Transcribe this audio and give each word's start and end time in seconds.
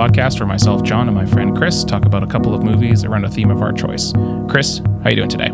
podcast 0.00 0.40
where 0.40 0.46
myself, 0.46 0.82
John, 0.82 1.08
and 1.08 1.14
my 1.14 1.26
friend 1.26 1.54
Chris 1.54 1.84
talk 1.84 2.06
about 2.06 2.22
a 2.22 2.26
couple 2.26 2.54
of 2.54 2.62
movies 2.62 3.04
around 3.04 3.26
a 3.26 3.30
theme 3.30 3.50
of 3.50 3.60
our 3.60 3.70
choice. 3.70 4.14
Chris, 4.48 4.78
how 4.78 5.02
are 5.04 5.10
you 5.10 5.16
doing 5.16 5.28
today? 5.28 5.50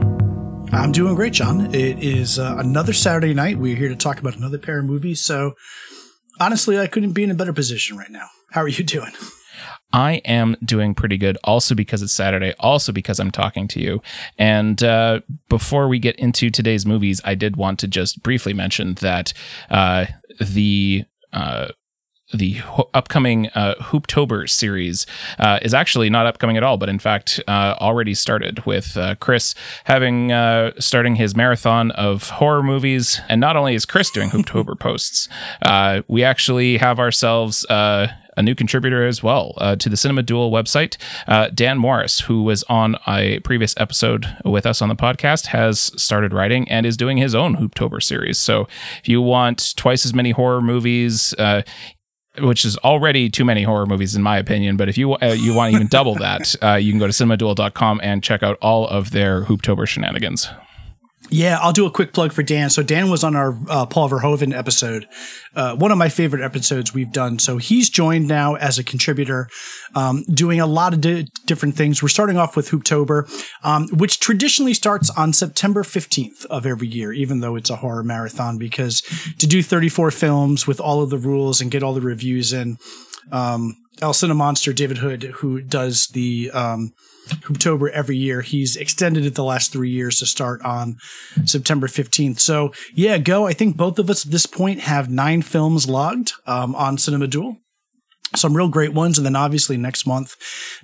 I'm 0.70 0.92
doing 0.92 1.16
great, 1.16 1.32
John. 1.32 1.74
It 1.74 1.98
is 1.98 2.38
uh, 2.38 2.54
another 2.56 2.92
Saturday 2.92 3.34
night. 3.34 3.58
We're 3.58 3.74
here 3.74 3.88
to 3.88 3.96
talk 3.96 4.20
about 4.20 4.36
another 4.36 4.58
pair 4.58 4.78
of 4.78 4.84
movies. 4.84 5.20
So, 5.20 5.54
honestly, 6.38 6.78
I 6.78 6.86
couldn't 6.86 7.10
be 7.10 7.24
in 7.24 7.32
a 7.32 7.34
better 7.34 7.52
position 7.52 7.96
right 7.96 8.08
now. 8.08 8.28
How 8.52 8.62
are 8.62 8.68
you 8.68 8.84
doing? 8.84 9.10
I 9.92 10.22
am 10.24 10.56
doing 10.64 10.94
pretty 10.94 11.18
good, 11.18 11.38
also 11.42 11.74
because 11.74 12.00
it's 12.00 12.12
Saturday, 12.12 12.54
also 12.60 12.92
because 12.92 13.18
I'm 13.18 13.32
talking 13.32 13.66
to 13.66 13.80
you. 13.80 14.00
And 14.38 14.80
uh, 14.80 15.22
before 15.48 15.88
we 15.88 15.98
get 15.98 16.14
into 16.20 16.50
today's 16.50 16.86
movies, 16.86 17.20
I 17.24 17.34
did 17.34 17.56
want 17.56 17.80
to 17.80 17.88
just 17.88 18.22
briefly 18.22 18.52
mention 18.52 18.94
that 18.94 19.32
uh, 19.70 20.06
the 20.40 21.04
uh, 21.32 21.68
the 22.32 22.54
ho- 22.54 22.90
upcoming 22.94 23.48
uh, 23.48 23.74
Hooptober 23.80 24.48
series 24.48 25.06
uh, 25.38 25.58
is 25.62 25.74
actually 25.74 26.10
not 26.10 26.26
upcoming 26.26 26.56
at 26.56 26.62
all, 26.62 26.76
but 26.76 26.88
in 26.88 26.98
fact 26.98 27.40
uh, 27.46 27.74
already 27.80 28.14
started 28.14 28.64
with 28.66 28.96
uh, 28.96 29.14
Chris 29.16 29.54
having 29.84 30.32
uh, 30.32 30.72
starting 30.78 31.16
his 31.16 31.36
marathon 31.36 31.90
of 31.92 32.30
horror 32.30 32.62
movies. 32.62 33.20
And 33.28 33.40
not 33.40 33.56
only 33.56 33.74
is 33.74 33.84
Chris 33.84 34.10
doing 34.10 34.30
Hooptober 34.36 34.78
posts, 34.78 35.28
uh, 35.62 36.02
we 36.08 36.24
actually 36.24 36.78
have 36.78 36.98
ourselves. 36.98 37.64
Uh, 37.66 38.08
a 38.36 38.42
new 38.42 38.54
contributor 38.54 39.06
as 39.06 39.22
well 39.22 39.54
uh, 39.58 39.76
to 39.76 39.88
the 39.88 39.96
Cinema 39.96 40.22
Duel 40.22 40.50
website. 40.50 40.96
Uh, 41.26 41.48
Dan 41.48 41.78
Morris, 41.78 42.20
who 42.20 42.42
was 42.42 42.62
on 42.64 42.96
a 43.06 43.40
previous 43.40 43.74
episode 43.78 44.26
with 44.44 44.66
us 44.66 44.82
on 44.82 44.88
the 44.88 44.94
podcast, 44.94 45.46
has 45.46 45.90
started 45.96 46.32
writing 46.32 46.68
and 46.68 46.84
is 46.84 46.96
doing 46.96 47.16
his 47.16 47.34
own 47.34 47.56
Hooptober 47.56 48.02
series. 48.02 48.38
So 48.38 48.68
if 48.98 49.08
you 49.08 49.22
want 49.22 49.74
twice 49.76 50.04
as 50.04 50.12
many 50.12 50.32
horror 50.32 50.60
movies, 50.60 51.34
uh, 51.38 51.62
which 52.40 52.64
is 52.64 52.76
already 52.78 53.30
too 53.30 53.44
many 53.44 53.62
horror 53.62 53.86
movies 53.86 54.14
in 54.14 54.22
my 54.22 54.38
opinion. 54.38 54.76
But 54.76 54.88
if 54.88 54.98
you 54.98 55.14
uh, 55.14 55.36
you 55.38 55.54
want 55.54 55.72
to 55.72 55.76
even 55.76 55.88
double 55.88 56.14
that, 56.16 56.54
uh, 56.62 56.74
you 56.74 56.92
can 56.92 56.98
go 56.98 57.06
to 57.06 57.12
cinemaduel.com 57.12 58.00
and 58.02 58.22
check 58.22 58.42
out 58.42 58.58
all 58.60 58.86
of 58.88 59.10
their 59.10 59.44
Hooptober 59.44 59.86
shenanigans. 59.86 60.48
Yeah, 61.28 61.58
I'll 61.60 61.72
do 61.72 61.86
a 61.86 61.90
quick 61.90 62.12
plug 62.12 62.32
for 62.32 62.42
Dan. 62.42 62.70
So 62.70 62.82
Dan 62.82 63.10
was 63.10 63.24
on 63.24 63.34
our 63.34 63.56
uh, 63.68 63.86
Paul 63.86 64.08
Verhoeven 64.08 64.56
episode, 64.56 65.08
uh, 65.56 65.74
one 65.74 65.90
of 65.90 65.98
my 65.98 66.08
favorite 66.08 66.42
episodes 66.42 66.94
we've 66.94 67.10
done. 67.10 67.38
So 67.40 67.56
he's 67.56 67.90
joined 67.90 68.28
now 68.28 68.54
as 68.54 68.78
a 68.78 68.84
contributor, 68.84 69.48
um, 69.94 70.22
doing 70.32 70.60
a 70.60 70.66
lot 70.66 70.94
of 70.94 71.00
di- 71.00 71.26
different 71.44 71.74
things. 71.74 72.00
We're 72.00 72.08
starting 72.08 72.36
off 72.36 72.56
with 72.56 72.70
Hooptober, 72.70 73.28
um, 73.64 73.88
which 73.88 74.20
traditionally 74.20 74.74
starts 74.74 75.10
on 75.10 75.32
September 75.32 75.82
15th 75.82 76.44
of 76.46 76.64
every 76.64 76.86
year, 76.88 77.12
even 77.12 77.40
though 77.40 77.56
it's 77.56 77.70
a 77.70 77.76
horror 77.76 78.04
marathon, 78.04 78.56
because 78.56 79.02
to 79.38 79.46
do 79.46 79.62
34 79.62 80.12
films 80.12 80.66
with 80.66 80.80
all 80.80 81.02
of 81.02 81.10
the 81.10 81.18
rules 81.18 81.60
and 81.60 81.70
get 81.72 81.82
all 81.82 81.94
the 81.94 82.00
reviews 82.00 82.52
in, 82.52 82.78
um, 83.32 83.76
El 84.00 84.12
Cinemonster, 84.12 84.74
David 84.74 84.98
Hood, 84.98 85.22
who 85.24 85.60
does 85.62 86.08
the 86.08 86.50
um, 86.52 86.92
Hooptober 87.26 87.90
every 87.90 88.16
year. 88.16 88.42
He's 88.42 88.76
extended 88.76 89.24
it 89.24 89.34
the 89.34 89.44
last 89.44 89.72
three 89.72 89.90
years 89.90 90.18
to 90.18 90.26
start 90.26 90.62
on 90.62 90.96
September 91.44 91.86
15th. 91.86 92.40
So, 92.40 92.72
yeah, 92.94 93.18
go. 93.18 93.46
I 93.46 93.52
think 93.52 93.76
both 93.76 93.98
of 93.98 94.10
us 94.10 94.24
at 94.24 94.32
this 94.32 94.46
point 94.46 94.80
have 94.80 95.10
nine 95.10 95.42
films 95.42 95.88
logged 95.88 96.32
um, 96.46 96.74
on 96.74 96.98
Cinema 96.98 97.26
Duel. 97.26 97.58
Some 98.34 98.56
real 98.56 98.68
great 98.68 98.92
ones. 98.92 99.18
And 99.18 99.24
then 99.24 99.36
obviously 99.36 99.76
next 99.76 100.04
month, 100.04 100.36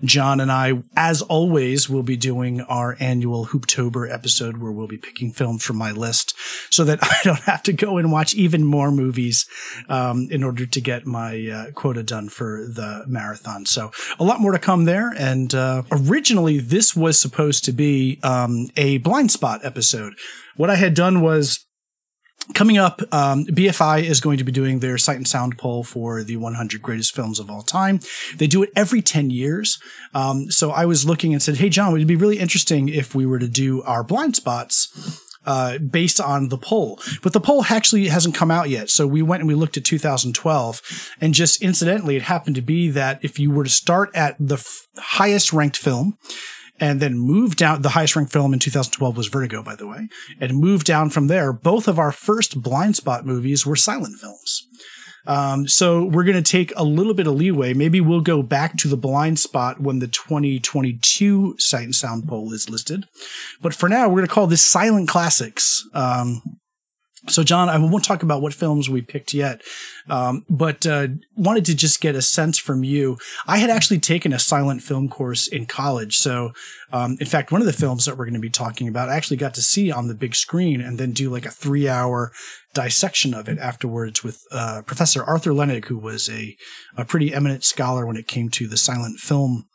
John 0.05 0.41
and 0.41 0.51
I, 0.51 0.75
as 0.97 1.23
always, 1.23 1.91
will 1.91 2.05
be 2.05 2.17
doing 2.17 2.61
our 2.63 2.97
annual 3.01 3.47
Hooptober 3.47 4.11
episode 4.11 4.59
where 4.59 4.71
we'll 4.71 4.87
be 4.87 4.97
picking 4.97 5.33
films 5.33 5.65
from 5.65 5.77
my 5.77 5.91
list 5.91 6.35
so 6.71 6.85
that 6.85 7.01
I 7.03 7.17
don't 7.25 7.41
have 7.41 7.63
to 7.65 7.73
go 7.73 7.99
and 7.99 8.13
watch 8.13 8.33
even 8.35 8.65
more 8.65 8.93
movies 8.93 9.45
um, 9.89 10.29
in 10.31 10.45
order 10.45 10.67
to 10.67 10.81
get 10.81 11.05
my 11.05 11.49
uh, 11.49 11.71
quota 11.73 12.05
done 12.05 12.29
for 12.29 12.65
the 12.69 13.05
marathon. 13.09 13.67
So 13.67 13.91
a 14.21 14.25
lot 14.25 14.41
more 14.41 14.53
to 14.53 14.59
come 14.61 14.85
there. 14.85 15.13
And 15.19 15.53
uh, 15.53 15.83
originally, 15.91 16.61
this 16.61 16.95
was 16.95 17.21
supposed 17.21 17.65
to 17.65 17.73
be 17.73 18.21
um, 18.23 18.69
a 18.77 18.99
blind 18.99 19.33
spot 19.33 19.65
episode. 19.65 20.15
What 20.57 20.71
I 20.71 20.77
had 20.77 20.95
done 20.95 21.21
was 21.21 21.67
Coming 22.55 22.77
up, 22.77 23.01
um, 23.13 23.45
BFI 23.47 24.03
is 24.03 24.21
going 24.21 24.39
to 24.39 24.45
be 24.45 24.53
doing 24.53 24.81
their 24.81 24.99
Sight 24.99 25.17
and 25.17 25.29
Sound 25.29 25.59
poll 25.59 25.85
for 25.85 26.25
the 26.25 26.37
100 26.37 26.83
greatest 26.83 27.15
films 27.15 27.39
of 27.39 27.49
all 27.49 27.63
time. 27.63 28.01
They 28.37 28.49
do 28.49 28.65
it 28.65 28.71
every 28.75 29.01
10 29.01 29.31
years. 29.31 29.79
Um, 30.13 30.51
so 30.51 30.73
I 30.73 30.85
was 30.85 31.07
looking 31.07 31.33
and 31.33 31.41
said, 31.41 31.59
Hey, 31.59 31.69
John, 31.69 31.93
would 31.93 32.03
it 32.03 32.07
be 32.07 32.17
really 32.17 32.41
interesting 32.41 32.89
if 32.89 33.15
we 33.15 33.27
were 33.27 33.39
to 33.39 33.49
do 33.49 33.83
our 33.83 34.03
blind 34.03 34.35
spots 34.35 35.21
uh, 35.45 35.79
based 35.79 36.21
on 36.21 36.49
the 36.49 36.59
poll. 36.59 37.01
But 37.23 37.33
the 37.33 37.41
poll 37.41 37.65
actually 37.69 38.09
hasn't 38.09 38.35
come 38.35 38.51
out 38.51 38.69
yet. 38.69 38.91
So 38.91 39.07
we 39.07 39.23
went 39.23 39.41
and 39.41 39.49
we 39.49 39.55
looked 39.55 39.77
at 39.77 39.85
2012. 39.85 41.11
And 41.21 41.35
just 41.35 41.63
incidentally, 41.63 42.17
it 42.17 42.23
happened 42.23 42.57
to 42.57 42.63
be 42.63 42.91
that 42.91 43.19
if 43.25 43.39
you 43.39 43.51
were 43.51 43.65
to 43.65 43.71
start 43.71 44.11
at 44.15 44.37
the 44.39 44.57
f- 44.57 44.87
highest 44.97 45.53
ranked 45.53 45.77
film, 45.77 46.19
and 46.81 47.01
then 47.01 47.19
moved 47.19 47.59
down. 47.59 47.83
The 47.83 47.91
highest 47.91 48.17
ranked 48.17 48.33
film 48.33 48.53
in 48.53 48.59
2012 48.59 49.17
was 49.17 49.29
Vertigo, 49.29 49.63
by 49.63 49.77
the 49.77 49.87
way, 49.87 50.09
and 50.41 50.59
moved 50.59 50.87
down 50.87 51.11
from 51.11 51.27
there. 51.29 51.53
Both 51.53 51.89
of 51.89 51.99
our 51.99 52.13
first 52.13 52.63
blind 52.63 52.97
spot 52.97 53.27
movies 53.27 53.67
were 53.67 53.77
silent 53.77 54.19
films. 54.19 54.67
Um, 55.27 55.69
so 55.69 56.05
we're 56.05 56.25
going 56.25 56.43
to 56.43 56.51
take 56.51 56.73
a 56.77 56.85
little 56.85 57.15
bit 57.15 57.27
of 57.27 57.35
leeway. 57.35 57.75
Maybe 57.75 58.01
we'll 58.01 58.21
go 58.21 58.43
back 58.43 58.77
to 58.79 58.89
the 58.89 58.97
blind 58.97 59.39
spot 59.39 59.81
when 59.81 60.01
the 60.01 60.09
2022 60.09 61.57
Sight 61.59 61.85
and 61.85 61.95
Sound 61.95 62.27
poll 62.27 62.53
is 62.53 62.69
listed. 62.69 63.07
But 63.61 63.75
for 63.75 63.89
now, 63.89 64.09
we're 64.09 64.17
going 64.17 64.27
to 64.27 64.35
call 64.35 64.49
this 64.49 64.67
Silent 64.67 65.09
Classics. 65.09 65.89
Um, 65.95 66.43
so, 67.29 67.45
John, 67.45 67.69
I 67.69 67.79
won't 67.79 68.05
talk 68.05 68.25
about 68.25 68.43
what 68.43 68.53
films 68.53 68.91
we 68.91 69.01
picked 69.01 69.33
yet, 69.33 69.63
um, 70.11 70.45
but 70.51 70.85
uh, 70.85 71.07
wanted 71.37 71.65
to 71.67 71.77
just 71.77 72.01
get 72.01 72.17
a 72.17 72.23
sense 72.23 72.59
from 72.59 72.83
you. 72.83 73.17
I 73.47 73.59
had 73.59 73.71
actually 73.71 74.01
taken 74.01 74.33
a 74.33 74.41
silent 74.41 74.83
film 74.83 75.09
course 75.09 75.47
in 75.47 75.67
college. 75.67 76.17
So, 76.17 76.53
um, 76.93 77.17
in 77.21 77.27
fact, 77.27 77.53
one 77.53 77.61
of 77.61 77.67
the 77.67 77.73
films 77.73 78.07
that 78.07 78.19
we're 78.19 78.25
going 78.25 78.35
to 78.35 78.41
be 78.41 78.51
talking 78.51 78.89
about, 78.89 79.09
I 79.09 79.15
actually 79.15 79.37
got 79.37 79.55
to 79.55 79.63
see 79.63 79.93
on 79.93 80.09
the 80.09 80.17
big 80.17 80.35
screen 80.35 80.81
and 80.81 80.99
then 80.99 81.13
do 81.13 81.31
like 81.31 81.47
a 81.47 81.51
three 81.51 81.89
hour 81.89 82.33
dissection 82.75 83.35
of 83.35 83.49
it 83.49 83.59
afterwards 83.59 84.25
with 84.25 84.43
uh, 84.51 84.83
Professor 84.85 85.23
Arthur 85.23 85.53
Lennig, 85.53 85.85
who 85.85 85.99
was 85.99 86.29
a, 86.29 86.57
a 86.97 87.05
pretty 87.05 87.33
eminent 87.33 87.63
scholar 87.63 88.05
when 88.05 88.17
it 88.17 88.27
came 88.27 88.49
to 88.51 88.67
the 88.67 88.77
silent 88.77 89.21
film 89.21 89.67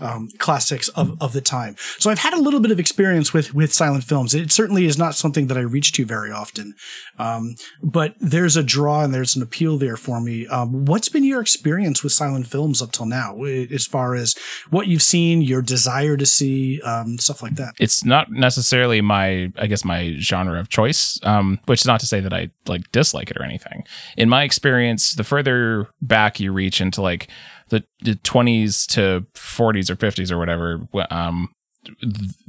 um, 0.00 0.28
classics 0.38 0.88
of, 0.90 1.16
of 1.20 1.32
the 1.32 1.40
time. 1.40 1.76
So 1.98 2.10
I've 2.10 2.18
had 2.18 2.32
a 2.32 2.40
little 2.40 2.60
bit 2.60 2.70
of 2.70 2.78
experience 2.80 3.32
with 3.32 3.54
with 3.54 3.72
silent 3.72 4.04
films. 4.04 4.34
It 4.34 4.52
certainly 4.52 4.86
is 4.86 4.96
not 4.96 5.14
something 5.14 5.48
that 5.48 5.56
I 5.56 5.60
reach 5.60 5.92
to 5.92 6.04
very 6.04 6.30
often, 6.30 6.74
um, 7.18 7.56
but 7.82 8.14
there's 8.20 8.56
a 8.56 8.62
draw 8.62 9.02
and 9.02 9.12
there's 9.12 9.36
an 9.36 9.42
appeal 9.42 9.78
there 9.78 9.96
for 9.96 10.20
me. 10.20 10.46
Um, 10.46 10.84
what's 10.84 11.08
been 11.08 11.24
your 11.24 11.40
experience 11.40 12.02
with 12.02 12.12
silent 12.12 12.46
films 12.46 12.80
up 12.80 12.92
till 12.92 13.06
now, 13.06 13.42
as 13.42 13.86
far 13.86 14.14
as 14.14 14.34
what 14.70 14.86
you've 14.86 15.02
seen, 15.02 15.42
your 15.42 15.62
desire 15.62 16.16
to 16.16 16.26
see, 16.26 16.80
um, 16.82 17.18
stuff 17.18 17.42
like 17.42 17.56
that? 17.56 17.74
It's 17.78 18.04
not 18.04 18.30
necessarily 18.30 19.00
my, 19.00 19.52
I 19.56 19.66
guess, 19.66 19.84
my 19.84 20.16
genre 20.18 20.58
of 20.58 20.68
choice, 20.68 21.18
um, 21.24 21.58
which 21.66 21.80
is 21.80 21.86
not 21.86 22.00
to 22.00 22.06
say 22.06 22.20
that 22.20 22.32
I 22.32 22.50
like 22.66 22.90
dislike 22.92 23.30
it 23.30 23.36
or 23.36 23.42
anything. 23.42 23.84
In 24.16 24.28
my 24.28 24.44
experience, 24.44 25.14
the 25.14 25.24
further 25.24 25.88
back 26.00 26.40
you 26.40 26.52
reach 26.52 26.80
into 26.80 27.02
like 27.02 27.28
the, 27.70 27.84
the 28.02 28.14
20s 28.16 28.86
to 28.88 29.26
40s 29.34 29.90
or 29.90 29.96
50s 29.96 30.30
or 30.30 30.38
whatever 30.38 30.80
um 31.10 31.48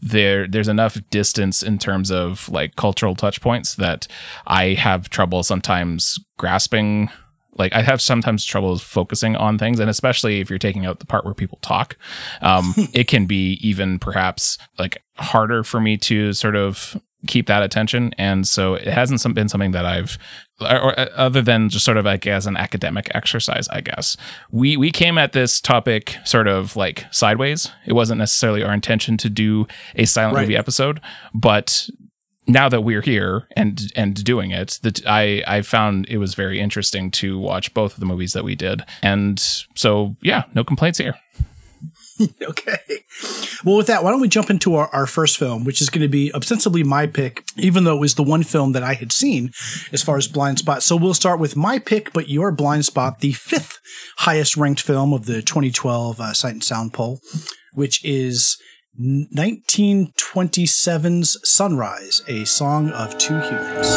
there 0.02 0.46
there's 0.46 0.68
enough 0.68 0.98
distance 1.10 1.64
in 1.64 1.80
terms 1.80 2.12
of 2.12 2.50
like 2.50 2.76
cultural 2.76 3.16
touch 3.16 3.40
points 3.40 3.76
that 3.76 4.08
i 4.46 4.70
have 4.74 5.10
trouble 5.10 5.42
sometimes 5.42 6.20
grasping 6.38 7.10
like 7.54 7.72
i 7.74 7.82
have 7.82 8.02
sometimes 8.02 8.44
trouble 8.44 8.78
focusing 8.78 9.38
on 9.38 9.58
things 9.58 9.80
and 9.80 9.90
especially 9.90 10.42
if 10.42 10.50
you're 10.50 10.60
taking 10.60 10.86
out 10.86 11.00
the 11.00 11.06
part 11.06 11.24
where 11.24 11.34
people 11.34 11.60
talk 11.62 11.96
um 12.42 12.74
it 12.94 13.08
can 13.08 13.26
be 13.26 13.54
even 13.62 14.00
perhaps 14.00 14.58
like 14.78 15.02
harder 15.16 15.64
for 15.64 15.80
me 15.80 15.96
to 15.96 16.34
sort 16.34 16.58
of 16.58 17.00
keep 17.28 17.48
that 17.48 17.62
attention. 17.64 18.14
And 18.18 18.48
so 18.48 18.74
it 18.74 18.88
hasn't 18.88 19.22
been 19.36 19.48
something 19.50 19.72
that 19.72 19.86
i've 19.86 20.18
or, 20.60 20.80
or 20.82 21.00
uh, 21.00 21.08
other 21.16 21.42
than 21.42 21.70
just 21.70 21.86
sort 21.86 21.98
of 21.98 22.06
like 22.06 22.26
as 22.28 22.46
an 22.48 22.56
academic 22.58 23.10
exercise 23.14 23.68
i 23.70 23.82
guess. 23.82 24.18
We 24.52 24.78
we 24.78 24.92
came 24.92 25.18
at 25.18 25.34
this 25.34 25.62
topic 25.62 26.18
sort 26.26 26.48
of 26.48 26.76
like 26.76 27.06
sideways. 27.12 27.72
It 27.86 27.94
wasn't 27.94 28.20
necessarily 28.20 28.64
our 28.64 28.74
intention 28.74 29.18
to 29.18 29.30
do 29.30 29.68
a 29.96 30.06
silent 30.06 30.36
Right. 30.36 30.42
movie 30.44 30.58
episode 30.58 31.00
but 31.34 31.88
now 32.48 32.68
that 32.70 32.82
we're 32.82 33.02
here 33.04 33.48
and 33.56 33.92
and 33.96 34.24
doing 34.24 34.50
it 34.52 34.80
that 34.82 35.06
i 35.06 35.44
i 35.48 35.62
found 35.62 36.08
it 36.10 36.18
was 36.18 36.34
very 36.34 36.60
interesting 36.60 37.12
to 37.12 37.38
watch 37.38 37.72
both 37.76 37.94
of 37.94 38.00
the 38.00 38.06
movies 38.06 38.34
that 38.34 38.44
we 38.44 38.56
did. 38.56 38.84
And 39.04 39.40
so 39.76 40.16
yeah 40.22 40.44
no 40.56 40.64
complaints 40.64 40.98
here 40.98 41.14
okay. 42.42 42.78
Well, 43.64 43.78
with 43.78 43.88
that, 43.88 44.04
why 44.04 44.12
don't 44.12 44.22
we 44.22 44.28
jump 44.28 44.50
into 44.50 44.76
our, 44.76 44.88
our 44.88 45.06
first 45.06 45.38
film, 45.38 45.64
which 45.64 45.82
is 45.82 45.90
going 45.90 46.02
to 46.02 46.08
be 46.08 46.34
ostensibly 46.34 46.84
my 46.84 47.08
pick, 47.08 47.44
even 47.58 47.84
though 47.84 47.96
it 47.96 48.00
was 48.00 48.16
the 48.16 48.24
one 48.24 48.44
film 48.44 48.72
that 48.74 48.84
I 48.84 48.94
had 48.94 49.12
seen 49.12 49.52
as 49.92 50.04
far 50.04 50.18
as 50.18 50.28
blind 50.28 50.60
spot. 50.60 50.84
So 50.84 50.96
we'll 50.96 51.14
start 51.14 51.40
with 51.40 51.56
my 51.56 51.80
pick, 51.80 52.14
but 52.14 52.30
your 52.30 52.52
blind 52.52 52.86
spot, 52.86 53.20
the 53.20 53.34
fifth 53.34 53.80
highest 54.18 54.58
ranked 54.58 54.82
film 54.82 55.14
of 55.14 55.26
the 55.26 55.42
2012 55.42 56.20
uh, 56.20 56.34
Sight 56.34 56.54
and 56.54 56.64
Sound 56.64 56.94
poll, 56.94 57.20
which 57.74 58.04
is 58.04 58.58
1927's 59.00 61.38
Sunrise, 61.50 62.22
a 62.28 62.46
song 62.46 62.92
of 62.92 63.18
two 63.18 63.40
humans. 63.40 63.88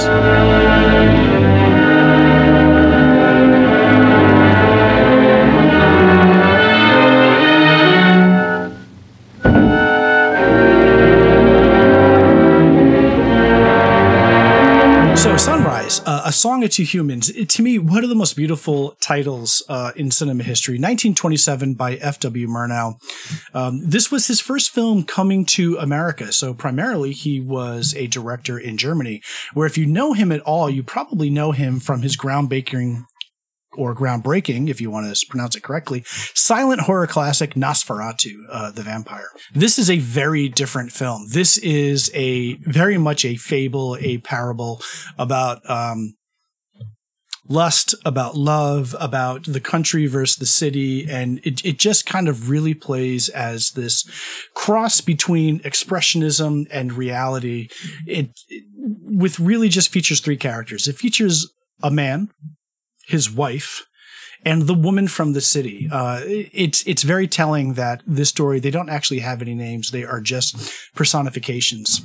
Uh, 15.84 16.22
A 16.24 16.32
Song 16.32 16.64
of 16.64 16.70
Two 16.70 16.82
Humans. 16.82 17.28
It, 17.30 17.48
to 17.50 17.62
me, 17.62 17.78
one 17.78 18.02
of 18.04 18.08
the 18.08 18.16
most 18.16 18.36
beautiful 18.36 18.96
titles 19.00 19.62
uh, 19.68 19.92
in 19.96 20.10
cinema 20.10 20.42
history. 20.42 20.74
1927 20.74 21.74
by 21.74 21.96
F.W. 21.96 22.48
Murnau. 22.48 22.98
Um, 23.52 23.80
this 23.82 24.10
was 24.10 24.26
his 24.26 24.40
first 24.40 24.70
film 24.70 25.04
coming 25.04 25.44
to 25.46 25.76
America. 25.76 26.32
So 26.32 26.54
primarily, 26.54 27.12
he 27.12 27.40
was 27.40 27.94
a 27.96 28.06
director 28.06 28.58
in 28.58 28.78
Germany. 28.78 29.20
Where 29.52 29.66
if 29.66 29.76
you 29.76 29.84
know 29.84 30.14
him 30.14 30.32
at 30.32 30.40
all, 30.40 30.70
you 30.70 30.82
probably 30.82 31.28
know 31.28 31.52
him 31.52 31.80
from 31.80 32.02
his 32.02 32.16
groundbreaking 32.16 33.04
or 33.76 33.94
groundbreaking, 33.94 34.68
if 34.68 34.80
you 34.80 34.90
want 34.90 35.14
to 35.14 35.26
pronounce 35.26 35.56
it 35.56 35.62
correctly, 35.62 36.02
silent 36.06 36.82
horror 36.82 37.06
classic 37.06 37.54
Nosferatu, 37.54 38.34
uh, 38.50 38.70
the 38.70 38.82
vampire. 38.82 39.28
This 39.54 39.78
is 39.78 39.90
a 39.90 39.98
very 39.98 40.48
different 40.48 40.92
film. 40.92 41.26
This 41.30 41.58
is 41.58 42.10
a 42.14 42.54
very 42.56 42.98
much 42.98 43.24
a 43.24 43.36
fable, 43.36 43.96
a 44.00 44.18
parable 44.18 44.80
about, 45.18 45.68
um, 45.68 46.14
lust, 47.46 47.94
about 48.06 48.36
love, 48.36 48.96
about 48.98 49.44
the 49.44 49.60
country 49.60 50.06
versus 50.06 50.36
the 50.36 50.46
city. 50.46 51.06
And 51.06 51.40
it, 51.44 51.64
it 51.64 51.78
just 51.78 52.06
kind 52.06 52.26
of 52.26 52.48
really 52.48 52.72
plays 52.72 53.28
as 53.28 53.72
this 53.72 54.08
cross 54.54 55.02
between 55.02 55.60
expressionism 55.60 56.64
and 56.70 56.94
reality. 56.94 57.68
It, 58.06 58.30
it 58.48 58.64
with 58.76 59.38
really 59.38 59.68
just 59.68 59.90
features 59.90 60.20
three 60.20 60.38
characters. 60.38 60.88
It 60.88 60.96
features 60.96 61.52
a 61.82 61.90
man 61.90 62.30
his 63.06 63.30
wife, 63.30 63.86
and 64.44 64.62
the 64.62 64.74
woman 64.74 65.08
from 65.08 65.32
the 65.32 65.40
city. 65.40 65.88
Uh, 65.90 66.20
it's 66.24 66.86
it's 66.86 67.02
very 67.02 67.26
telling 67.26 67.74
that 67.74 68.02
this 68.06 68.28
story 68.28 68.60
they 68.60 68.70
don't 68.70 68.90
actually 68.90 69.20
have 69.20 69.42
any 69.42 69.54
names; 69.54 69.90
they 69.90 70.04
are 70.04 70.20
just 70.20 70.72
personifications. 70.94 72.02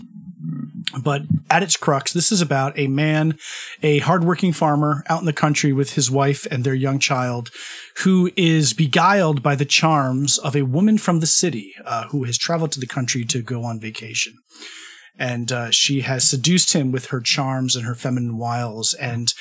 But 1.04 1.24
at 1.52 1.62
its 1.62 1.78
crux, 1.78 2.14
this 2.14 2.32
is 2.32 2.42
about 2.42 2.78
a 2.78 2.88
man, 2.88 3.38
a 3.84 4.00
hardworking 4.00 4.54
farmer 4.54 5.04
out 5.08 5.20
in 5.20 5.26
the 5.26 5.34
country 5.34 5.72
with 5.72 5.94
his 5.94 6.10
wife 6.10 6.48
and 6.50 6.64
their 6.64 6.74
young 6.74 6.98
child, 6.98 7.52
who 7.98 8.32
is 8.36 8.74
beguiled 8.74 9.44
by 9.44 9.56
the 9.56 9.66
charms 9.66 10.40
of 10.40 10.56
a 10.56 10.64
woman 10.64 10.98
from 10.98 11.20
the 11.20 11.28
city 11.28 11.76
uh, 11.86 12.08
who 12.08 12.24
has 12.24 12.40
traveled 12.40 12.72
to 12.72 12.80
the 12.80 12.88
country 12.88 13.24
to 13.26 13.44
go 13.44 13.64
on 13.64 13.80
vacation 13.80 14.34
and 15.20 15.52
uh, 15.52 15.70
she 15.70 16.02
has 16.02 16.24
seduced 16.24 16.74
him 16.74 16.92
with 16.92 17.08
her 17.08 17.20
charms 17.20 17.76
and 17.76 17.86
her 17.86 17.94
feminine 17.94 18.38
wiles 18.38 18.94
and 18.94 19.34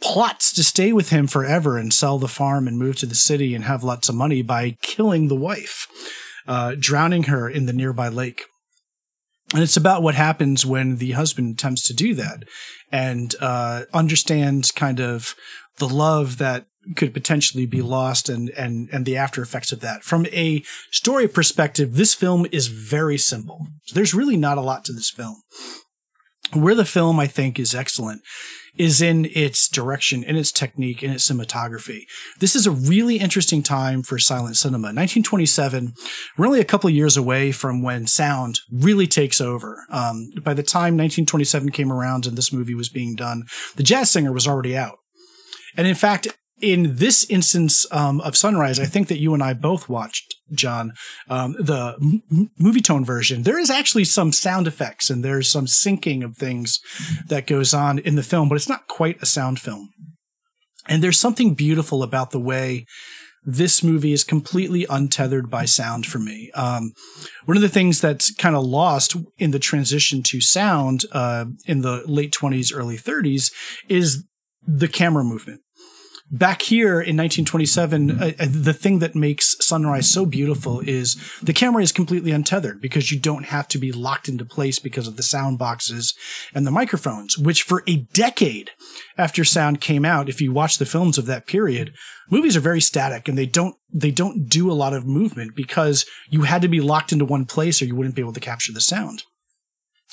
plots 0.00 0.52
to 0.52 0.64
stay 0.64 0.92
with 0.92 1.10
him 1.10 1.26
forever 1.26 1.76
and 1.76 1.92
sell 1.92 2.18
the 2.18 2.28
farm 2.28 2.68
and 2.68 2.78
move 2.78 2.96
to 2.96 3.06
the 3.06 3.14
city 3.14 3.54
and 3.54 3.64
have 3.64 3.84
lots 3.84 4.08
of 4.08 4.14
money 4.14 4.42
by 4.42 4.76
killing 4.82 5.28
the 5.28 5.36
wife, 5.36 5.86
uh, 6.46 6.74
drowning 6.78 7.24
her 7.24 7.48
in 7.48 7.66
the 7.66 7.72
nearby 7.72 8.08
lake. 8.08 8.44
And 9.54 9.62
it's 9.62 9.76
about 9.76 10.02
what 10.02 10.14
happens 10.14 10.66
when 10.66 10.96
the 10.96 11.12
husband 11.12 11.54
attempts 11.54 11.86
to 11.88 11.94
do 11.94 12.14
that 12.14 12.44
and 12.92 13.34
uh, 13.40 13.84
understands 13.94 14.70
kind 14.70 15.00
of 15.00 15.34
the 15.78 15.88
love 15.88 16.38
that 16.38 16.66
could 16.96 17.12
potentially 17.12 17.66
be 17.66 17.82
lost 17.82 18.28
and 18.28 18.50
and 18.50 18.88
and 18.92 19.04
the 19.04 19.16
after 19.16 19.42
effects 19.42 19.72
of 19.72 19.80
that. 19.80 20.02
From 20.02 20.26
a 20.26 20.62
story 20.90 21.28
perspective, 21.28 21.94
this 21.94 22.14
film 22.14 22.46
is 22.50 22.68
very 22.68 23.18
simple. 23.18 23.66
There's 23.94 24.14
really 24.14 24.36
not 24.36 24.58
a 24.58 24.62
lot 24.62 24.84
to 24.86 24.92
this 24.92 25.10
film. 25.10 25.42
Where 26.54 26.74
the 26.74 26.86
film 26.86 27.20
I 27.20 27.26
think 27.26 27.58
is 27.58 27.74
excellent 27.74 28.22
is 28.78 29.02
in 29.02 29.26
its 29.34 29.68
direction, 29.68 30.22
in 30.22 30.36
its 30.36 30.52
technique, 30.52 31.02
in 31.02 31.10
its 31.10 31.28
cinematography. 31.28 32.02
This 32.38 32.54
is 32.54 32.66
a 32.66 32.70
really 32.70 33.16
interesting 33.16 33.62
time 33.62 34.02
for 34.02 34.18
silent 34.18 34.56
cinema. 34.56 34.88
1927, 34.88 35.94
we're 36.36 36.46
only 36.46 36.60
a 36.60 36.64
couple 36.64 36.88
years 36.88 37.16
away 37.16 37.52
from 37.52 37.82
when 37.82 38.06
sound 38.06 38.60
really 38.72 39.06
takes 39.06 39.40
over. 39.40 39.84
Um, 39.90 40.30
by 40.42 40.54
the 40.54 40.62
time 40.62 40.96
1927 40.96 41.70
came 41.70 41.92
around 41.92 42.26
and 42.26 42.38
this 42.38 42.52
movie 42.52 42.74
was 42.74 42.88
being 42.88 43.14
done, 43.14 43.44
The 43.76 43.82
Jazz 43.82 44.10
Singer 44.10 44.32
was 44.32 44.46
already 44.46 44.76
out. 44.76 44.98
And 45.76 45.86
in 45.86 45.94
fact, 45.94 46.28
in 46.60 46.96
this 46.96 47.28
instance 47.30 47.86
um, 47.92 48.20
of 48.20 48.36
Sunrise, 48.36 48.80
I 48.80 48.86
think 48.86 49.08
that 49.08 49.18
you 49.18 49.34
and 49.34 49.42
I 49.42 49.54
both 49.54 49.88
watched, 49.88 50.34
John, 50.52 50.92
um, 51.28 51.52
the 51.58 51.96
m- 52.00 52.50
Movietone 52.60 53.04
version. 53.04 53.42
There 53.42 53.58
is 53.58 53.70
actually 53.70 54.04
some 54.04 54.32
sound 54.32 54.66
effects 54.66 55.10
and 55.10 55.24
there's 55.24 55.50
some 55.50 55.66
syncing 55.66 56.24
of 56.24 56.36
things 56.36 56.80
that 57.26 57.46
goes 57.46 57.74
on 57.74 57.98
in 57.98 58.16
the 58.16 58.22
film, 58.22 58.48
but 58.48 58.56
it's 58.56 58.68
not 58.68 58.88
quite 58.88 59.20
a 59.22 59.26
sound 59.26 59.60
film. 59.60 59.90
And 60.86 61.02
there's 61.02 61.20
something 61.20 61.54
beautiful 61.54 62.02
about 62.02 62.30
the 62.30 62.40
way 62.40 62.86
this 63.44 63.82
movie 63.82 64.12
is 64.12 64.24
completely 64.24 64.86
untethered 64.90 65.48
by 65.48 65.64
sound 65.64 66.06
for 66.06 66.18
me. 66.18 66.50
Um, 66.54 66.92
one 67.44 67.56
of 67.56 67.62
the 67.62 67.68
things 67.68 68.00
that's 68.00 68.34
kind 68.34 68.56
of 68.56 68.64
lost 68.64 69.16
in 69.38 69.52
the 69.52 69.58
transition 69.58 70.22
to 70.24 70.40
sound 70.40 71.04
uh, 71.12 71.46
in 71.66 71.82
the 71.82 72.02
late 72.06 72.32
20s, 72.32 72.74
early 72.74 72.96
30s 72.96 73.52
is 73.88 74.24
the 74.66 74.88
camera 74.88 75.24
movement 75.24 75.62
back 76.30 76.62
here 76.62 76.94
in 76.94 77.16
1927, 77.16 78.10
uh, 78.10 78.32
uh, 78.38 78.46
the 78.48 78.72
thing 78.72 78.98
that 78.98 79.14
makes 79.14 79.56
Sunrise 79.60 80.10
so 80.10 80.26
beautiful 80.26 80.80
is 80.80 81.16
the 81.42 81.52
camera 81.52 81.82
is 81.82 81.92
completely 81.92 82.32
untethered 82.32 82.80
because 82.80 83.10
you 83.10 83.18
don't 83.18 83.46
have 83.46 83.68
to 83.68 83.78
be 83.78 83.92
locked 83.92 84.28
into 84.28 84.44
place 84.44 84.78
because 84.78 85.06
of 85.06 85.16
the 85.16 85.22
sound 85.22 85.58
boxes 85.58 86.14
and 86.54 86.66
the 86.66 86.70
microphones, 86.70 87.38
which 87.38 87.62
for 87.62 87.82
a 87.86 87.96
decade 88.12 88.70
after 89.16 89.44
sound 89.44 89.80
came 89.80 90.04
out, 90.04 90.28
if 90.28 90.40
you 90.40 90.52
watch 90.52 90.78
the 90.78 90.86
films 90.86 91.18
of 91.18 91.26
that 91.26 91.46
period, 91.46 91.94
movies 92.30 92.56
are 92.56 92.60
very 92.60 92.80
static 92.80 93.28
and 93.28 93.36
they 93.36 93.46
don't 93.46 93.76
they 93.92 94.10
don't 94.10 94.48
do 94.48 94.70
a 94.70 94.74
lot 94.74 94.92
of 94.92 95.06
movement 95.06 95.56
because 95.56 96.04
you 96.28 96.42
had 96.42 96.62
to 96.62 96.68
be 96.68 96.80
locked 96.80 97.12
into 97.12 97.24
one 97.24 97.46
place 97.46 97.80
or 97.80 97.86
you 97.86 97.96
wouldn't 97.96 98.14
be 98.14 98.22
able 98.22 98.34
to 98.34 98.40
capture 98.40 98.72
the 98.72 98.80
sound. 98.80 99.22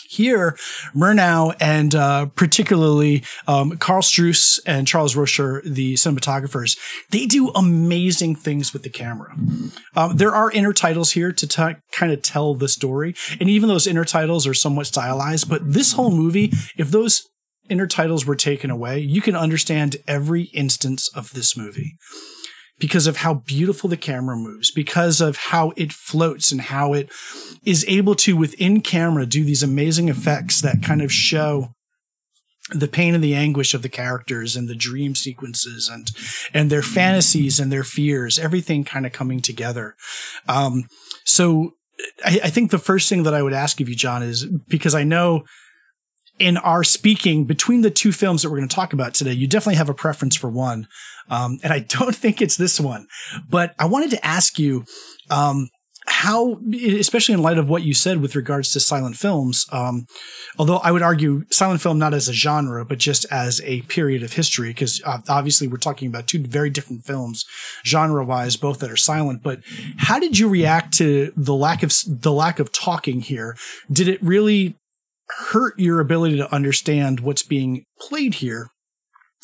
Here, 0.08 0.58
Murnau 0.96 1.56
and 1.60 1.96
uh, 1.96 2.28
particularly 2.28 3.24
um, 3.48 3.78
Karl 3.78 4.02
Struss 4.02 4.60
and 4.66 4.88
Charles 4.88 5.16
Rosher, 5.16 5.62
the 5.66 5.96
cinematographers, 5.96 6.78
they 7.10 7.26
do 7.26 7.50
amazing 7.50 8.36
things 8.36 8.74
with 8.74 8.84
the 8.84 8.90
camera. 8.90 9.36
Um, 9.96 10.18
there 10.18 10.34
are 10.34 10.52
intertitles 10.52 11.14
here 11.14 11.32
to 11.32 11.48
t- 11.48 11.76
kind 11.92 12.12
of 12.12 12.22
tell 12.22 12.56
the 12.56 12.68
story, 12.68 13.16
and 13.40 13.50
even 13.50 13.70
those 13.70 13.88
intertitles 13.88 14.48
are 14.50 14.54
somewhat 14.54 14.88
stylized. 14.88 15.50
But 15.50 15.74
this 15.74 15.94
whole 15.94 16.12
movie, 16.12 16.52
if 16.78 16.92
those 16.92 17.24
intertitles 17.70 18.26
were 18.26 18.36
taken 18.36 18.70
away, 18.70 19.00
you 19.00 19.22
can 19.22 19.36
understand 19.36 19.98
every 20.08 20.44
instance 20.54 21.10
of 21.16 21.34
this 21.34 21.58
movie 21.58 21.98
because 22.80 23.08
of 23.08 23.18
how 23.18 23.36
beautiful 23.36 23.90
the 23.90 23.98
camera 23.98 24.36
moves, 24.36 24.72
because 24.72 25.22
of 25.22 25.38
how 25.38 25.72
it 25.78 25.94
floats 25.94 26.52
and 26.52 26.62
how 26.62 26.94
it 26.94 27.10
is 27.64 27.86
able 27.88 28.16
to, 28.16 28.36
within 28.36 28.82
camera, 28.82 29.26
do 29.26 29.44
these 29.44 29.64
amazing 29.64 30.10
effects 30.10 30.62
that 30.62 30.84
kind 30.84 31.02
of 31.02 31.12
show 31.12 31.70
the 32.72 32.88
pain 32.88 33.14
and 33.14 33.24
the 33.24 33.36
anguish 33.36 33.74
of 33.74 33.84
the 33.84 33.90
characters 33.90 34.56
and 34.56 34.68
the 34.68 34.76
dream 34.76 35.14
sequences 35.14 35.88
and 35.88 36.10
and 36.54 36.72
their 36.72 36.82
fantasies 36.82 37.60
and 37.60 37.72
their 37.72 37.84
fears, 37.84 38.40
everything 38.40 38.84
kind 38.84 39.06
of 39.06 39.12
coming 39.12 39.40
together. 39.40 39.96
Um, 40.48 40.86
so 41.24 41.74
I, 42.24 42.40
I 42.46 42.50
think 42.50 42.72
the 42.72 42.80
first 42.80 43.08
thing 43.08 43.24
that 43.24 43.36
I 43.36 43.44
would 43.44 43.54
ask 43.54 43.80
of 43.82 43.88
you, 43.88 43.96
John, 43.96 44.24
is 44.24 44.46
because 44.68 44.96
I 44.96 45.04
know 45.04 45.44
in 46.40 46.58
our 46.58 46.84
speaking 46.84 47.46
between 47.46 47.82
the 47.82 47.92
two 47.92 48.12
films 48.12 48.42
that 48.42 48.50
we're 48.50 48.58
going 48.58 48.70
to 48.70 48.76
talk 48.76 48.94
about 48.94 49.14
today, 49.14 49.34
you 49.34 49.48
definitely 49.48 49.76
have 49.76 49.90
a 49.90 49.94
preference 49.94 50.36
for 50.36 50.50
one. 50.50 50.88
Um, 51.30 51.60
and 51.64 51.72
I 51.72 51.80
don't 51.88 52.16
think 52.16 52.42
it's 52.42 52.58
this 52.58 52.80
one, 52.80 53.08
but 53.50 53.74
I 53.80 53.86
wanted 53.86 54.12
to 54.12 54.26
ask 54.26 54.60
you, 54.60 54.86
um, 55.30 55.70
how, 56.08 56.60
especially 57.00 57.34
in 57.34 57.42
light 57.42 57.58
of 57.58 57.68
what 57.68 57.82
you 57.82 57.94
said 57.94 58.22
with 58.22 58.36
regards 58.36 58.72
to 58.72 58.80
silent 58.80 59.16
films, 59.16 59.66
um, 59.72 60.06
although 60.58 60.78
I 60.78 60.92
would 60.92 61.02
argue 61.02 61.46
silent 61.50 61.82
film 61.82 61.98
not 61.98 62.14
as 62.14 62.28
a 62.28 62.34
genre, 62.34 62.86
but 62.86 63.00
just 63.00 63.26
as 63.32 63.60
a 63.62 63.82
period 63.84 64.22
of 64.22 64.34
history, 64.34 64.70
because 64.70 65.02
uh, 65.04 65.20
obviously 65.28 65.68
we're 65.68 65.78
talking 65.78 66.08
about 66.08 66.28
two 66.28 66.44
very 66.44 66.70
different 66.70 67.06
films, 67.06 67.46
genre 67.84 68.24
wise, 68.24 68.56
both 68.56 68.80
that 68.80 68.92
are 68.92 68.98
silent. 68.98 69.42
But 69.42 69.62
how 69.98 70.20
did 70.20 70.38
you 70.38 70.48
react 70.48 70.96
to 70.98 71.34
the 71.36 71.56
lack 71.56 71.82
of 71.82 71.92
the 72.08 72.32
lack 72.32 72.60
of 72.60 72.72
talking 72.72 73.22
here? 73.22 73.58
Did 73.92 74.08
it 74.08 74.22
really 74.22 74.78
hurt 75.52 75.78
your 75.80 76.00
ability 76.00 76.38
to 76.38 76.54
understand 76.54 77.20
what's 77.20 77.44
being 77.44 77.86
played 78.00 78.36
here? 78.36 78.70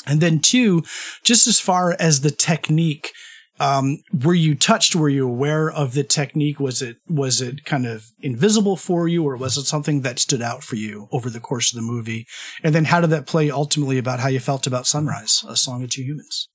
And 0.06 0.20
then 0.22 0.40
two, 0.40 0.84
just 1.24 1.48
as 1.48 1.60
far 1.60 1.96
as 2.00 2.22
the 2.22 2.32
technique, 2.32 3.12
um, 3.60 4.00
were 4.12 4.34
you 4.34 4.56
touched? 4.56 4.96
Were 4.96 5.10
you 5.10 5.28
aware 5.28 5.70
of 5.70 5.94
the 5.94 6.04
technique? 6.04 6.60
Was 6.60 6.82
it 6.82 6.98
was 7.08 7.42
it 7.42 7.64
kind 7.64 7.86
of 7.86 8.08
invisible 8.20 8.76
for 8.76 9.08
you, 9.08 9.24
or 9.24 9.38
was 9.38 9.56
it 9.56 9.66
something 9.66 10.02
that 10.02 10.18
stood 10.18 10.42
out 10.42 10.64
for 10.64 10.76
you 10.76 11.08
over 11.12 11.30
the 11.30 11.40
course 11.40 11.72
of 11.72 11.76
the 11.76 11.86
movie? 11.86 12.26
And 12.64 12.74
then 12.74 12.86
how 12.86 13.02
did 13.02 13.12
that 13.12 13.28
play 13.28 13.52
ultimately 13.52 14.00
about 14.00 14.20
how 14.20 14.30
you 14.30 14.40
felt 14.40 14.66
about 14.66 14.88
Sunrise, 14.88 15.46
a 15.48 15.56
song 15.56 15.84
of 15.84 15.92
two 15.92 16.02
humans? 16.02 16.50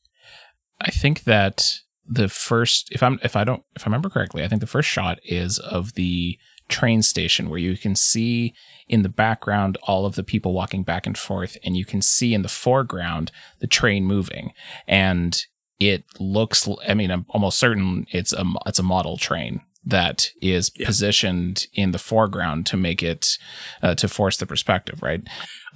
I 0.80 0.90
think 0.90 1.22
that 1.24 1.76
the 2.04 2.28
first, 2.28 2.88
if 2.90 3.04
I'm 3.04 3.20
if 3.22 3.36
I 3.36 3.44
don't 3.44 3.62
if 3.76 3.82
I 3.82 3.86
remember 3.86 4.10
correctly, 4.10 4.42
I 4.42 4.48
think 4.48 4.60
the 4.60 4.66
first 4.66 4.88
shot 4.88 5.18
is 5.24 5.60
of 5.60 5.94
the 5.94 6.36
train 6.68 7.02
station 7.02 7.48
where 7.48 7.58
you 7.58 7.76
can 7.76 7.94
see 7.94 8.54
in 8.88 9.02
the 9.02 9.08
background 9.08 9.78
all 9.82 10.06
of 10.06 10.14
the 10.14 10.22
people 10.24 10.52
walking 10.52 10.82
back 10.82 11.06
and 11.06 11.16
forth 11.16 11.56
and 11.64 11.76
you 11.76 11.84
can 11.84 12.02
see 12.02 12.34
in 12.34 12.42
the 12.42 12.48
foreground 12.48 13.30
the 13.60 13.66
train 13.66 14.04
moving. 14.04 14.52
And 14.86 15.40
it 15.78 16.04
looks 16.18 16.68
i 16.88 16.94
mean 16.94 17.10
i'm 17.10 17.26
almost 17.28 17.58
certain 17.58 18.06
it's 18.10 18.32
a 18.32 18.44
it's 18.64 18.78
a 18.78 18.82
model 18.82 19.16
train 19.16 19.60
that 19.86 20.30
is 20.42 20.72
yeah. 20.76 20.86
positioned 20.86 21.66
in 21.72 21.92
the 21.92 21.98
foreground 21.98 22.66
to 22.66 22.76
make 22.76 23.02
it 23.02 23.38
uh, 23.82 23.94
to 23.94 24.08
force 24.08 24.36
the 24.36 24.46
perspective, 24.46 25.00
right? 25.00 25.22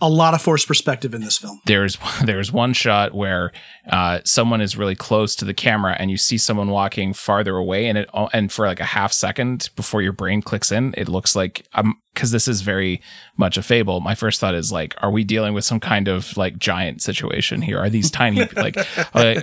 A 0.03 0.09
lot 0.09 0.35
of 0.35 0.43
forced 0.43 0.67
perspective 0.67 1.15
in 1.15 1.21
this 1.21 1.39
film. 1.39 1.61
There's 1.67 1.97
there's 2.25 2.51
one 2.51 2.73
shot 2.73 3.15
where 3.15 3.53
uh, 3.89 4.21
someone 4.25 4.61
is 4.61 4.77
really 4.77 4.97
close 4.97 5.37
to 5.37 5.45
the 5.45 5.55
camera 5.55 5.97
and 5.99 6.11
you 6.11 6.17
see 6.17 6.39
someone 6.39 6.69
walking 6.69 7.13
farther 7.13 7.57
away, 7.57 7.87
and 7.87 7.97
it 7.99 8.11
and 8.33 8.51
for 8.51 8.67
like 8.67 8.81
a 8.81 8.85
half 8.85 9.13
second 9.13 9.71
before 9.77 10.03
your 10.03 10.13
brain 10.13 10.43
clicks 10.43 10.73
in, 10.73 10.95
it 10.97 11.09
looks 11.09 11.37
like 11.37 11.67
um 11.75 11.97
because 12.15 12.33
this 12.33 12.49
is 12.49 12.61
very 12.63 13.01
much 13.37 13.57
a 13.57 13.63
fable. 13.63 14.01
My 14.01 14.17
first 14.17 14.41
thought 14.41 14.55
is 14.55 14.73
like, 14.73 14.95
are 14.99 15.13
we 15.13 15.23
dealing 15.23 15.55
with 15.55 15.65
some 15.65 15.79
kind 15.79 16.09
of 16.09 16.37
like 16.37 16.59
giant 16.59 17.01
situation 17.01 17.63
here? 17.63 17.79
Are 17.79 17.89
these 17.89 18.11
tiny 18.11 18.49
like 18.57 18.77
uh, 19.15 19.41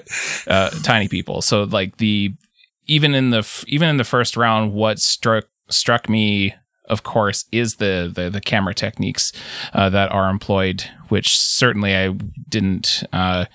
uh, 0.47 0.69
tiny 0.83 1.07
people? 1.07 1.41
So 1.41 1.63
like 1.63 1.97
the 1.97 2.33
even 2.87 3.13
in 3.13 3.29
the 3.29 3.65
even 3.67 3.89
in 3.89 3.97
the 3.97 4.03
first 4.03 4.37
round, 4.37 4.73
what 4.73 4.99
struck 4.99 5.45
struck 5.69 6.09
me, 6.09 6.55
of 6.85 7.03
course, 7.03 7.45
is 7.51 7.75
the 7.75 8.11
the, 8.13 8.29
the 8.29 8.41
camera 8.41 8.73
techniques 8.73 9.31
uh, 9.73 9.89
that 9.89 10.11
are 10.11 10.29
employed, 10.29 10.89
which 11.09 11.39
certainly 11.39 11.95
I 11.95 12.09
didn't. 12.49 13.03
Uh, 13.13 13.45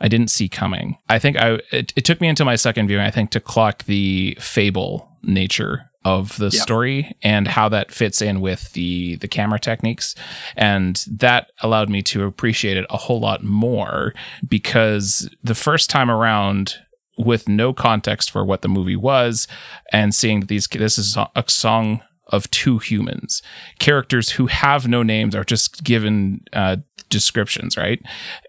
I 0.00 0.06
didn't 0.06 0.30
see 0.30 0.48
coming. 0.48 0.96
I 1.08 1.18
think 1.18 1.36
I 1.36 1.58
it, 1.72 1.92
it 1.96 2.04
took 2.04 2.20
me 2.20 2.28
into 2.28 2.44
my 2.44 2.54
second 2.54 2.86
viewing. 2.86 3.04
I 3.04 3.10
think 3.10 3.30
to 3.30 3.40
clock 3.40 3.82
the 3.84 4.38
fable 4.40 5.08
nature 5.24 5.90
of 6.04 6.36
the 6.38 6.46
yep. 6.46 6.52
story 6.52 7.16
and 7.22 7.48
how 7.48 7.68
that 7.68 7.90
fits 7.90 8.22
in 8.22 8.40
with 8.40 8.72
the 8.72 9.16
the 9.16 9.28
camera 9.28 9.58
techniques 9.58 10.14
and 10.56 11.04
that 11.10 11.50
allowed 11.60 11.90
me 11.90 12.02
to 12.02 12.24
appreciate 12.24 12.76
it 12.76 12.86
a 12.88 12.96
whole 12.96 13.20
lot 13.20 13.42
more 13.42 14.14
because 14.48 15.28
the 15.42 15.56
first 15.56 15.90
time 15.90 16.10
around 16.10 16.76
with 17.18 17.48
no 17.48 17.72
context 17.72 18.30
for 18.30 18.44
what 18.44 18.62
the 18.62 18.68
movie 18.68 18.96
was 18.96 19.48
and 19.92 20.14
seeing 20.14 20.40
that 20.40 20.48
these 20.48 20.66
this 20.68 20.98
is 20.98 21.16
a 21.16 21.44
song 21.48 22.02
of 22.28 22.50
two 22.50 22.78
humans. 22.78 23.42
Characters 23.78 24.30
who 24.30 24.46
have 24.46 24.86
no 24.86 25.02
names 25.02 25.34
are 25.34 25.44
just 25.44 25.82
given 25.82 26.42
uh, 26.52 26.76
descriptions 27.08 27.76
right? 27.76 28.00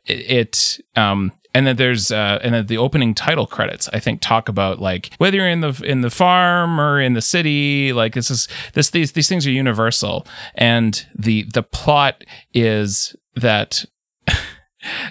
It, 0.05 0.79
um 0.95 1.31
and 1.55 1.65
then 1.65 1.77
there's 1.77 2.11
uh, 2.11 2.39
and 2.43 2.53
then 2.53 2.67
the 2.67 2.77
opening 2.77 3.15
title 3.15 3.47
credits 3.47 3.89
i 3.91 3.99
think 3.99 4.21
talk 4.21 4.47
about 4.47 4.79
like 4.79 5.09
whether 5.17 5.37
you're 5.37 5.49
in 5.49 5.61
the 5.61 5.81
in 5.83 6.01
the 6.01 6.11
farm 6.11 6.79
or 6.79 7.01
in 7.01 7.13
the 7.13 7.23
city 7.23 7.91
like 7.91 8.13
this 8.13 8.29
is 8.29 8.47
this 8.73 8.91
these 8.91 9.13
these 9.13 9.27
things 9.29 9.45
are 9.47 9.51
universal. 9.51 10.25
And 10.55 11.05
the 11.15 11.43
the 11.53 11.63
plot 11.63 12.23
is 12.53 13.15
that 13.35 13.85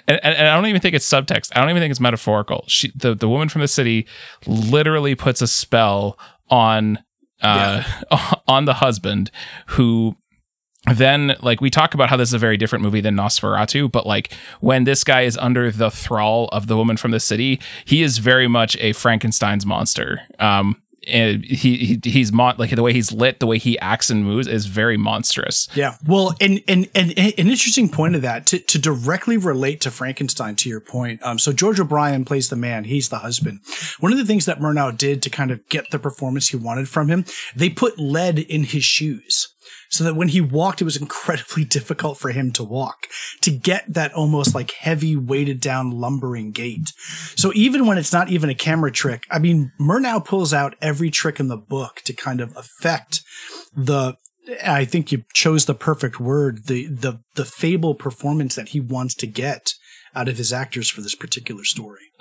and, 0.07 0.19
and, 0.23 0.47
I 0.47 0.55
don't 0.55 0.65
even 0.65 0.81
think 0.81 0.95
it's 0.95 1.07
subtext. 1.07 1.51
I 1.55 1.61
don't 1.61 1.69
even 1.69 1.81
think 1.81 1.91
it's 1.91 1.99
metaphorical. 1.99 2.63
She, 2.67 2.91
the 2.95 3.13
the 3.13 3.29
woman 3.29 3.49
from 3.49 3.61
the 3.61 3.67
city, 3.67 4.07
literally 4.45 5.15
puts 5.15 5.41
a 5.41 5.47
spell 5.47 6.17
on 6.49 6.97
uh, 7.41 7.83
yeah. 8.11 8.33
on 8.47 8.65
the 8.65 8.75
husband 8.75 9.31
who 9.67 10.15
then 10.95 11.35
like 11.41 11.61
we 11.61 11.69
talk 11.69 11.93
about 11.93 12.09
how 12.09 12.17
this 12.17 12.29
is 12.29 12.33
a 12.33 12.39
very 12.39 12.57
different 12.57 12.83
movie 12.83 13.01
than 13.01 13.15
Nosferatu, 13.15 13.91
but 13.91 14.07
like 14.07 14.33
when 14.61 14.85
this 14.85 15.03
guy 15.03 15.21
is 15.21 15.37
under 15.37 15.71
the 15.71 15.91
thrall 15.91 16.47
of 16.49 16.67
the 16.67 16.77
woman 16.77 16.97
from 16.97 17.11
the 17.11 17.19
city, 17.19 17.59
he 17.85 18.01
is 18.01 18.17
very 18.17 18.47
much 18.47 18.77
a 18.77 18.93
Frankenstein's 18.93 19.65
monster. 19.65 20.21
Um, 20.39 20.81
and 21.07 21.43
he, 21.43 21.77
he 21.77 21.99
he's 22.03 22.31
mon- 22.31 22.55
like 22.57 22.69
the 22.69 22.83
way 22.83 22.93
he's 22.93 23.11
lit, 23.11 23.39
the 23.39 23.47
way 23.47 23.57
he 23.57 23.79
acts 23.79 24.09
and 24.09 24.23
moves 24.23 24.47
is 24.47 24.65
very 24.65 24.97
monstrous. 24.97 25.67
Yeah. 25.75 25.95
Well, 26.05 26.35
and 26.41 26.61
and 26.67 26.89
and, 26.95 27.11
an 27.17 27.31
interesting 27.37 27.89
point 27.89 28.15
of 28.15 28.21
that 28.21 28.45
to, 28.47 28.59
to 28.59 28.79
directly 28.79 29.37
relate 29.37 29.81
to 29.81 29.91
Frankenstein. 29.91 30.55
To 30.55 30.69
your 30.69 30.81
point, 30.81 31.21
um, 31.23 31.39
so 31.39 31.53
George 31.53 31.79
O'Brien 31.79 32.25
plays 32.25 32.49
the 32.49 32.55
man; 32.55 32.85
he's 32.85 33.09
the 33.09 33.19
husband. 33.19 33.61
One 33.99 34.11
of 34.11 34.17
the 34.17 34.25
things 34.25 34.45
that 34.45 34.59
Murnau 34.59 34.95
did 34.95 35.21
to 35.23 35.29
kind 35.29 35.51
of 35.51 35.67
get 35.69 35.89
the 35.91 35.99
performance 35.99 36.49
he 36.49 36.57
wanted 36.57 36.89
from 36.89 37.07
him, 37.07 37.25
they 37.55 37.69
put 37.69 37.99
lead 37.99 38.39
in 38.39 38.63
his 38.63 38.83
shoes 38.83 39.53
so 39.89 40.03
that 40.03 40.15
when 40.15 40.29
he 40.29 40.39
walked, 40.39 40.81
it 40.81 40.85
was 40.85 40.97
incredibly 40.97 41.65
difficult 41.65 42.17
for 42.17 42.31
him 42.31 42.51
to 42.53 42.63
walk, 42.63 43.07
to 43.41 43.51
get 43.51 43.91
that 43.93 44.13
almost 44.13 44.55
like 44.55 44.71
heavy 44.71 45.15
weighted 45.15 45.59
down 45.59 45.91
lumbering 45.91 46.51
gait. 46.51 46.93
So 47.35 47.51
even 47.55 47.85
when 47.85 47.97
it's 47.97 48.13
not 48.13 48.29
even 48.29 48.49
a 48.49 48.55
camera 48.55 48.91
trick, 48.91 49.25
I 49.29 49.39
mean, 49.39 49.71
Murnau 49.79 50.23
pulls 50.23 50.53
out 50.53 50.75
every 50.81 51.09
trick 51.09 51.39
in 51.39 51.47
the 51.47 51.57
book 51.57 52.01
to 52.05 52.13
kind 52.13 52.39
of 52.39 52.55
affect 52.55 53.21
the 53.75 54.17
I 54.65 54.85
think 54.85 55.11
you 55.11 55.25
chose 55.33 55.65
the 55.65 55.75
perfect 55.75 56.19
word, 56.19 56.65
the 56.65 56.87
the 56.87 57.21
the 57.35 57.45
fable 57.45 57.93
performance 57.93 58.55
that 58.55 58.69
he 58.69 58.79
wants 58.79 59.13
to 59.15 59.27
get 59.27 59.73
out 60.15 60.27
of 60.27 60.37
his 60.37 60.51
actors 60.51 60.89
for 60.89 61.01
this 61.01 61.15
particular 61.15 61.63
story. 61.63 62.11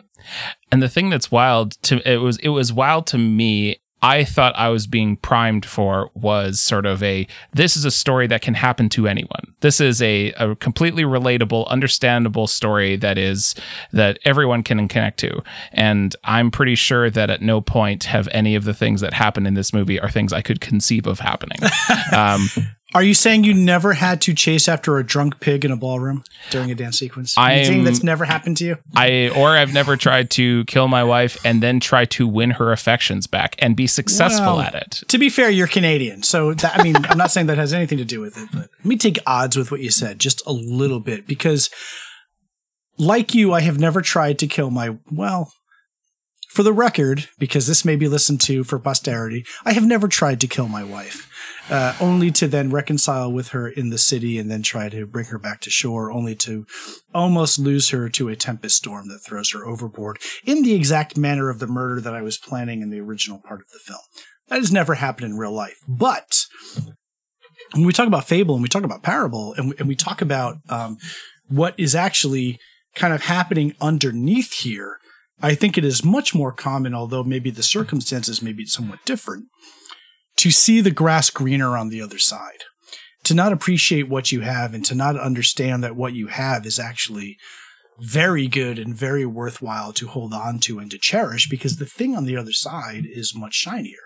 And 0.70 0.82
the 0.82 0.88
thing 0.88 1.10
that's 1.10 1.30
wild 1.30 1.72
to 1.82 2.00
it 2.10 2.18
was 2.18 2.37
it 2.38 2.48
was 2.48 2.72
wild 2.72 3.06
to 3.08 3.18
me 3.18 3.80
I 4.02 4.25
thought 4.25 4.55
I 4.57 4.69
was 4.69 4.87
being 4.87 5.17
primed 5.17 5.67
for 5.67 6.11
was 6.14 6.61
sort 6.61 6.87
of 6.87 7.02
a 7.02 7.26
this 7.52 7.76
is 7.76 7.85
a 7.85 7.90
story 7.90 8.26
that 8.28 8.43
can 8.43 8.55
happen 8.55 8.88
to 8.90 9.09
anyone. 9.09 9.55
This 9.61 9.81
is 9.81 10.00
a, 10.00 10.33
a 10.33 10.55
completely 10.57 11.02
relatable, 11.02 11.67
understandable 11.69 12.47
story 12.47 12.97
that 12.97 13.19
is 13.19 13.55
that 13.93 14.19
everyone 14.25 14.62
can 14.62 14.87
connect 14.87 15.19
to. 15.21 15.43
And 15.73 16.14
I'm 16.25 16.50
pretty 16.50 16.76
sure 16.76 17.11
that 17.11 17.31
at 17.31 17.43
no 17.43 17.61
point 17.61 18.05
have 18.05 18.28
any 18.31 18.55
of 18.55 18.64
the 18.64 18.75
things 18.75 19.00
that 19.00 19.14
happen 19.14 19.47
in 19.47 19.55
this 19.55 19.73
movie 19.73 20.00
are 20.00 20.11
things 20.11 20.33
I 20.33 20.43
could 20.43 20.61
conceive 20.61 21.07
of 21.07 21.19
happening. 21.19 21.59
um, 22.14 22.49
are 22.95 23.02
you 23.02 23.12
saying 23.12 23.45
you 23.45 23.52
never 23.52 23.92
had 23.92 24.23
to 24.23 24.33
chase 24.33 24.66
after 24.66 24.97
a 24.97 25.04
drunk 25.04 25.40
pig 25.40 25.64
in 25.64 25.71
a 25.71 25.76
ballroom 25.76 26.25
during 26.50 26.71
a 26.71 26.75
dance 26.75 26.99
sequence? 26.99 27.35
I'm 27.37 27.85
that's 27.85 28.02
never 28.02 28.25
happened 28.25 28.57
to 28.59 28.64
you. 28.64 28.76
I 28.97 29.28
or 29.37 29.50
I've 29.50 29.75
never 29.75 29.97
tried 29.97 30.30
to 30.33 30.64
kill 30.64 30.88
my 30.88 31.04
wife 31.04 31.37
and 31.45 31.62
then 31.62 31.80
try 31.80 32.07
to 32.07 32.26
win 32.26 32.52
her 32.52 32.73
affections 32.73 33.26
back 33.26 33.57
and 33.59 33.76
be 33.76 33.87
successful 33.87 34.57
well, 34.57 34.61
at 34.61 34.75
it. 34.75 35.02
To 35.09 35.18
be 35.18 35.28
fair, 35.28 35.50
you're 35.50 35.66
Canadian, 35.66 36.23
so 36.23 36.54
that, 36.54 36.78
I 36.78 36.83
mean, 36.83 36.97
I'm 36.97 37.18
not 37.18 37.30
saying 37.30 37.49
that 37.49 37.59
has 37.59 37.75
anything 37.75 37.99
to 37.99 38.07
do 38.07 38.21
with 38.21 38.38
it. 38.38 38.49
But 38.52 38.71
let 38.78 38.87
me 38.87 38.97
take 38.97 39.18
odds 39.26 39.57
with 39.57 39.71
what 39.71 39.80
you 39.80 39.90
said 39.90 40.18
just 40.18 40.42
a 40.47 40.52
little 40.52 41.00
bit 41.00 41.26
because, 41.26 41.68
like 42.97 43.35
you, 43.35 43.52
I 43.52 43.61
have 43.61 43.78
never 43.78 44.00
tried 44.00 44.38
to 44.38 44.47
kill 44.47 44.71
my 44.71 44.97
well. 45.11 45.52
For 46.49 46.62
the 46.62 46.73
record, 46.73 47.28
because 47.38 47.66
this 47.66 47.85
may 47.85 47.95
be 47.95 48.09
listened 48.09 48.40
to 48.42 48.64
for 48.64 48.78
posterity, 48.78 49.45
I 49.66 49.75
have 49.75 49.85
never 49.85 50.09
tried 50.09 50.40
to 50.40 50.47
kill 50.49 50.66
my 50.66 50.83
wife 50.83 51.28
uh, 51.70 51.94
only 52.00 52.30
to 52.30 52.48
then 52.48 52.70
reconcile 52.70 53.30
with 53.30 53.48
her 53.48 53.68
in 53.68 53.90
the 53.90 53.98
city 53.98 54.38
and 54.38 54.50
then 54.50 54.62
try 54.62 54.88
to 54.88 55.06
bring 55.06 55.26
her 55.26 55.38
back 55.38 55.60
to 55.62 55.70
shore, 55.70 56.10
only 56.10 56.34
to 56.34 56.66
almost 57.14 57.58
lose 57.58 57.90
her 57.90 58.08
to 58.08 58.28
a 58.28 58.37
tempest 58.37 58.76
storm 58.76 59.08
that 59.08 59.20
throws 59.20 59.52
her 59.52 59.66
overboard 59.66 60.18
in 60.44 60.62
the 60.62 60.75
exact 60.75 61.16
manner 61.16 61.50
of 61.50 61.58
the 61.58 61.66
murder 61.66 62.00
that 62.00 62.14
I 62.14 62.22
was 62.22 62.38
planning 62.38 62.82
in 62.82 62.90
the 62.90 63.00
original 63.00 63.38
part 63.38 63.60
of 63.60 63.68
the 63.72 63.78
film. 63.78 64.00
That 64.48 64.60
has 64.60 64.72
never 64.72 64.94
happened 64.94 65.30
in 65.30 65.38
real 65.38 65.52
life. 65.52 65.78
But 65.87 66.46
when 67.75 67.84
we 67.84 67.92
talk 67.92 68.06
about 68.06 68.26
fable 68.26 68.54
and 68.54 68.62
we 68.62 68.68
talk 68.68 68.84
about 68.84 69.02
parable 69.02 69.54
and 69.54 69.70
we, 69.70 69.75
and 69.78 69.88
we 69.88 69.94
talk 69.94 70.22
about 70.22 70.56
um, 70.68 70.96
what 71.48 71.75
is 71.76 71.94
actually 71.94 72.58
kind 72.94 73.12
of 73.12 73.22
happening 73.22 73.75
underneath 73.80 74.52
here, 74.52 74.98
I 75.40 75.54
think 75.54 75.76
it 75.76 75.84
is 75.84 76.04
much 76.04 76.34
more 76.34 76.52
common, 76.52 76.94
although 76.94 77.22
maybe 77.22 77.50
the 77.50 77.62
circumstances 77.62 78.42
may 78.42 78.52
be 78.52 78.66
somewhat 78.66 79.04
different, 79.04 79.46
to 80.38 80.50
see 80.50 80.80
the 80.80 80.90
grass 80.90 81.30
greener 81.30 81.76
on 81.76 81.88
the 81.88 82.00
other 82.00 82.18
side, 82.18 82.64
to 83.25 83.35
not 83.35 83.52
appreciate 83.52 84.09
what 84.09 84.33
you 84.33 84.40
have 84.40 84.73
and 84.73 84.85
to 84.87 84.95
not 84.95 85.18
understand 85.18 85.85
that 85.85 85.97
what 85.97 86.14
you 86.14 86.28
have 86.28 86.64
is 86.64 86.78
actually 86.78 87.37
very 88.00 88.47
good 88.47 88.78
and 88.78 88.95
very 88.95 89.26
worthwhile 89.26 89.92
to 89.92 90.07
hold 90.07 90.33
on 90.33 90.61
to 90.61 90.78
and 90.78 90.90
to 90.90 90.99
cherish 90.99 91.49
because 91.49 91.76
the 91.76 91.87
thing 91.87 92.16
on 92.16 92.25
the 92.25 92.37
other 92.37 92.52
side 92.52 93.04
is 93.04 93.35
much 93.35 93.54
shinier. 93.54 93.99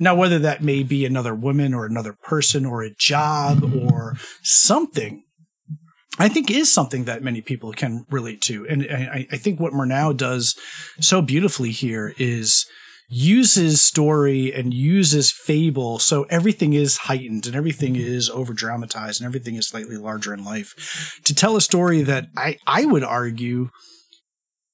Now, 0.00 0.16
whether 0.16 0.40
that 0.40 0.64
may 0.64 0.82
be 0.82 1.04
another 1.04 1.34
woman 1.34 1.72
or 1.72 1.86
another 1.86 2.12
person 2.12 2.66
or 2.66 2.82
a 2.82 2.94
job 2.94 3.62
or 3.62 4.16
something, 4.42 5.22
I 6.18 6.28
think 6.28 6.50
is 6.50 6.72
something 6.72 7.04
that 7.04 7.22
many 7.22 7.40
people 7.40 7.72
can 7.72 8.04
relate 8.10 8.40
to. 8.42 8.66
And 8.68 8.84
I, 8.90 9.36
think 9.36 9.60
what 9.60 9.72
Murnau 9.72 10.16
does 10.16 10.56
so 10.98 11.22
beautifully 11.22 11.70
here 11.70 12.14
is 12.18 12.66
uses 13.08 13.80
story 13.80 14.52
and 14.52 14.74
uses 14.74 15.30
fable 15.30 15.98
so 15.98 16.24
everything 16.24 16.72
is 16.72 16.96
heightened 16.96 17.46
and 17.46 17.54
everything 17.54 17.94
mm-hmm. 17.94 18.06
is 18.06 18.28
over 18.28 18.52
dramatized 18.52 19.20
and 19.20 19.26
everything 19.26 19.54
is 19.54 19.68
slightly 19.68 19.96
larger 19.96 20.34
in 20.34 20.44
life. 20.44 21.20
To 21.24 21.34
tell 21.34 21.56
a 21.56 21.60
story 21.60 22.02
that 22.02 22.26
I, 22.36 22.58
I 22.66 22.84
would 22.84 23.04
argue 23.04 23.68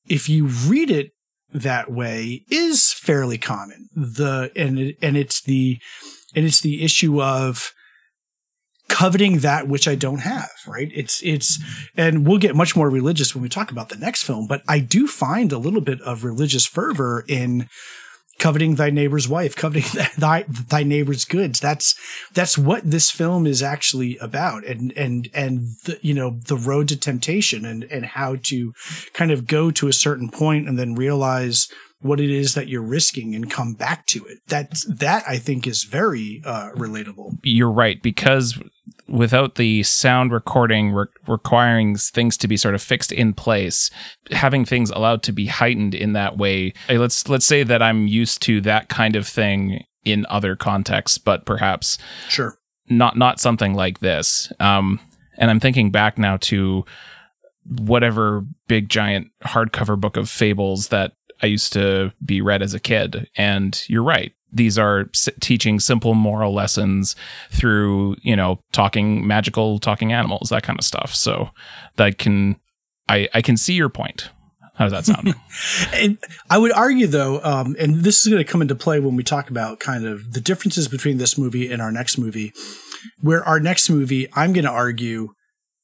if 0.08 0.28
you 0.28 0.46
read 0.46 0.90
it 0.90 1.10
that 1.52 1.90
way 1.90 2.44
is 2.50 2.92
fairly 2.92 3.38
common. 3.38 3.88
The 3.94 4.50
and 4.56 4.78
it, 4.78 4.96
and 5.02 5.16
it's 5.16 5.42
the 5.42 5.78
and 6.34 6.46
it's 6.46 6.60
the 6.60 6.82
issue 6.82 7.22
of 7.22 7.72
coveting 8.88 9.38
that 9.38 9.68
which 9.68 9.86
I 9.86 9.94
don't 9.94 10.20
have, 10.20 10.50
right? 10.66 10.90
It's 10.94 11.22
it's 11.22 11.58
mm-hmm. 11.58 12.00
and 12.00 12.26
we'll 12.26 12.38
get 12.38 12.56
much 12.56 12.74
more 12.74 12.90
religious 12.90 13.34
when 13.34 13.42
we 13.42 13.48
talk 13.48 13.70
about 13.70 13.88
the 13.88 13.96
next 13.96 14.22
film, 14.22 14.46
but 14.46 14.62
I 14.68 14.80
do 14.80 15.06
find 15.06 15.52
a 15.52 15.58
little 15.58 15.80
bit 15.80 16.00
of 16.02 16.24
religious 16.24 16.66
fervor 16.66 17.24
in 17.28 17.68
coveting 18.42 18.74
thy 18.74 18.90
neighbor's 18.90 19.28
wife, 19.28 19.54
coveting 19.54 19.84
thy 20.18 20.44
thy 20.48 20.82
neighbor's 20.82 21.24
goods. 21.24 21.60
That's 21.60 21.94
that's 22.34 22.58
what 22.58 22.82
this 22.84 23.10
film 23.10 23.46
is 23.46 23.62
actually 23.62 24.18
about, 24.18 24.66
and 24.66 24.92
and 24.96 25.28
and 25.32 25.60
the, 25.84 25.98
you 26.02 26.12
know 26.12 26.40
the 26.48 26.56
road 26.56 26.88
to 26.88 26.96
temptation, 26.96 27.64
and 27.64 27.84
and 27.84 28.04
how 28.04 28.36
to 28.44 28.72
kind 29.12 29.30
of 29.30 29.46
go 29.46 29.70
to 29.70 29.86
a 29.86 29.92
certain 29.92 30.28
point 30.28 30.68
and 30.68 30.76
then 30.76 30.96
realize 30.96 31.68
what 32.00 32.18
it 32.18 32.30
is 32.30 32.54
that 32.54 32.66
you're 32.66 32.82
risking 32.82 33.36
and 33.36 33.48
come 33.48 33.74
back 33.74 34.06
to 34.06 34.24
it. 34.26 34.38
That 34.48 34.82
that 34.88 35.22
I 35.28 35.38
think 35.38 35.68
is 35.68 35.84
very 35.84 36.42
uh, 36.44 36.70
relatable. 36.72 37.38
You're 37.44 37.70
right 37.70 38.02
because 38.02 38.60
without 39.12 39.56
the 39.56 39.82
sound 39.82 40.32
recording 40.32 40.90
re- 40.90 41.06
requiring 41.28 41.96
things 41.96 42.36
to 42.38 42.48
be 42.48 42.56
sort 42.56 42.74
of 42.74 42.82
fixed 42.82 43.12
in 43.12 43.34
place, 43.34 43.90
having 44.30 44.64
things 44.64 44.90
allowed 44.90 45.22
to 45.22 45.32
be 45.32 45.46
heightened 45.46 45.94
in 45.94 46.14
that 46.14 46.38
way. 46.38 46.72
Let's 46.88 47.28
let's 47.28 47.46
say 47.46 47.62
that 47.62 47.82
I'm 47.82 48.06
used 48.08 48.42
to 48.42 48.60
that 48.62 48.88
kind 48.88 49.14
of 49.14 49.28
thing 49.28 49.84
in 50.04 50.26
other 50.28 50.56
contexts, 50.56 51.18
but 51.18 51.44
perhaps 51.44 51.98
sure 52.28 52.58
not 52.88 53.16
not 53.16 53.38
something 53.38 53.74
like 53.74 54.00
this. 54.00 54.50
Um, 54.58 54.98
and 55.38 55.50
I'm 55.50 55.60
thinking 55.60 55.90
back 55.90 56.18
now 56.18 56.38
to 56.38 56.84
whatever 57.64 58.44
big 58.66 58.88
giant 58.88 59.28
hardcover 59.44 60.00
book 60.00 60.16
of 60.16 60.28
fables 60.28 60.88
that 60.88 61.12
I 61.42 61.46
used 61.46 61.72
to 61.74 62.12
be 62.24 62.40
read 62.40 62.62
as 62.62 62.74
a 62.74 62.80
kid. 62.80 63.28
And 63.36 63.82
you're 63.88 64.02
right. 64.02 64.32
These 64.52 64.78
are 64.78 65.08
s- 65.14 65.28
teaching 65.40 65.80
simple 65.80 66.14
moral 66.14 66.52
lessons 66.52 67.16
through, 67.50 68.16
you 68.22 68.36
know, 68.36 68.60
talking 68.72 69.26
magical 69.26 69.78
talking 69.78 70.12
animals, 70.12 70.50
that 70.50 70.62
kind 70.62 70.78
of 70.78 70.84
stuff. 70.84 71.14
So 71.14 71.50
that 71.96 72.18
can, 72.18 72.60
I, 73.08 73.28
I 73.34 73.42
can 73.42 73.56
see 73.56 73.74
your 73.74 73.88
point. 73.88 74.30
How 74.74 74.88
does 74.88 74.92
that 74.92 75.04
sound? 75.04 75.34
and 75.94 76.18
I 76.48 76.58
would 76.58 76.72
argue, 76.72 77.06
though, 77.06 77.40
um, 77.42 77.76
and 77.78 77.96
this 77.96 78.22
is 78.22 78.32
going 78.32 78.42
to 78.42 78.50
come 78.50 78.62
into 78.62 78.74
play 78.74 79.00
when 79.00 79.16
we 79.16 79.22
talk 79.22 79.50
about 79.50 79.80
kind 79.80 80.06
of 80.06 80.32
the 80.32 80.40
differences 80.40 80.88
between 80.88 81.18
this 81.18 81.36
movie 81.36 81.70
and 81.70 81.82
our 81.82 81.92
next 81.92 82.16
movie, 82.16 82.52
where 83.20 83.44
our 83.44 83.60
next 83.60 83.90
movie, 83.90 84.28
I'm 84.32 84.52
going 84.52 84.64
to 84.64 84.70
argue 84.70 85.34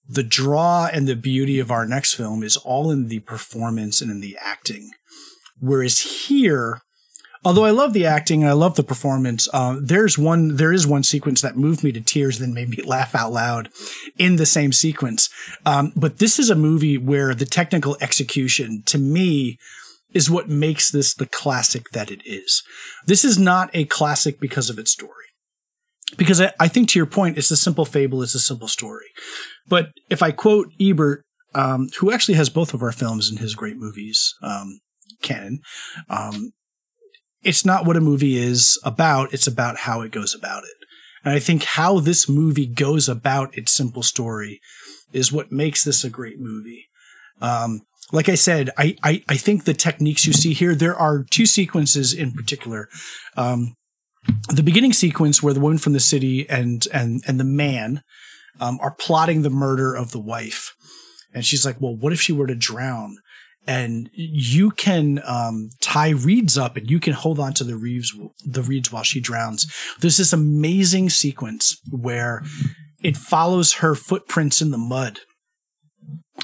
the 0.08 0.22
draw 0.22 0.88
and 0.90 1.06
the 1.06 1.16
beauty 1.16 1.58
of 1.58 1.70
our 1.70 1.84
next 1.84 2.14
film 2.14 2.42
is 2.42 2.56
all 2.56 2.90
in 2.90 3.08
the 3.08 3.20
performance 3.20 4.00
and 4.00 4.10
in 4.10 4.20
the 4.20 4.38
acting. 4.40 4.90
Whereas 5.60 6.26
here, 6.26 6.80
although 7.44 7.64
I 7.64 7.70
love 7.70 7.92
the 7.92 8.06
acting 8.06 8.42
and 8.42 8.50
I 8.50 8.54
love 8.54 8.76
the 8.76 8.82
performance, 8.82 9.48
uh, 9.52 9.76
there's 9.80 10.18
one 10.18 10.56
there 10.56 10.72
is 10.72 10.86
one 10.86 11.02
sequence 11.02 11.40
that 11.42 11.56
moved 11.56 11.84
me 11.84 11.92
to 11.92 12.00
tears, 12.00 12.38
then 12.38 12.54
made 12.54 12.70
me 12.70 12.82
laugh 12.84 13.14
out 13.14 13.32
loud 13.32 13.68
in 14.18 14.36
the 14.36 14.46
same 14.46 14.72
sequence. 14.72 15.28
Um, 15.64 15.92
but 15.96 16.18
this 16.18 16.38
is 16.38 16.50
a 16.50 16.54
movie 16.54 16.98
where 16.98 17.34
the 17.34 17.46
technical 17.46 17.96
execution, 18.00 18.82
to 18.86 18.98
me, 18.98 19.58
is 20.12 20.30
what 20.30 20.48
makes 20.48 20.90
this 20.90 21.14
the 21.14 21.26
classic 21.26 21.90
that 21.90 22.10
it 22.10 22.22
is. 22.24 22.62
This 23.06 23.24
is 23.24 23.38
not 23.38 23.70
a 23.74 23.84
classic 23.84 24.40
because 24.40 24.70
of 24.70 24.78
its 24.78 24.92
story. 24.92 25.12
Because 26.16 26.40
I, 26.40 26.52
I 26.58 26.68
think 26.68 26.88
to 26.90 26.98
your 26.98 27.06
point, 27.06 27.36
it's 27.36 27.50
a 27.50 27.56
simple 27.56 27.84
fable, 27.84 28.22
it's 28.22 28.34
a 28.34 28.40
simple 28.40 28.68
story. 28.68 29.06
But 29.68 29.90
if 30.08 30.22
I 30.22 30.30
quote 30.30 30.68
Ebert, 30.80 31.22
um, 31.54 31.88
who 31.98 32.10
actually 32.10 32.34
has 32.34 32.48
both 32.48 32.72
of 32.72 32.82
our 32.82 32.92
films 32.92 33.30
in 33.30 33.36
his 33.36 33.54
great 33.54 33.76
movies, 33.76 34.34
um, 34.42 34.80
canon. 35.22 35.60
Um, 36.08 36.52
it's 37.48 37.64
not 37.64 37.86
what 37.86 37.96
a 37.96 38.00
movie 38.00 38.36
is 38.36 38.78
about, 38.84 39.32
it's 39.32 39.46
about 39.46 39.78
how 39.78 40.02
it 40.02 40.12
goes 40.12 40.34
about 40.34 40.64
it. 40.64 40.86
And 41.24 41.32
I 41.32 41.38
think 41.38 41.64
how 41.64 41.98
this 41.98 42.28
movie 42.28 42.66
goes 42.66 43.08
about 43.08 43.56
its 43.56 43.72
simple 43.72 44.02
story 44.02 44.60
is 45.14 45.32
what 45.32 45.50
makes 45.50 45.82
this 45.82 46.04
a 46.04 46.10
great 46.10 46.38
movie. 46.38 46.88
Um, 47.40 47.80
like 48.12 48.28
I 48.28 48.34
said, 48.34 48.68
I, 48.76 48.96
I, 49.02 49.22
I, 49.30 49.36
think 49.36 49.64
the 49.64 49.72
techniques 49.72 50.26
you 50.26 50.34
see 50.34 50.52
here, 50.52 50.74
there 50.74 50.94
are 50.94 51.24
two 51.30 51.46
sequences 51.46 52.12
in 52.12 52.32
particular. 52.32 52.88
Um, 53.34 53.74
the 54.48 54.62
beginning 54.62 54.92
sequence 54.92 55.42
where 55.42 55.54
the 55.54 55.60
woman 55.60 55.78
from 55.78 55.94
the 55.94 56.00
city 56.00 56.48
and 56.50 56.86
and 56.92 57.22
and 57.26 57.40
the 57.40 57.44
man 57.44 58.02
um, 58.60 58.78
are 58.82 58.90
plotting 58.90 59.42
the 59.42 59.50
murder 59.50 59.94
of 59.94 60.10
the 60.10 60.20
wife, 60.20 60.74
and 61.32 61.44
she's 61.44 61.64
like, 61.64 61.80
"Well, 61.80 61.96
what 61.96 62.12
if 62.12 62.20
she 62.20 62.32
were 62.32 62.46
to 62.46 62.54
drown?" 62.54 63.16
And 63.68 64.08
you 64.14 64.70
can 64.70 65.20
um, 65.26 65.68
tie 65.82 66.08
reeds 66.08 66.56
up 66.56 66.78
and 66.78 66.90
you 66.90 66.98
can 66.98 67.12
hold 67.12 67.38
on 67.38 67.52
to 67.52 67.64
the 67.64 67.76
reeds 67.76 68.16
the 68.44 68.62
reeds 68.62 68.90
while 68.90 69.02
she 69.02 69.20
drowns. 69.20 69.70
There's 70.00 70.16
this 70.16 70.32
amazing 70.32 71.10
sequence 71.10 71.78
where 71.90 72.42
it 73.02 73.16
follows 73.16 73.74
her 73.74 73.94
footprints 73.94 74.62
in 74.62 74.70
the 74.70 74.78
mud. 74.78 75.20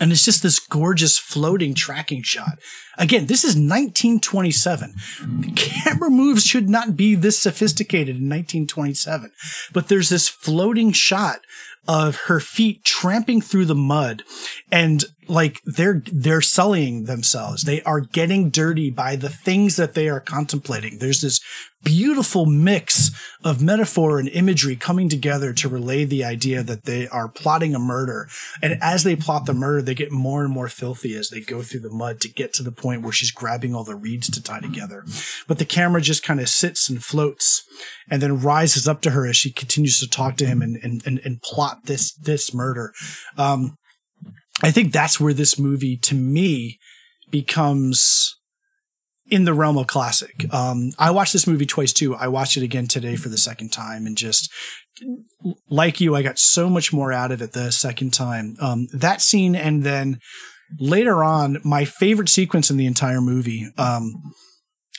And 0.01 0.13
it's 0.13 0.25
just 0.25 0.43
this 0.43 0.59
gorgeous 0.59 1.19
floating 1.19 1.73
tracking 1.73 2.23
shot. 2.23 2.59
Again, 2.99 3.27
this 3.27 3.45
is 3.45 3.55
1927. 3.55 4.95
The 5.41 5.53
camera 5.53 6.11
moves 6.11 6.45
should 6.45 6.69
not 6.69 6.97
be 6.97 7.15
this 7.15 7.39
sophisticated 7.39 8.17
in 8.17 8.29
1927. 8.29 9.31
But 9.73 9.89
there's 9.89 10.09
this 10.09 10.29
floating 10.29 10.91
shot 10.93 11.41
of 11.87 12.17
her 12.27 12.41
feet 12.41 12.85
tramping 12.85 13.41
through 13.41 13.67
the 13.67 13.75
mud 13.75 14.25
and 14.71 15.05
like 15.29 15.61
they're 15.65 16.03
they're 16.13 16.41
sullying 16.41 17.05
themselves. 17.05 17.65
They 17.65 17.83
are 17.83 18.01
getting 18.01 18.51
dirty 18.51 18.91
by 18.91 19.17
the 19.17 19.29
things 19.29 19.77
that 19.77 19.95
they 19.95 20.09
are 20.09 20.21
contemplating. 20.21 20.99
There's 20.99 21.21
this 21.21 21.41
beautiful 21.85 22.47
mix 22.47 23.11
of 23.45 23.63
metaphor 23.63 24.19
and 24.19 24.29
imagery 24.31 24.75
coming 24.75 25.09
together 25.09 25.53
to 25.53 25.69
relay 25.69 26.05
the 26.05 26.25
idea 26.25 26.63
that 26.63 26.85
they 26.85 27.07
are 27.09 27.29
plotting 27.29 27.75
a 27.75 27.79
murder. 27.79 28.27
And 28.63 28.79
as 28.83 29.05
they 29.05 29.15
plot 29.15 29.45
the 29.45 29.53
murder 29.53 29.83
they 29.83 29.95
get 29.95 30.11
more 30.11 30.43
and 30.43 30.53
more 30.53 30.69
filthy 30.69 31.15
as 31.15 31.29
they 31.29 31.41
go 31.41 31.63
through 31.63 31.81
the 31.81 31.91
mud 31.91 32.21
to 32.23 32.29
get 32.29 32.53
to 32.55 32.63
the 32.63 32.73
point 32.73 33.03
where 33.03 33.13
she's 33.13 33.31
grabbing 33.31 33.75
all 33.75 33.85
the 33.85 33.95
reeds 33.95 34.31
to 34.31 34.43
tie 34.43 34.61
together. 34.61 35.05
But 35.47 35.59
the 35.59 35.67
camera 35.67 36.01
just 36.01 36.23
kind 36.23 36.41
of 36.41 36.49
sits 36.49 36.89
and 36.89 37.05
floats 37.05 37.65
and 38.11 38.23
then 38.23 38.41
rises 38.41 38.89
up 38.89 39.03
to 39.03 39.11
her 39.11 39.27
as 39.27 39.37
she 39.37 39.53
continues 39.53 40.01
to 40.01 40.09
talk 40.09 40.37
to 40.39 40.47
him 40.47 40.63
and 40.63 40.77
and 40.83 41.03
and, 41.07 41.21
and 41.25 41.43
plot 41.43 41.85
this 41.85 42.13
this 42.15 42.55
murder. 42.55 42.93
Um 43.37 43.77
I 44.63 44.71
think 44.71 44.93
that's 44.93 45.19
where 45.19 45.35
this 45.35 45.59
movie, 45.59 45.97
to 45.99 46.15
me, 46.15 46.79
becomes 47.31 48.37
in 49.27 49.45
the 49.45 49.55
realm 49.55 49.79
of 49.79 49.87
classic. 49.87 50.53
Um, 50.53 50.93
I 50.99 51.11
watched 51.11 51.33
this 51.33 51.47
movie 51.47 51.67
twice 51.67 51.93
too. 51.93 52.15
I 52.15 52.29
watched 52.29 52.57
it 52.57 52.63
again 52.63 52.87
today 52.87 53.17
for 53.17 53.29
the 53.29 53.39
second 53.39 53.73
time, 53.73 54.07
and 54.07 54.17
just 54.17 54.53
like 55.69 56.01
you, 56.01 56.15
I 56.15 56.23
got 56.23 56.39
so 56.39 56.69
much 56.69 56.93
more 56.93 57.13
out 57.13 57.33
of 57.33 57.43
it 57.43 57.53
the 57.53 57.73
second 57.73 58.13
time. 58.13 58.57
Um, 58.61 58.87
that 58.93 59.21
scene, 59.21 59.57
and 59.57 59.83
then 59.83 60.21
later 60.79 61.25
on, 61.25 61.59
my 61.65 61.85
favorite 61.85 62.29
sequence 62.29 62.71
in 62.71 62.77
the 62.77 62.87
entire 62.87 63.21
movie. 63.21 63.69
Um, 63.77 64.15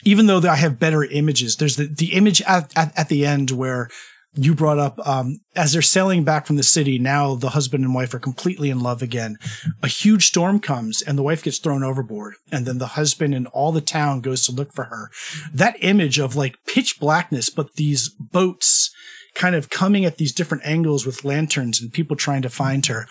even 0.04 0.28
though 0.28 0.39
I 0.39 0.56
have 0.56 0.80
better 0.80 1.04
images, 1.04 1.56
there's 1.56 1.78
the, 1.78 1.86
the 1.88 2.13
image 2.13 2.41
at, 2.44 2.76
at, 2.78 2.98
at 2.98 3.10
the 3.10 3.26
end 3.26 3.52
where 3.52 3.89
you 4.36 4.54
brought 4.54 4.80
up 4.80 5.00
um, 5.08 5.39
as 5.56 5.74
they're 5.74 5.82
sailing 5.82 6.24
back 6.24 6.45
from 6.45 6.58
the 6.58 6.63
city 6.63 7.00
now 7.00 7.36
the 7.36 7.52
husband 7.52 7.84
and 7.84 7.95
wife 7.95 8.13
are 8.13 8.19
completely 8.19 8.69
in 8.69 8.80
love 8.80 9.02
again. 9.02 9.38
A 9.82 9.88
huge 9.88 10.28
storm 10.28 10.60
comes 10.60 11.02
and 11.02 11.17
the 11.17 11.24
wife 11.24 11.43
gets 11.43 11.60
thrown 11.60 11.84
overboard 11.84 12.36
and 12.52 12.65
then 12.65 12.78
the 12.78 12.88
husband 12.88 13.34
and 13.34 13.48
all 13.48 13.71
the 13.71 13.82
town 13.82 14.21
goes 14.21 14.45
to 14.45 14.52
look 14.52 14.74
for 14.74 14.86
her. 14.86 15.10
That 15.54 15.78
image 15.82 16.19
of 16.19 16.36
like 16.36 16.58
pitch 16.67 17.00
blackness 17.00 17.50
but 17.50 17.76
these 17.76 18.10
boats 18.10 18.91
kind 19.34 19.56
of 19.56 19.69
coming 19.69 20.06
at 20.06 20.17
these 20.17 20.34
different 20.34 20.65
angles 20.65 21.06
with 21.06 21.26
lanterns 21.26 21.82
and 21.82 21.91
people 21.91 22.15
trying 22.15 22.41
to 22.41 22.50
find 22.50 22.86
her 22.86 23.06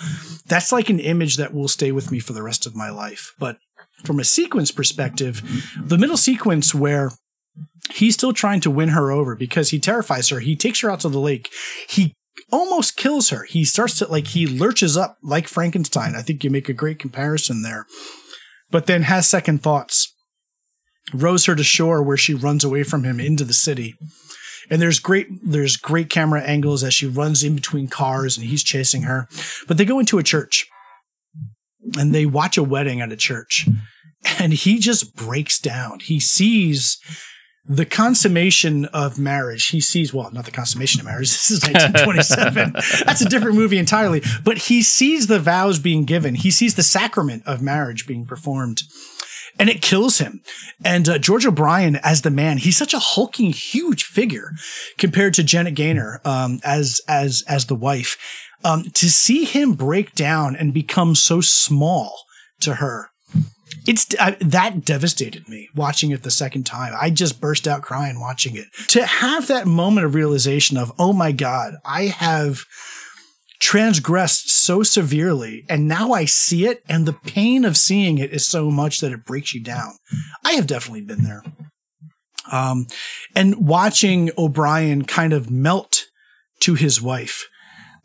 that's 0.46 0.72
like 0.72 0.88
an 0.88 1.00
image 1.00 1.36
that 1.36 1.52
will 1.52 1.68
stay 1.68 1.92
with 1.92 2.10
me 2.10 2.18
for 2.18 2.32
the 2.32 2.42
rest 2.42 2.66
of 2.66 2.74
my 2.74 2.90
life. 2.90 3.34
But 3.38 3.58
from 4.04 4.18
a 4.18 4.24
sequence 4.24 4.70
perspective 4.70 5.42
the 5.78 5.98
middle 5.98 6.16
sequence 6.16 6.74
where 6.74 7.10
he's 7.92 8.14
still 8.14 8.32
trying 8.32 8.60
to 8.60 8.70
win 8.70 8.90
her 8.90 9.10
over 9.10 9.34
because 9.34 9.70
he 9.70 9.78
terrifies 9.78 10.28
her. 10.28 10.40
He 10.40 10.56
takes 10.56 10.80
her 10.80 10.90
out 10.90 11.00
to 11.00 11.08
the 11.08 11.20
lake. 11.20 11.50
He 11.88 12.14
almost 12.50 12.96
kills 12.96 13.30
her. 13.30 13.44
He 13.44 13.64
starts 13.64 13.98
to 13.98 14.06
like 14.06 14.28
he 14.28 14.46
lurches 14.46 14.96
up 14.96 15.18
like 15.22 15.48
Frankenstein. 15.48 16.14
I 16.14 16.22
think 16.22 16.44
you 16.44 16.50
make 16.50 16.68
a 16.68 16.74
great 16.74 16.98
comparison 16.98 17.62
there. 17.62 17.86
But 18.70 18.86
then 18.86 19.02
has 19.02 19.28
second 19.28 19.62
thoughts. 19.62 20.12
Rows 21.12 21.44
her 21.44 21.54
to 21.54 21.64
shore 21.64 22.02
where 22.02 22.16
she 22.16 22.34
runs 22.34 22.64
away 22.64 22.82
from 22.82 23.04
him 23.04 23.20
into 23.20 23.44
the 23.44 23.54
city. 23.54 23.94
And 24.70 24.80
there's 24.80 24.98
great 24.98 25.28
there's 25.42 25.76
great 25.76 26.08
camera 26.08 26.40
angles 26.40 26.82
as 26.82 26.94
she 26.94 27.06
runs 27.06 27.44
in 27.44 27.54
between 27.54 27.88
cars 27.88 28.38
and 28.38 28.46
he's 28.46 28.64
chasing 28.64 29.02
her. 29.02 29.28
But 29.68 29.76
they 29.76 29.84
go 29.84 29.98
into 29.98 30.18
a 30.18 30.22
church 30.22 30.66
and 31.98 32.14
they 32.14 32.24
watch 32.24 32.56
a 32.56 32.62
wedding 32.62 33.00
at 33.00 33.12
a 33.12 33.16
church. 33.16 33.68
And 34.38 34.54
he 34.54 34.78
just 34.78 35.14
breaks 35.14 35.58
down. 35.58 36.00
He 36.00 36.18
sees 36.18 36.98
the 37.66 37.86
consummation 37.86 38.84
of 38.86 39.18
marriage. 39.18 39.68
He 39.68 39.80
sees 39.80 40.12
well 40.12 40.30
not 40.30 40.44
the 40.44 40.50
consummation 40.50 41.00
of 41.00 41.06
marriage. 41.06 41.28
This 41.34 41.50
is 41.50 41.62
1927 41.62 42.72
that's 43.06 43.20
a 43.20 43.28
different 43.28 43.56
movie 43.56 43.78
entirely. 43.78 44.22
But 44.42 44.58
he 44.58 44.82
sees 44.82 45.26
the 45.26 45.40
vows 45.40 45.78
being 45.78 46.04
given. 46.04 46.34
He 46.34 46.50
sees 46.50 46.74
the 46.74 46.82
sacrament 46.82 47.42
of 47.46 47.62
marriage 47.62 48.06
being 48.06 48.26
performed. 48.26 48.82
And 49.58 49.68
it 49.68 49.82
kills 49.82 50.18
him. 50.18 50.42
And 50.84 51.08
uh, 51.08 51.18
george 51.18 51.46
o'brien 51.46 51.96
as 51.96 52.22
the 52.22 52.30
man 52.30 52.58
he's 52.58 52.76
such 52.76 52.92
a 52.92 52.98
hulking 52.98 53.52
huge 53.52 54.04
figure 54.04 54.50
compared 54.98 55.34
to 55.34 55.44
janet 55.44 55.74
gaynor 55.74 56.20
um, 56.24 56.60
as 56.64 57.00
as 57.08 57.42
as 57.48 57.66
the 57.66 57.76
wife. 57.76 58.18
Um, 58.62 58.84
to 58.94 59.10
see 59.10 59.44
him 59.44 59.74
break 59.74 60.14
down 60.14 60.56
and 60.56 60.72
become 60.72 61.14
so 61.14 61.42
small 61.42 62.24
to 62.60 62.74
her 62.76 63.10
it's 63.86 64.06
uh, 64.18 64.32
that 64.40 64.84
devastated 64.84 65.48
me 65.48 65.68
watching 65.74 66.10
it 66.10 66.22
the 66.22 66.30
second 66.30 66.64
time. 66.64 66.92
I 67.00 67.10
just 67.10 67.40
burst 67.40 67.66
out 67.66 67.82
crying 67.82 68.20
watching 68.20 68.56
it. 68.56 68.66
To 68.88 69.04
have 69.04 69.48
that 69.48 69.66
moment 69.66 70.06
of 70.06 70.14
realization 70.14 70.76
of, 70.76 70.92
oh 70.98 71.12
my 71.12 71.32
God, 71.32 71.74
I 71.84 72.04
have 72.04 72.64
transgressed 73.60 74.50
so 74.50 74.82
severely 74.82 75.64
and 75.68 75.88
now 75.88 76.12
I 76.12 76.26
see 76.26 76.66
it 76.66 76.82
and 76.88 77.06
the 77.06 77.12
pain 77.14 77.64
of 77.64 77.76
seeing 77.76 78.18
it 78.18 78.30
is 78.30 78.46
so 78.46 78.70
much 78.70 78.98
that 78.98 79.12
it 79.12 79.24
breaks 79.24 79.54
you 79.54 79.62
down. 79.62 79.92
I 80.44 80.52
have 80.52 80.66
definitely 80.66 81.02
been 81.02 81.24
there. 81.24 81.42
Um, 82.52 82.86
and 83.34 83.66
watching 83.66 84.30
O'Brien 84.36 85.04
kind 85.04 85.32
of 85.32 85.50
melt 85.50 86.04
to 86.60 86.74
his 86.74 87.00
wife. 87.00 87.48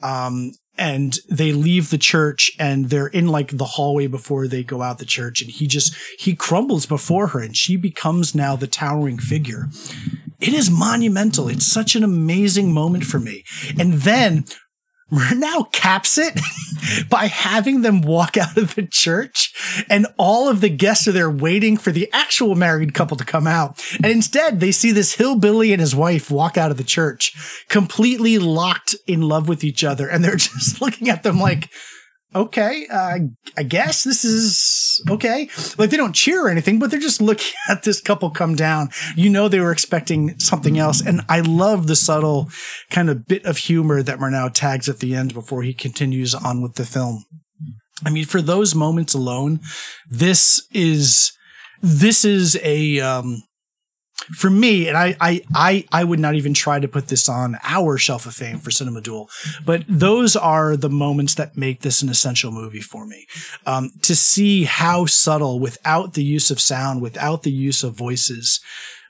Um, 0.01 0.51
and 0.79 1.19
they 1.27 1.51
leave 1.51 1.89
the 1.89 1.97
church 1.97 2.51
and 2.57 2.89
they're 2.89 3.07
in 3.07 3.27
like 3.27 3.57
the 3.57 3.65
hallway 3.65 4.07
before 4.07 4.47
they 4.47 4.63
go 4.63 4.81
out 4.81 4.97
the 4.97 5.05
church. 5.05 5.41
And 5.41 5.51
he 5.51 5.67
just 5.67 5.93
he 6.17 6.35
crumbles 6.35 6.85
before 6.85 7.27
her 7.27 7.39
and 7.39 7.55
she 7.55 7.75
becomes 7.75 8.33
now 8.33 8.55
the 8.55 8.65
towering 8.65 9.19
figure. 9.19 9.67
It 10.39 10.53
is 10.53 10.71
monumental. 10.71 11.49
It's 11.49 11.65
such 11.65 11.97
an 11.97 12.03
amazing 12.03 12.73
moment 12.73 13.03
for 13.03 13.19
me. 13.19 13.43
And 13.77 13.93
then 13.93 14.45
now 15.12 15.63
caps 15.72 16.17
it 16.17 16.39
by 17.10 17.26
having 17.26 17.82
them 17.82 18.02
walk 18.02 18.38
out 18.38 18.58
of 18.58 18.76
the 18.76 18.86
church 18.86 19.54
and 19.89 20.08
all 20.17 20.50
of 20.50 20.62
the 20.62 20.69
guests 20.69 21.08
are 21.08 21.12
there 21.12 21.30
waiting 21.30 21.78
for 21.78 21.91
the 21.91 22.10
actual 22.13 22.56
married 22.56 22.93
couple 22.93 23.17
to 23.17 23.26
come 23.26 23.48
out. 23.48 23.84
And 23.95 24.08
instead 24.08 24.60
they 24.60 24.72
see 24.72 24.91
this 24.91 25.15
hillbilly 25.15 25.72
and 25.74 25.82
his 25.82 25.95
wife 25.95 26.30
walk 26.32 26.58
out 26.58 26.72
of 26.72 26.78
the 26.78 26.84
church 26.84 27.65
completely 27.69 28.38
locked 28.38 28.95
in 29.08 29.22
love 29.22 29.48
with 29.48 29.63
each 29.63 29.84
other. 29.84 30.08
And 30.08 30.24
they're 30.24 30.36
just 30.38 30.82
looking 30.82 31.10
at 31.10 31.24
them 31.24 31.39
like, 31.39 31.69
okay, 32.36 32.86
uh, 32.91 33.19
I 33.58 33.63
guess 33.63 34.04
this 34.04 34.24
is 34.24 34.88
okay. 35.09 35.49
Like 35.77 35.89
they 35.89 35.97
don't 35.97 36.15
cheer 36.15 36.45
or 36.45 36.49
anything, 36.49 36.79
but 36.79 36.91
they're 36.91 36.99
just 36.99 37.21
looking 37.21 37.53
at 37.69 37.83
this 37.83 38.01
couple 38.01 38.29
come 38.29 38.55
down. 38.55 38.89
You 39.15 39.29
know, 39.29 39.47
they 39.47 39.59
were 39.59 39.71
expecting 39.71 40.38
something 40.39 40.77
else. 40.77 41.01
And 41.01 41.21
I 41.29 41.41
love 41.41 41.88
the 41.88 41.95
subtle 41.95 42.49
kind 42.89 43.09
of 43.09 43.27
bit 43.27 43.45
of 43.45 43.57
humor 43.57 44.03
that 44.03 44.19
Murnau 44.19 44.53
tags 44.53 44.89
at 44.89 44.99
the 44.99 45.15
end 45.15 45.33
before 45.33 45.63
he 45.63 45.73
continues 45.73 46.33
on 46.33 46.62
with 46.62 46.75
the 46.75 46.85
film. 46.85 47.25
I 48.05 48.09
mean, 48.09 48.25
for 48.25 48.41
those 48.41 48.75
moments 48.75 49.13
alone, 49.13 49.59
this 50.09 50.65
is, 50.71 51.33
this 51.81 52.23
is 52.23 52.57
a, 52.63 52.99
um, 53.01 53.43
for 54.35 54.49
me, 54.49 54.87
and 54.87 54.97
I, 54.97 55.15
I, 55.19 55.41
I, 55.53 55.85
I 55.91 56.03
would 56.03 56.19
not 56.19 56.35
even 56.35 56.53
try 56.53 56.79
to 56.79 56.87
put 56.87 57.07
this 57.07 57.27
on 57.27 57.57
our 57.63 57.97
shelf 57.97 58.25
of 58.25 58.33
fame 58.33 58.59
for 58.59 58.71
Cinema 58.71 59.01
Duel, 59.01 59.29
but 59.65 59.83
those 59.87 60.35
are 60.35 60.77
the 60.77 60.89
moments 60.89 61.35
that 61.35 61.57
make 61.57 61.81
this 61.81 62.01
an 62.01 62.09
essential 62.09 62.51
movie 62.51 62.81
for 62.81 63.05
me. 63.05 63.27
Um, 63.65 63.91
to 64.03 64.15
see 64.15 64.63
how 64.65 65.05
subtle, 65.05 65.59
without 65.59 66.13
the 66.13 66.23
use 66.23 66.51
of 66.51 66.59
sound, 66.59 67.01
without 67.01 67.43
the 67.43 67.51
use 67.51 67.83
of 67.83 67.95
voices, 67.95 68.59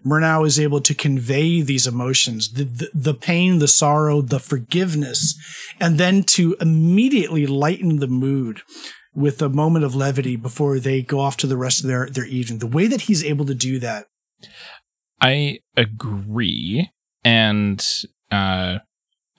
Murnau 0.06 0.48
is 0.48 0.60
able 0.60 0.80
to 0.82 0.96
convey 0.96 1.62
these 1.62 1.86
emotions, 1.86 2.54
the, 2.54 2.64
the, 2.64 2.90
the 2.94 3.14
pain, 3.14 3.60
the 3.60 3.68
sorrow, 3.68 4.22
the 4.22 4.40
forgiveness, 4.40 5.36
and 5.80 5.98
then 5.98 6.24
to 6.24 6.56
immediately 6.62 7.46
lighten 7.46 7.98
the 7.98 8.08
mood 8.08 8.62
with 9.14 9.42
a 9.42 9.50
moment 9.50 9.84
of 9.84 9.96
levity 9.96 10.36
before 10.38 10.80
they 10.80 11.02
go 11.02 11.20
off 11.20 11.36
to 11.38 11.48
the 11.48 11.58
rest 11.58 11.82
of 11.82 11.88
their, 11.88 12.10
their 12.10 12.26
evening. 12.26 12.60
The 12.60 12.68
way 12.68 12.88
that 12.88 13.02
he's 13.02 13.24
able 13.24 13.46
to 13.46 13.56
do 13.56 13.80
that 13.80 14.06
I 15.22 15.60
agree, 15.76 16.92
and 17.24 17.86
uh, 18.32 18.80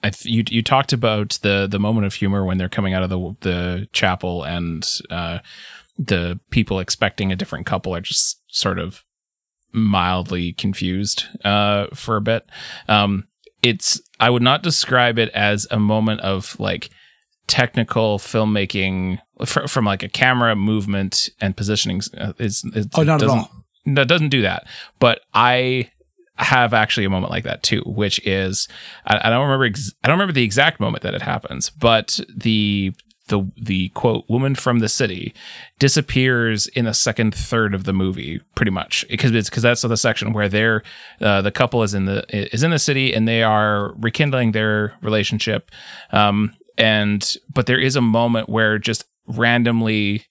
I 0.02 0.10
th- 0.10 0.26
you 0.26 0.44
you 0.48 0.62
talked 0.62 0.92
about 0.92 1.38
the 1.42 1.66
the 1.70 1.78
moment 1.78 2.06
of 2.06 2.14
humor 2.14 2.44
when 2.44 2.58
they're 2.58 2.68
coming 2.68 2.94
out 2.94 3.02
of 3.02 3.10
the 3.10 3.36
the 3.40 3.88
chapel 3.92 4.44
and 4.44 4.86
uh, 5.10 5.38
the 5.98 6.40
people 6.50 6.80
expecting 6.80 7.32
a 7.32 7.36
different 7.36 7.66
couple 7.66 7.94
are 7.94 8.00
just 8.00 8.40
sort 8.48 8.78
of 8.78 9.04
mildly 9.72 10.52
confused 10.52 11.24
uh, 11.44 11.86
for 11.94 12.16
a 12.16 12.20
bit. 12.20 12.48
Um, 12.88 13.26
it's 13.62 14.00
I 14.18 14.30
would 14.30 14.42
not 14.42 14.62
describe 14.62 15.18
it 15.18 15.28
as 15.30 15.66
a 15.70 15.78
moment 15.78 16.20
of 16.22 16.58
like 16.58 16.90
technical 17.46 18.18
filmmaking 18.18 19.18
fr- 19.44 19.66
from 19.66 19.84
like 19.84 20.02
a 20.02 20.08
camera 20.08 20.56
movement 20.56 21.28
and 21.40 21.56
positioning. 21.56 22.00
Uh, 22.16 22.32
is, 22.38 22.64
oh, 22.94 23.02
not 23.02 23.22
at 23.22 23.28
all 23.28 23.59
that 23.86 24.08
doesn't 24.08 24.28
do 24.28 24.42
that. 24.42 24.66
But 24.98 25.20
I 25.34 25.90
have 26.36 26.72
actually 26.72 27.04
a 27.04 27.10
moment 27.10 27.30
like 27.30 27.44
that 27.44 27.62
too, 27.62 27.82
which 27.86 28.18
is 28.26 28.66
I, 29.04 29.20
I 29.24 29.30
don't 29.30 29.42
remember 29.42 29.66
ex- 29.66 29.92
I 30.02 30.08
don't 30.08 30.16
remember 30.16 30.32
the 30.32 30.44
exact 30.44 30.80
moment 30.80 31.02
that 31.02 31.14
it 31.14 31.22
happens, 31.22 31.70
but 31.70 32.20
the 32.34 32.92
the 33.30 33.50
the 33.56 33.88
quote 33.90 34.24
woman 34.28 34.54
from 34.54 34.80
the 34.80 34.88
city 34.88 35.32
disappears 35.78 36.66
in 36.68 36.84
the 36.84 36.92
second 36.92 37.34
third 37.34 37.74
of 37.74 37.84
the 37.84 37.92
movie 37.92 38.40
pretty 38.54 38.70
much 38.70 39.06
because 39.08 39.32
it's 39.34 39.48
because 39.48 39.62
that's 39.62 39.82
the 39.82 39.96
section 39.96 40.32
where 40.32 40.48
they're 40.48 40.82
uh, 41.20 41.40
the 41.40 41.50
couple 41.50 41.82
is 41.82 41.94
in 41.94 42.04
the 42.04 42.24
is 42.28 42.62
in 42.62 42.70
the 42.70 42.78
city 42.78 43.14
and 43.14 43.26
they 43.26 43.42
are 43.42 43.94
rekindling 43.98 44.52
their 44.52 44.94
relationship 45.00 45.70
um 46.10 46.54
and 46.76 47.36
but 47.52 47.66
there 47.66 47.78
is 47.78 47.96
a 47.96 48.00
moment 48.00 48.48
where 48.48 48.78
just 48.78 49.04
randomly 49.26 50.26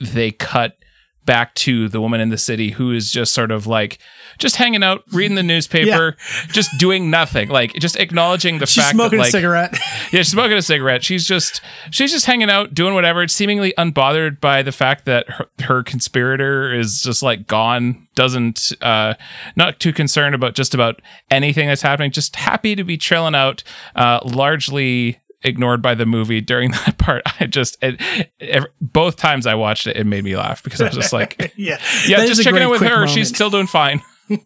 they 0.00 0.30
cut 0.30 0.76
back 1.24 1.54
to 1.54 1.88
the 1.88 2.00
woman 2.00 2.20
in 2.20 2.28
the 2.28 2.38
city 2.38 2.70
who 2.70 2.92
is 2.92 3.10
just 3.10 3.32
sort 3.32 3.50
of 3.50 3.66
like 3.66 3.98
just 4.38 4.56
hanging 4.56 4.82
out, 4.82 5.02
reading 5.12 5.36
the 5.36 5.42
newspaper, 5.42 6.16
yeah. 6.18 6.46
just 6.52 6.70
doing 6.78 7.10
nothing, 7.10 7.48
like 7.48 7.72
just 7.74 7.96
acknowledging 7.96 8.58
the 8.58 8.66
she's 8.66 8.82
fact 8.82 8.94
smoking 8.94 9.18
that 9.18 9.24
like, 9.24 9.28
a 9.28 9.32
cigarette. 9.32 9.72
yeah, 10.12 10.20
she's 10.20 10.28
smoking 10.28 10.56
a 10.56 10.62
cigarette. 10.62 11.04
She's 11.04 11.26
just 11.26 11.60
she's 11.90 12.12
just 12.12 12.26
hanging 12.26 12.50
out, 12.50 12.74
doing 12.74 12.94
whatever, 12.94 13.22
It's 13.22 13.34
seemingly 13.34 13.72
unbothered 13.78 14.40
by 14.40 14.62
the 14.62 14.72
fact 14.72 15.04
that 15.04 15.28
her, 15.30 15.46
her 15.60 15.82
conspirator 15.82 16.74
is 16.74 17.00
just 17.02 17.22
like 17.22 17.46
gone, 17.46 18.06
doesn't 18.14 18.72
uh 18.80 19.14
not 19.56 19.80
too 19.80 19.92
concerned 19.92 20.34
about 20.34 20.54
just 20.54 20.74
about 20.74 21.00
anything 21.30 21.68
that's 21.68 21.82
happening, 21.82 22.10
just 22.10 22.36
happy 22.36 22.74
to 22.74 22.84
be 22.84 22.96
chilling 22.96 23.34
out, 23.34 23.62
uh 23.96 24.20
largely 24.24 25.20
ignored 25.44 25.82
by 25.82 25.94
the 25.94 26.06
movie 26.06 26.40
during 26.40 26.70
that 26.86 26.98
part. 26.98 27.22
I 27.40 27.46
just 27.46 27.76
it, 27.82 28.00
it, 28.38 28.64
both 28.80 29.16
times 29.16 29.46
I 29.46 29.54
watched 29.54 29.86
it, 29.86 29.96
it 29.96 30.04
made 30.04 30.24
me 30.24 30.36
laugh 30.36 30.62
because 30.62 30.80
I 30.80 30.86
was 30.86 30.94
just 30.94 31.12
like, 31.12 31.52
yeah, 31.56 31.80
yeah, 32.06 32.24
just 32.26 32.42
checking 32.42 32.62
in 32.62 32.70
with 32.70 32.80
her. 32.80 32.88
Moment. 32.90 33.10
She's 33.10 33.28
still 33.28 33.50
doing 33.50 33.66
fine. 33.66 34.02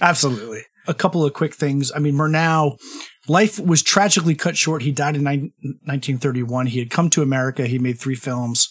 Absolutely. 0.00 0.62
A 0.86 0.94
couple 0.94 1.24
of 1.24 1.34
quick 1.34 1.54
things. 1.54 1.92
I 1.94 1.98
mean, 1.98 2.14
Murnau, 2.14 2.78
life 3.26 3.58
was 3.58 3.82
tragically 3.82 4.34
cut 4.34 4.56
short. 4.56 4.82
He 4.82 4.92
died 4.92 5.16
in 5.16 5.24
ni- 5.24 5.52
1931. 5.84 6.66
He 6.66 6.78
had 6.78 6.88
come 6.90 7.10
to 7.10 7.20
America. 7.20 7.66
He 7.66 7.78
made 7.78 7.98
three 7.98 8.14
films, 8.14 8.68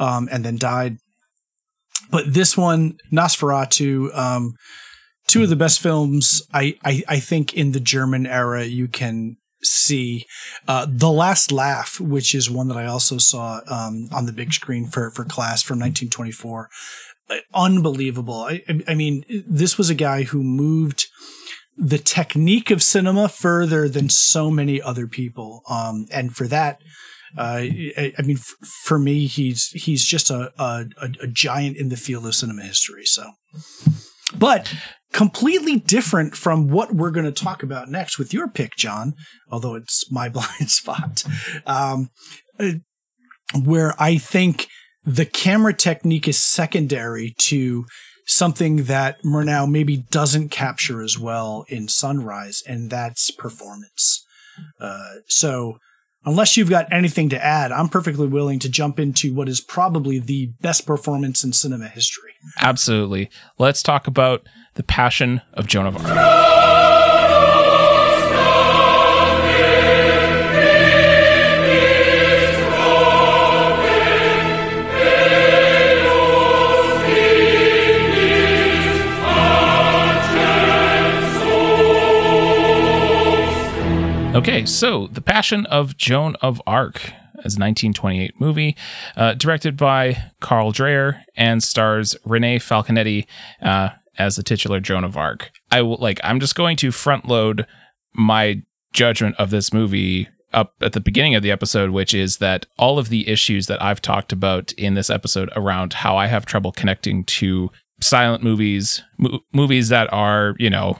um, 0.00 0.28
and 0.32 0.44
then 0.44 0.56
died. 0.56 0.96
But 2.10 2.34
this 2.34 2.56
one, 2.56 2.96
Nosferatu, 3.12 4.16
um, 4.16 4.54
two 5.26 5.42
of 5.42 5.48
the 5.48 5.56
best 5.56 5.80
films 5.80 6.42
I, 6.52 6.76
I, 6.84 7.02
I 7.08 7.20
think 7.20 7.54
in 7.54 7.72
the 7.72 7.80
German 7.80 8.26
era 8.26 8.64
you 8.64 8.88
can 8.88 9.36
see. 9.62 10.26
Uh, 10.66 10.86
the 10.88 11.10
Last 11.10 11.52
Laugh, 11.52 12.00
which 12.00 12.34
is 12.34 12.50
one 12.50 12.68
that 12.68 12.76
I 12.76 12.86
also 12.86 13.18
saw 13.18 13.60
um, 13.66 14.08
on 14.12 14.26
the 14.26 14.32
big 14.32 14.52
screen 14.52 14.86
for 14.86 15.10
for 15.10 15.24
class 15.24 15.62
from 15.62 15.78
1924. 15.78 16.68
Uh, 17.30 17.36
unbelievable. 17.54 18.42
I, 18.48 18.62
I 18.86 18.94
mean, 18.94 19.24
this 19.46 19.78
was 19.78 19.90
a 19.90 19.94
guy 19.94 20.24
who 20.24 20.42
moved 20.42 21.06
the 21.76 21.98
technique 21.98 22.70
of 22.70 22.82
cinema 22.82 23.28
further 23.28 23.88
than 23.88 24.08
so 24.08 24.50
many 24.50 24.82
other 24.82 25.06
people. 25.06 25.62
Um, 25.68 26.06
and 26.12 26.34
for 26.34 26.46
that, 26.48 26.82
uh, 27.36 27.64
I, 27.64 28.12
I, 28.18 28.22
mean, 28.22 28.36
f- 28.36 28.56
for 28.84 28.98
me, 28.98 29.26
he's 29.26 29.68
he's 29.68 30.04
just 30.04 30.30
a, 30.30 30.52
a, 30.58 30.84
a 31.20 31.26
giant 31.26 31.78
in 31.78 31.88
the 31.88 31.96
field 31.96 32.26
of 32.26 32.34
cinema 32.34 32.62
history. 32.62 33.06
So, 33.06 33.30
but 34.34 34.74
completely 35.12 35.78
different 35.78 36.34
from 36.34 36.68
what 36.68 36.94
we're 36.94 37.10
going 37.10 37.30
to 37.30 37.44
talk 37.44 37.62
about 37.62 37.90
next 37.90 38.18
with 38.18 38.32
your 38.32 38.48
pick, 38.48 38.76
John, 38.76 39.14
although 39.50 39.74
it's 39.74 40.10
my 40.10 40.28
blind 40.30 40.70
spot, 40.70 41.24
um, 41.66 42.10
uh, 42.58 42.72
where 43.64 43.94
I 43.98 44.16
think 44.16 44.68
the 45.04 45.26
camera 45.26 45.74
technique 45.74 46.28
is 46.28 46.42
secondary 46.42 47.34
to 47.38 47.84
something 48.26 48.84
that 48.84 49.22
Murnau 49.22 49.70
maybe 49.70 49.96
doesn't 49.96 50.50
capture 50.50 51.02
as 51.02 51.18
well 51.18 51.64
in 51.68 51.88
Sunrise, 51.88 52.62
and 52.66 52.88
that's 52.88 53.30
performance. 53.30 54.24
Uh, 54.80 55.14
so, 55.26 55.78
unless 56.24 56.56
you've 56.56 56.70
got 56.70 56.90
anything 56.92 57.28
to 57.30 57.44
add, 57.44 57.72
I'm 57.72 57.88
perfectly 57.88 58.28
willing 58.28 58.60
to 58.60 58.68
jump 58.68 59.00
into 59.00 59.34
what 59.34 59.48
is 59.48 59.60
probably 59.60 60.18
the 60.18 60.52
best 60.60 60.86
performance 60.86 61.42
in 61.42 61.52
cinema 61.52 61.88
history. 61.88 62.32
Absolutely. 62.60 63.28
Let's 63.58 63.82
talk 63.82 64.06
about 64.06 64.46
the 64.74 64.82
Passion 64.82 65.42
of 65.54 65.66
Joan 65.66 65.86
of 65.86 65.96
Arc. 65.96 66.42
Okay, 84.34 84.64
so 84.64 85.08
The 85.08 85.20
Passion 85.20 85.66
of 85.66 85.98
Joan 85.98 86.36
of 86.40 86.62
Arc 86.66 87.12
as 87.44 87.56
a 87.56 87.60
1928 87.60 88.40
movie, 88.40 88.76
uh, 89.14 89.34
directed 89.34 89.76
by 89.76 90.30
Carl 90.40 90.72
Dreyer 90.72 91.22
and 91.36 91.62
stars 91.62 92.16
Renee 92.24 92.58
Falconetti 92.58 93.26
uh, 93.60 93.90
as 94.18 94.36
the 94.36 94.42
titular 94.42 94.80
Joan 94.80 95.04
of 95.04 95.16
Arc. 95.16 95.50
I 95.70 95.82
will 95.82 95.96
like 95.96 96.20
I'm 96.22 96.40
just 96.40 96.54
going 96.54 96.76
to 96.78 96.92
front 96.92 97.26
load 97.26 97.66
my 98.14 98.62
judgment 98.92 99.36
of 99.38 99.50
this 99.50 99.72
movie 99.72 100.28
up 100.52 100.74
at 100.82 100.92
the 100.92 101.00
beginning 101.00 101.34
of 101.34 101.42
the 101.42 101.50
episode, 101.50 101.90
which 101.90 102.14
is 102.14 102.36
that 102.38 102.66
all 102.78 102.98
of 102.98 103.08
the 103.08 103.28
issues 103.28 103.66
that 103.66 103.82
I've 103.82 104.02
talked 104.02 104.32
about 104.32 104.72
in 104.72 104.94
this 104.94 105.10
episode 105.10 105.50
around 105.56 105.94
how 105.94 106.16
I 106.16 106.26
have 106.26 106.44
trouble 106.46 106.72
connecting 106.72 107.24
to 107.24 107.70
silent 108.00 108.42
movies, 108.42 109.02
mo- 109.18 109.40
movies 109.52 109.88
that 109.88 110.12
are, 110.12 110.54
you 110.58 110.68
know, 110.68 110.98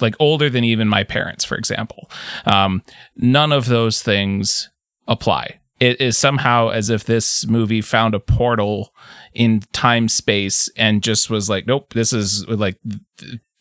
like 0.00 0.14
older 0.18 0.48
than 0.48 0.64
even 0.64 0.88
my 0.88 1.04
parents, 1.04 1.44
for 1.44 1.56
example. 1.56 2.10
Um, 2.46 2.82
none 3.16 3.52
of 3.52 3.66
those 3.66 4.02
things 4.02 4.70
apply. 5.06 5.59
It 5.80 6.00
is 6.00 6.16
somehow 6.16 6.68
as 6.68 6.90
if 6.90 7.04
this 7.04 7.46
movie 7.46 7.80
found 7.80 8.14
a 8.14 8.20
portal 8.20 8.92
in 9.32 9.62
time 9.72 10.08
space 10.08 10.68
and 10.76 11.02
just 11.02 11.30
was 11.30 11.48
like, 11.48 11.66
nope, 11.66 11.94
this 11.94 12.12
is 12.12 12.46
like 12.46 12.78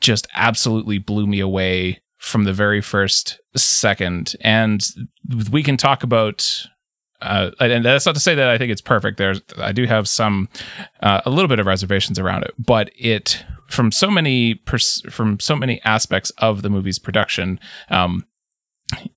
just 0.01 0.27
absolutely 0.34 0.97
blew 0.97 1.25
me 1.25 1.39
away 1.39 2.01
from 2.17 2.43
the 2.43 2.53
very 2.53 2.82
first 2.82 3.39
second. 3.55 4.36
And 4.41 4.86
we 5.49 5.63
can 5.63 5.77
talk 5.77 6.03
about 6.03 6.67
uh, 7.21 7.51
and 7.60 7.84
that's 7.84 8.05
not 8.05 8.15
to 8.15 8.21
say 8.21 8.34
that 8.36 8.49
I 8.49 8.58
think 8.58 8.71
it's 8.71 8.82
perfect. 8.82 9.17
There's, 9.17 9.41
I 9.58 9.73
do 9.73 9.86
have 9.86 10.08
some, 10.08 10.47
uh, 11.01 11.21
a 11.25 11.29
little 11.29 11.49
bit 11.49 11.60
of 11.60 11.65
reservations 11.65 12.17
around 12.17 12.43
it, 12.43 12.53
but 12.58 12.91
it, 12.95 13.43
from 13.67 13.91
so 13.91 14.10
many, 14.10 14.55
pers- 14.55 15.01
from 15.10 15.39
so 15.39 15.55
many 15.55 15.82
aspects 15.84 16.29
of 16.38 16.62
the 16.62 16.69
movie's 16.69 16.97
production, 16.97 17.60
um, 17.89 18.25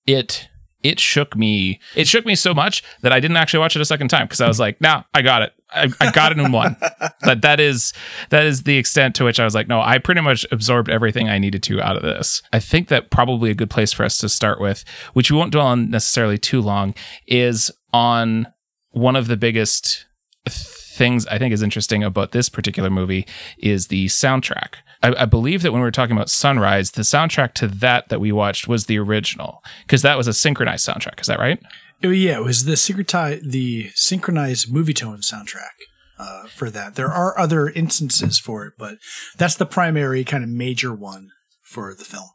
it 0.07 0.49
it 0.83 0.99
shook 0.99 1.37
me. 1.37 1.81
It 1.95 2.09
shook 2.09 2.27
me 2.27 2.35
so 2.35 2.55
much 2.55 2.83
that 3.03 3.12
I 3.12 3.21
didn't 3.21 3.37
actually 3.37 3.61
watch 3.61 3.77
it 3.77 3.83
a 3.83 3.85
second 3.85 4.09
time 4.09 4.27
because 4.27 4.40
I 4.40 4.49
was 4.49 4.59
like, 4.59 4.81
"Nah, 4.81 5.05
I 5.14 5.23
got 5.23 5.42
it. 5.42 5.53
I, 5.71 5.88
I 6.01 6.11
got 6.11 6.33
it 6.33 6.38
in 6.38 6.53
one." 6.53 6.77
but 7.25 7.42
that 7.42 7.61
is 7.61 7.92
that 8.31 8.45
is 8.45 8.64
the 8.64 8.77
extent 8.77 9.14
to 9.16 9.25
which 9.25 9.38
I 9.38 9.45
was 9.45 9.55
like, 9.55 9.68
"No, 9.68 9.81
I 9.81 9.99
pretty 9.99 10.21
much 10.21 10.45
absorbed 10.51 10.90
everything 10.90 11.29
I 11.29 11.38
needed 11.38 11.62
to 11.64 11.81
out 11.81 11.97
of 11.97 12.03
this." 12.03 12.42
I 12.53 12.59
think 12.59 12.88
that 12.88 13.11
probably 13.11 13.51
a 13.51 13.55
good 13.55 13.71
place 13.71 13.92
for 13.92 14.05
us 14.05 14.18
to 14.18 14.29
start 14.29 14.61
with, 14.61 14.85
which 15.12 15.31
we 15.31 15.37
won't 15.37 15.53
dwell 15.53 15.66
on 15.66 15.90
necessarily 15.90 16.38
too 16.38 16.61
long, 16.61 16.95
is 17.27 17.71
on 17.92 18.47
one 18.90 19.16
of 19.16 19.29
the 19.29 19.37
biggest 19.37 20.07
things 20.49 21.27
I 21.27 21.38
think 21.38 21.55
is 21.55 21.62
interesting 21.62 22.05
about 22.05 22.33
this 22.33 22.49
particular 22.49 22.90
movie 22.90 23.27
is 23.59 23.87
the 23.87 24.07
soundtrack. 24.07 24.75
I, 25.03 25.23
I, 25.23 25.25
believe 25.25 25.62
that 25.62 25.73
when 25.73 25.81
we 25.81 25.87
were 25.87 25.91
talking 25.91 26.17
about 26.17 26.31
Sunrise, 26.31 26.93
the 26.93 27.03
soundtrack 27.03 27.55
to 27.55 27.69
that 27.69 28.09
that 28.09 28.21
we 28.21 28.33
watched 28.33 28.69
was 28.69 28.87
the 28.87 28.99
original 28.99 29.62
because 29.87 30.03
that 30.03 30.17
was 30.17 30.29
a 30.29 30.33
synchronized 30.33 30.88
soundtrack. 30.88 31.21
Is 31.21 31.27
that 31.27 31.38
right? 31.38 31.61
Oh, 32.05 32.11
yeah, 32.11 32.38
it 32.38 32.45
was 32.45 32.65
the 32.65 32.77
synchronized 32.77 33.51
the 33.51 33.91
synchronized 33.95 34.73
Movietone 34.73 35.23
soundtrack. 35.23 35.75
Uh, 36.19 36.47
for 36.47 36.71
that, 36.71 36.95
there 36.95 37.11
are 37.11 37.37
other 37.37 37.69
instances 37.69 38.38
for 38.38 38.65
it, 38.65 38.75
but 38.79 38.99
that's 39.38 39.57
the 39.57 39.67
primary 39.67 40.23
kind 40.23 40.45
of 40.45 40.51
major 40.51 40.95
one 40.95 41.31
for 41.62 41.95
the 41.95 42.05
film 42.05 42.29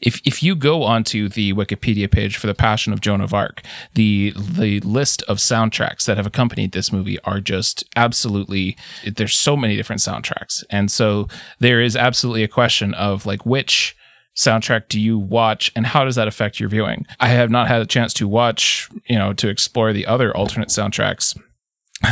if 0.00 0.20
if 0.24 0.42
you 0.42 0.54
go 0.54 0.82
onto 0.82 1.28
the 1.28 1.52
Wikipedia 1.52 2.10
page 2.10 2.36
for 2.36 2.46
the 2.46 2.54
Passion 2.54 2.92
of 2.92 3.00
Joan 3.00 3.20
of 3.20 3.34
Arc, 3.34 3.62
the 3.94 4.32
the 4.36 4.80
list 4.80 5.22
of 5.22 5.38
soundtracks 5.38 6.04
that 6.06 6.16
have 6.16 6.26
accompanied 6.26 6.72
this 6.72 6.92
movie 6.92 7.18
are 7.20 7.40
just 7.40 7.84
absolutely 7.96 8.76
there's 9.04 9.36
so 9.36 9.56
many 9.56 9.76
different 9.76 10.00
soundtracks. 10.00 10.64
And 10.70 10.90
so 10.90 11.28
there 11.58 11.80
is 11.80 11.96
absolutely 11.96 12.42
a 12.42 12.48
question 12.48 12.94
of 12.94 13.26
like 13.26 13.46
which 13.46 13.96
soundtrack 14.34 14.88
do 14.88 14.98
you 15.00 15.18
watch 15.18 15.70
and 15.76 15.86
how 15.86 16.04
does 16.04 16.16
that 16.16 16.28
affect 16.28 16.58
your 16.58 16.68
viewing? 16.68 17.06
I 17.20 17.28
have 17.28 17.50
not 17.50 17.68
had 17.68 17.82
a 17.82 17.86
chance 17.86 18.14
to 18.14 18.28
watch, 18.28 18.88
you 19.06 19.18
know, 19.18 19.32
to 19.34 19.48
explore 19.48 19.92
the 19.92 20.06
other 20.06 20.34
alternate 20.36 20.68
soundtracks 20.68 21.38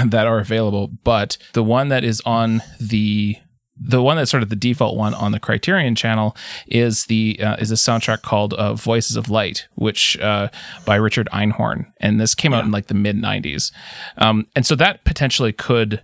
that 0.07 0.27
are 0.27 0.39
available, 0.39 0.89
but 1.05 1.39
the 1.53 1.65
one 1.65 1.89
that 1.89 2.05
is 2.05 2.21
on 2.25 2.63
the 2.81 3.37
the 3.81 4.03
one 4.03 4.17
that's 4.17 4.31
sort 4.31 4.43
of 4.43 4.51
the 4.51 4.57
default 4.57 4.97
one 4.97 5.15
on 5.15 5.33
the 5.33 5.41
Criterion 5.41 5.95
channel 5.95 6.37
is 6.67 7.07
the 7.07 7.41
uh, 7.43 7.57
is 7.57 7.71
a 7.71 7.77
soundtrack 7.77 8.23
called 8.23 8.53
uh, 8.55 8.75
Voices 8.75 9.17
of 9.17 9.31
Light, 9.31 9.67
which 9.75 10.19
uh, 10.21 10.49
by 10.85 10.97
Richard 10.97 11.29
Einhorn, 11.33 11.91
and 11.99 12.21
this 12.21 12.35
came 12.35 12.53
yeah. 12.53 12.59
out 12.59 12.65
in 12.65 12.71
like 12.71 12.89
the 12.89 12.95
mid 12.95 13.17
'90s, 13.17 13.73
um, 14.19 14.47
and 14.55 14.67
so 14.67 14.75
that 14.75 15.05
potentially 15.05 15.53
could 15.53 16.03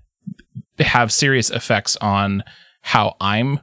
have 0.78 1.12
serious 1.12 1.50
effects 1.50 1.96
on 1.98 2.42
how 2.82 3.16
I'm 3.20 3.60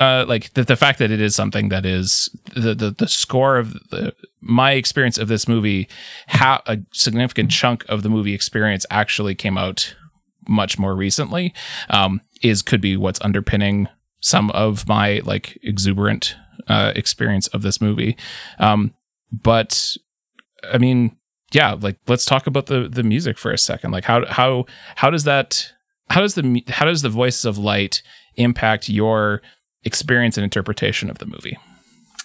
uh, 0.00 0.24
like 0.26 0.52
the, 0.54 0.64
the 0.64 0.76
fact 0.76 0.98
that 0.98 1.10
it 1.10 1.20
is 1.20 1.36
something 1.36 1.68
that 1.68 1.84
is 1.84 2.30
the 2.54 2.74
the, 2.74 2.90
the 2.90 3.08
score 3.08 3.58
of 3.58 3.74
the 3.90 4.14
my 4.40 4.72
experience 4.72 5.18
of 5.18 5.28
this 5.28 5.46
movie, 5.46 5.88
how 6.28 6.62
a 6.66 6.78
significant 6.92 7.50
chunk 7.50 7.84
of 7.88 8.02
the 8.02 8.08
movie 8.08 8.32
experience 8.32 8.86
actually 8.90 9.34
came 9.34 9.58
out 9.58 9.94
much 10.48 10.78
more 10.78 10.96
recently. 10.96 11.52
Um, 11.90 12.22
is 12.42 12.62
could 12.62 12.80
be 12.80 12.96
what's 12.96 13.20
underpinning 13.20 13.88
some 14.20 14.50
of 14.50 14.86
my 14.88 15.20
like 15.24 15.58
exuberant 15.62 16.36
uh, 16.68 16.92
experience 16.94 17.46
of 17.48 17.62
this 17.62 17.80
movie. 17.80 18.16
Um, 18.58 18.94
but 19.32 19.96
I 20.72 20.78
mean, 20.78 21.16
yeah, 21.52 21.74
like 21.78 21.98
let's 22.06 22.24
talk 22.24 22.46
about 22.46 22.66
the 22.66 22.88
the 22.88 23.02
music 23.02 23.38
for 23.38 23.50
a 23.50 23.58
second. 23.58 23.90
Like 23.90 24.04
how 24.04 24.26
how 24.26 24.66
how 24.96 25.10
does 25.10 25.24
that 25.24 25.72
how 26.10 26.20
does 26.20 26.34
the 26.34 26.64
how 26.68 26.84
does 26.84 27.02
the 27.02 27.08
voices 27.08 27.44
of 27.44 27.58
light 27.58 28.02
impact 28.36 28.88
your 28.88 29.42
experience 29.84 30.36
and 30.36 30.44
interpretation 30.44 31.10
of 31.10 31.18
the 31.18 31.26
movie? 31.26 31.58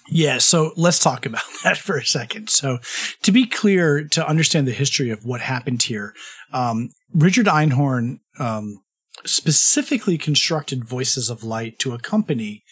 Yeah, 0.08 0.38
so 0.38 0.72
let's 0.76 1.00
talk 1.00 1.26
about 1.26 1.42
that 1.64 1.76
for 1.76 1.96
a 1.96 2.04
second. 2.04 2.48
So, 2.48 2.78
to 3.22 3.32
be 3.32 3.46
clear, 3.46 4.04
to 4.08 4.26
understand 4.26 4.68
the 4.68 4.72
history 4.72 5.10
of 5.10 5.24
what 5.24 5.40
happened 5.40 5.82
here, 5.82 6.14
um, 6.52 6.90
Richard 7.12 7.46
Einhorn 7.46 8.20
um, 8.38 8.82
specifically 9.26 10.18
constructed 10.18 10.84
Voices 10.84 11.30
of 11.30 11.44
Light 11.44 11.78
to 11.80 11.94
accompany 11.94 12.62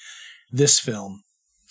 this 0.50 0.78
film. 0.78 1.22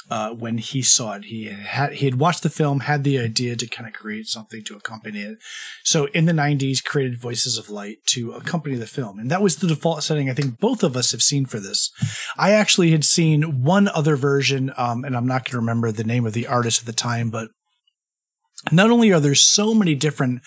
Uh, 0.10 0.32
when 0.32 0.58
he 0.58 0.82
saw 0.82 1.14
it, 1.14 1.26
he 1.26 1.46
had 1.46 1.94
he 1.94 2.06
had 2.06 2.20
watched 2.20 2.44
the 2.44 2.50
film, 2.50 2.82
had 2.82 3.06
the 3.06 3.18
idea 3.18 3.56
to 3.56 3.66
kind 3.66 3.88
of 3.88 3.94
create 3.94 4.28
something 4.28 4.62
to 4.62 4.76
accompany 4.76 5.22
it. 5.22 5.38
So 5.84 6.06
in 6.08 6.26
the 6.26 6.34
'90s, 6.34 6.84
created 6.84 7.22
Voices 7.22 7.58
of 7.58 7.70
Light 7.70 7.98
to 8.08 8.34
accompany 8.34 8.76
the 8.76 8.86
film, 8.86 9.18
and 9.18 9.32
that 9.32 9.42
was 9.42 9.56
the 9.56 9.68
default 9.68 10.04
setting. 10.04 10.30
I 10.30 10.34
think 10.34 10.60
both 10.60 10.84
of 10.84 10.98
us 10.98 11.14
have 11.14 11.24
seen 11.24 11.46
for 11.46 11.60
this. 11.60 11.90
I 12.38 12.52
actually 12.52 12.92
had 12.92 13.06
seen 13.06 13.64
one 13.64 13.88
other 13.88 14.18
version, 14.18 14.74
um, 14.78 15.06
and 15.06 15.16
I'm 15.16 15.26
not 15.26 15.46
going 15.46 15.52
to 15.52 15.58
remember 15.58 15.92
the 15.92 16.04
name 16.04 16.26
of 16.26 16.34
the 16.34 16.48
artist 16.48 16.82
at 16.82 16.86
the 16.86 16.94
time, 16.94 17.30
but 17.30 17.48
not 18.74 18.92
only 18.92 19.12
are 19.14 19.22
there 19.22 19.36
so 19.36 19.74
many 19.74 19.96
different 19.96 20.42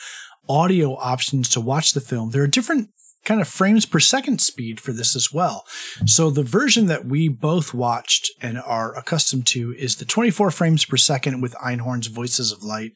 audio 0.49 0.97
options 0.97 1.49
to 1.49 1.61
watch 1.61 1.93
the 1.93 2.01
film, 2.01 2.31
there 2.31 2.43
are 2.43 2.47
different 2.47 2.91
kind 3.27 3.41
of 3.41 3.49
frames 3.49 3.85
per 3.85 4.01
second 4.01 4.41
speed 4.41 4.81
for 4.81 4.93
this 4.93 5.15
as 5.15 5.33
well. 5.33 5.65
So 6.07 6.31
the 6.31 6.43
version 6.43 6.87
that 6.87 7.05
we 7.05 7.29
both 7.29 7.75
watched 7.75 8.31
and 8.41 8.59
are 8.59 8.97
accustomed 8.97 9.47
to 9.49 9.75
is 9.75 9.97
the 9.97 10.07
24 10.07 10.51
frames 10.51 10.87
per 10.87 10.97
second 10.97 11.43
with 11.43 11.55
Einhorn's 11.57 12.07
Voices 12.07 12.53
of 12.53 12.63
Light 12.63 12.93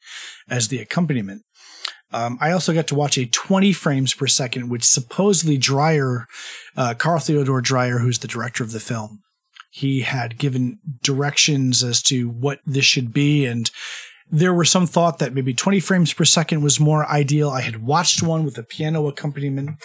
as 0.49 0.69
the 0.69 0.79
accompaniment. 0.79 1.43
Um, 2.13 2.39
I 2.41 2.51
also 2.51 2.73
got 2.73 2.87
to 2.89 2.95
watch 2.95 3.19
a 3.19 3.27
20 3.27 3.73
frames 3.73 4.15
per 4.15 4.27
second, 4.27 4.69
which 4.69 4.85
supposedly 4.85 5.59
Dreyer, 5.59 6.27
uh, 6.77 6.95
Carl 6.95 7.21
Theodor 7.21 7.61
Dreyer, 7.61 7.99
who's 7.99 8.19
the 8.19 8.29
director 8.29 8.65
of 8.65 8.73
the 8.73 8.81
film, 8.81 9.21
he 9.71 10.01
had 10.01 10.39
given 10.39 10.79
directions 11.03 11.85
as 11.85 12.03
to 12.05 12.29
what 12.29 12.61
this 12.67 12.85
should 12.85 13.13
be. 13.13 13.47
And 13.47 13.71
there 14.29 14.55
were 14.55 14.65
some 14.65 14.87
thought 14.87 15.19
that 15.19 15.35
maybe 15.35 15.55
20 15.55 15.79
frames 15.81 16.13
per 16.13 16.25
second 16.25 16.63
was 16.63 16.81
more 16.81 17.07
ideal. 17.09 17.51
I 17.51 17.61
had 17.61 17.83
watched 17.83 18.23
one 18.23 18.45
with 18.45 18.59
a 18.59 18.65
piano 18.65 19.07
accompaniment 19.07 19.81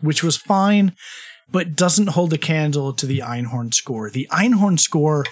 which 0.00 0.22
was 0.22 0.36
fine, 0.36 0.94
but 1.50 1.76
doesn't 1.76 2.10
hold 2.10 2.32
a 2.32 2.38
candle 2.38 2.92
to 2.92 3.06
the 3.06 3.20
Einhorn 3.20 3.72
score. 3.72 4.10
The 4.10 4.28
Einhorn 4.30 4.78
score 4.78 5.24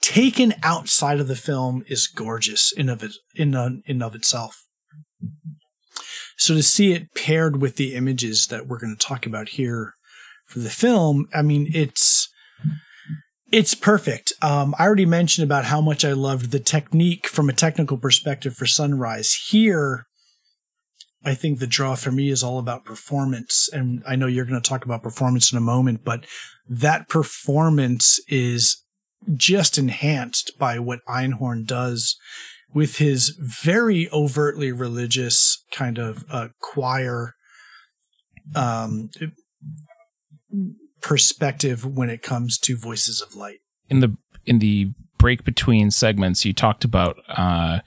taken 0.00 0.54
outside 0.62 1.20
of 1.20 1.28
the 1.28 1.36
film 1.36 1.82
is 1.88 2.06
gorgeous 2.06 2.72
in 2.72 2.88
of 2.88 3.02
it 3.02 3.12
in 3.34 3.82
in 3.86 4.02
of 4.02 4.14
itself. 4.14 4.64
So 6.38 6.54
to 6.54 6.62
see 6.62 6.92
it 6.92 7.14
paired 7.14 7.60
with 7.60 7.76
the 7.76 7.94
images 7.94 8.46
that 8.46 8.66
we're 8.66 8.78
going 8.78 8.94
to 8.96 9.06
talk 9.06 9.26
about 9.26 9.50
here 9.50 9.94
for 10.46 10.60
the 10.60 10.70
film, 10.70 11.26
I 11.34 11.42
mean 11.42 11.70
it's 11.74 12.28
it's 13.50 13.74
perfect. 13.74 14.32
Um, 14.42 14.74
I 14.78 14.84
already 14.84 15.06
mentioned 15.06 15.44
about 15.44 15.66
how 15.66 15.80
much 15.80 16.04
I 16.04 16.12
loved 16.12 16.50
the 16.50 16.60
technique 16.60 17.26
from 17.26 17.48
a 17.48 17.52
technical 17.54 17.96
perspective 17.96 18.54
for 18.54 18.66
Sunrise. 18.66 19.34
Here, 19.50 20.05
I 21.26 21.34
think 21.34 21.58
the 21.58 21.66
draw 21.66 21.96
for 21.96 22.12
me 22.12 22.30
is 22.30 22.44
all 22.44 22.60
about 22.60 22.84
performance. 22.84 23.68
And 23.72 24.00
I 24.06 24.14
know 24.14 24.28
you're 24.28 24.44
going 24.44 24.62
to 24.62 24.66
talk 24.66 24.84
about 24.84 25.02
performance 25.02 25.50
in 25.50 25.58
a 25.58 25.60
moment, 25.60 26.04
but 26.04 26.24
that 26.68 27.08
performance 27.08 28.20
is 28.28 28.84
just 29.34 29.76
enhanced 29.76 30.56
by 30.56 30.78
what 30.78 31.00
Einhorn 31.08 31.66
does 31.66 32.16
with 32.72 32.98
his 32.98 33.36
very 33.40 34.08
overtly 34.12 34.70
religious 34.70 35.64
kind 35.72 35.98
of 35.98 36.24
uh, 36.30 36.48
choir 36.60 37.34
um, 38.54 39.10
perspective 41.00 41.84
when 41.84 42.08
it 42.08 42.22
comes 42.22 42.56
to 42.58 42.76
voices 42.76 43.20
of 43.20 43.34
light. 43.34 43.58
In 43.88 43.98
the 43.98 44.16
in 44.44 44.60
the 44.60 44.92
break 45.18 45.42
between 45.42 45.90
segments, 45.90 46.44
you 46.44 46.52
talked 46.52 46.84
about 46.84 47.16
uh, 47.28 47.80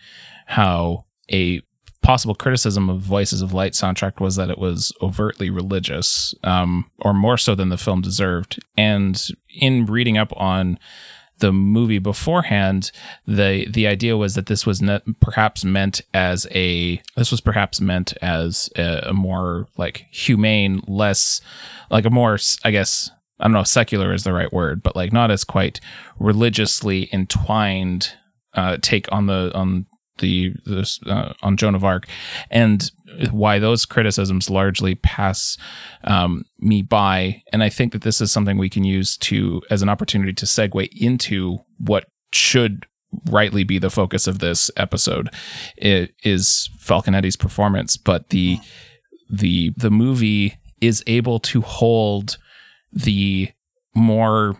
how 0.47 1.05
a 1.31 1.61
possible 2.01 2.35
criticism 2.35 2.89
of 2.89 3.01
Voices 3.01 3.41
of 3.41 3.53
Light 3.53 3.73
soundtrack 3.73 4.19
was 4.19 4.35
that 4.35 4.49
it 4.49 4.57
was 4.57 4.93
overtly 5.01 5.49
religious, 5.49 6.33
um, 6.43 6.89
or 6.99 7.13
more 7.13 7.37
so 7.37 7.55
than 7.55 7.69
the 7.69 7.77
film 7.77 8.01
deserved. 8.01 8.59
And 8.77 9.21
in 9.49 9.85
reading 9.85 10.17
up 10.17 10.31
on 10.37 10.79
the 11.39 11.51
movie 11.51 11.99
beforehand, 11.99 12.91
the 13.25 13.67
the 13.69 13.87
idea 13.87 14.17
was 14.17 14.35
that 14.35 14.47
this 14.47 14.65
was 14.65 14.81
ne- 14.81 15.01
perhaps 15.19 15.63
meant 15.63 16.01
as 16.13 16.47
a 16.51 17.01
this 17.15 17.31
was 17.31 17.41
perhaps 17.41 17.81
meant 17.81 18.13
as 18.21 18.69
a, 18.75 19.09
a 19.09 19.13
more 19.13 19.67
like 19.77 20.05
humane, 20.11 20.81
less 20.87 21.41
like 21.89 22.05
a 22.05 22.09
more 22.09 22.37
I 22.63 22.71
guess 22.71 23.09
I 23.39 23.45
don't 23.45 23.53
know 23.53 23.63
secular 23.63 24.13
is 24.13 24.23
the 24.23 24.33
right 24.33 24.51
word, 24.51 24.83
but 24.83 24.95
like 24.95 25.13
not 25.13 25.31
as 25.31 25.43
quite 25.43 25.79
religiously 26.19 27.09
entwined 27.13 28.13
uh, 28.53 28.77
take 28.81 29.11
on 29.11 29.27
the 29.27 29.51
on 29.53 29.85
the 30.19 30.53
this 30.65 30.99
uh, 31.05 31.33
on 31.41 31.57
Joan 31.57 31.75
of 31.75 31.83
Arc, 31.83 32.07
and 32.49 32.91
why 33.31 33.59
those 33.59 33.85
criticisms 33.85 34.49
largely 34.49 34.95
pass 34.95 35.57
um, 36.03 36.45
me 36.59 36.81
by. 36.81 37.43
And 37.51 37.63
I 37.63 37.69
think 37.69 37.93
that 37.93 38.03
this 38.03 38.21
is 38.21 38.31
something 38.31 38.57
we 38.57 38.69
can 38.69 38.83
use 38.83 39.17
to 39.17 39.61
as 39.69 39.81
an 39.81 39.89
opportunity 39.89 40.33
to 40.33 40.45
segue 40.45 40.89
into 40.95 41.59
what 41.77 42.05
should 42.31 42.85
rightly 43.25 43.63
be 43.63 43.79
the 43.79 43.89
focus 43.89 44.27
of 44.27 44.37
this 44.37 44.69
episode 44.77 45.29
it 45.77 46.13
is 46.23 46.69
Falconetti's 46.77 47.35
performance, 47.35 47.97
but 47.97 48.29
the 48.29 48.59
the 49.29 49.73
the 49.77 49.91
movie 49.91 50.57
is 50.81 51.03
able 51.07 51.39
to 51.39 51.61
hold 51.61 52.37
the 52.91 53.49
more 53.95 54.57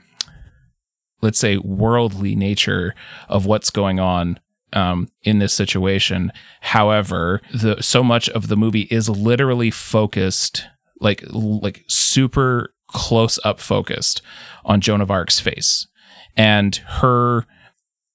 let's 1.22 1.40
say 1.40 1.58
worldly 1.58 2.36
nature 2.36 2.94
of 3.28 3.46
what's 3.46 3.70
going 3.70 4.00
on 4.00 4.40
um, 4.74 5.10
in 5.24 5.40
this 5.40 5.54
situation. 5.54 6.32
However, 6.62 7.42
the 7.54 7.82
so 7.82 8.04
much 8.04 8.30
of 8.30 8.48
the 8.48 8.58
movie 8.58 8.88
is 8.92 9.10
literally 9.10 9.72
focused, 9.72 10.66
like 11.00 11.24
like 11.32 11.84
super 11.88 12.74
close 12.88 13.40
up 13.44 13.60
focused 13.60 14.22
on 14.66 14.82
Joan 14.82 15.02
of 15.02 15.12
Arc's 15.12 15.40
face 15.40 15.88
and 16.36 16.76
her 16.76 17.46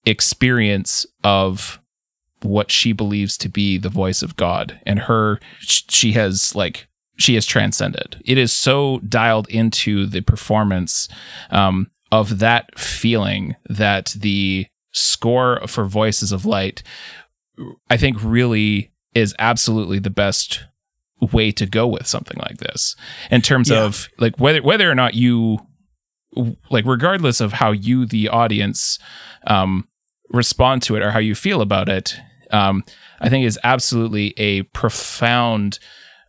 experience 0.04 1.06
of 1.22 1.80
what 2.42 2.70
she 2.70 2.92
believes 2.92 3.38
to 3.38 3.48
be 3.48 3.78
the 3.78 3.88
voice 3.88 4.22
of 4.22 4.36
God 4.36 4.78
and 4.84 4.98
her 5.00 5.40
she 5.60 6.12
has 6.12 6.54
like 6.54 6.88
she 7.16 7.34
has 7.34 7.46
transcended. 7.46 8.20
It 8.24 8.38
is 8.38 8.52
so 8.52 8.98
dialed 9.08 9.48
into 9.48 10.06
the 10.06 10.20
performance 10.20 11.08
um, 11.50 11.90
of 12.10 12.40
that 12.40 12.76
feeling 12.78 13.56
that 13.68 14.14
the 14.18 14.66
score 14.94 15.60
for 15.66 15.84
Voices 15.84 16.32
of 16.32 16.46
Light, 16.46 16.82
I 17.90 17.96
think 17.96 18.16
really 18.22 18.92
is 19.14 19.34
absolutely 19.38 19.98
the 19.98 20.10
best 20.10 20.64
way 21.32 21.52
to 21.52 21.66
go 21.66 21.86
with 21.86 22.06
something 22.06 22.36
like 22.38 22.58
this 22.58 22.96
in 23.30 23.40
terms 23.40 23.70
yeah. 23.70 23.84
of 23.84 24.08
like 24.18 24.38
whether 24.38 24.62
whether 24.62 24.90
or 24.90 24.94
not 24.94 25.14
you 25.14 25.58
like 26.70 26.84
regardless 26.84 27.40
of 27.40 27.52
how 27.52 27.70
you 27.70 28.04
the 28.04 28.28
audience 28.28 28.98
um 29.46 29.88
respond 30.30 30.82
to 30.82 30.96
it 30.96 31.02
or 31.02 31.12
how 31.12 31.20
you 31.20 31.34
feel 31.34 31.62
about 31.62 31.88
it 31.88 32.16
um 32.50 32.82
i 33.20 33.28
think 33.28 33.46
is 33.46 33.58
absolutely 33.62 34.34
a 34.36 34.62
profound 34.62 35.78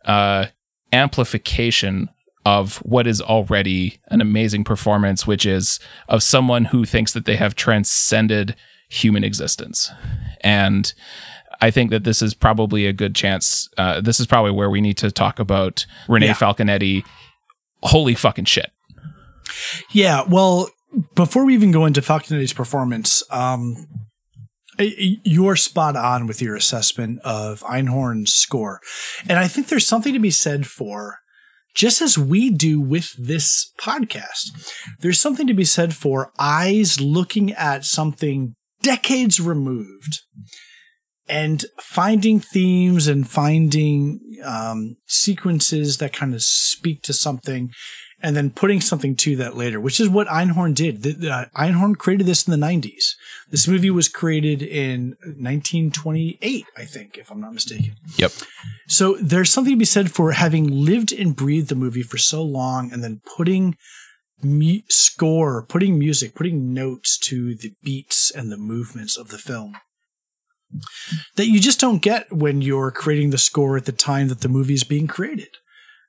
uh 0.04 0.46
amplification 0.92 2.08
of 2.46 2.76
what 2.76 3.08
is 3.08 3.20
already 3.20 3.98
an 4.06 4.20
amazing 4.20 4.62
performance, 4.62 5.26
which 5.26 5.44
is 5.44 5.80
of 6.08 6.22
someone 6.22 6.66
who 6.66 6.84
thinks 6.84 7.12
that 7.12 7.24
they 7.24 7.34
have 7.34 7.56
transcended 7.56 8.54
human 8.88 9.24
existence. 9.24 9.90
And 10.42 10.94
I 11.60 11.72
think 11.72 11.90
that 11.90 12.04
this 12.04 12.22
is 12.22 12.34
probably 12.34 12.86
a 12.86 12.92
good 12.92 13.16
chance. 13.16 13.68
Uh, 13.76 14.00
this 14.00 14.20
is 14.20 14.28
probably 14.28 14.52
where 14.52 14.70
we 14.70 14.80
need 14.80 14.96
to 14.98 15.10
talk 15.10 15.40
about 15.40 15.86
Renee 16.06 16.26
yeah. 16.26 16.34
Falconetti. 16.34 17.04
Holy 17.82 18.14
fucking 18.14 18.44
shit. 18.44 18.70
Yeah. 19.90 20.22
Well, 20.22 20.70
before 21.16 21.44
we 21.44 21.54
even 21.54 21.72
go 21.72 21.84
into 21.84 22.00
Falconetti's 22.00 22.52
performance, 22.52 23.24
um, 23.32 23.88
you're 24.78 25.56
spot 25.56 25.96
on 25.96 26.28
with 26.28 26.40
your 26.40 26.54
assessment 26.54 27.18
of 27.24 27.64
Einhorn's 27.64 28.32
score. 28.32 28.80
And 29.28 29.36
I 29.36 29.48
think 29.48 29.66
there's 29.66 29.86
something 29.86 30.12
to 30.12 30.20
be 30.20 30.30
said 30.30 30.64
for 30.64 31.18
just 31.76 32.00
as 32.00 32.18
we 32.18 32.50
do 32.50 32.80
with 32.80 33.12
this 33.18 33.72
podcast. 33.78 34.50
There's 35.00 35.20
something 35.20 35.46
to 35.46 35.54
be 35.54 35.64
said 35.64 35.94
for 35.94 36.32
eyes 36.38 37.00
looking 37.00 37.52
at 37.52 37.84
something 37.84 38.54
decades 38.82 39.38
removed 39.40 40.22
and 41.28 41.64
finding 41.80 42.40
themes 42.40 43.06
and 43.06 43.28
finding 43.28 44.20
um, 44.44 44.96
sequences 45.06 45.98
that 45.98 46.12
kind 46.12 46.34
of 46.34 46.42
speak 46.42 47.02
to 47.02 47.12
something 47.12 47.70
and 48.22 48.34
then 48.34 48.50
putting 48.50 48.80
something 48.80 49.14
to 49.14 49.36
that 49.36 49.56
later, 49.56 49.78
which 49.78 50.00
is 50.00 50.08
what 50.08 50.26
Einhorn 50.28 50.74
did. 50.74 51.02
The, 51.02 51.12
the, 51.12 51.30
uh, 51.30 51.44
Einhorn 51.56 51.96
created 51.96 52.26
this 52.26 52.46
in 52.46 52.58
the 52.58 52.66
90s. 52.66 53.14
This 53.50 53.68
movie 53.68 53.90
was 53.90 54.08
created 54.08 54.62
in 54.62 55.16
1928, 55.20 56.66
I 56.76 56.84
think, 56.84 57.18
if 57.18 57.30
I'm 57.30 57.40
not 57.40 57.52
mistaken. 57.52 57.96
Yep. 58.16 58.32
So 58.88 59.16
there's 59.20 59.50
something 59.50 59.74
to 59.74 59.78
be 59.78 59.84
said 59.84 60.10
for 60.10 60.32
having 60.32 60.66
lived 60.66 61.12
and 61.12 61.36
breathed 61.36 61.68
the 61.68 61.74
movie 61.74 62.02
for 62.02 62.16
so 62.16 62.42
long 62.42 62.90
and 62.90 63.04
then 63.04 63.20
putting 63.36 63.76
mu- 64.42 64.80
score, 64.88 65.62
putting 65.62 65.98
music, 65.98 66.34
putting 66.34 66.72
notes 66.72 67.18
to 67.18 67.54
the 67.54 67.74
beats 67.82 68.30
and 68.30 68.50
the 68.50 68.56
movements 68.56 69.16
of 69.16 69.28
the 69.28 69.38
film 69.38 69.76
that 71.36 71.46
you 71.46 71.60
just 71.60 71.80
don't 71.80 72.02
get 72.02 72.30
when 72.32 72.60
you're 72.60 72.90
creating 72.90 73.30
the 73.30 73.38
score 73.38 73.76
at 73.76 73.84
the 73.84 73.92
time 73.92 74.28
that 74.28 74.40
the 74.40 74.48
movie 74.48 74.74
is 74.74 74.84
being 74.84 75.06
created 75.06 75.56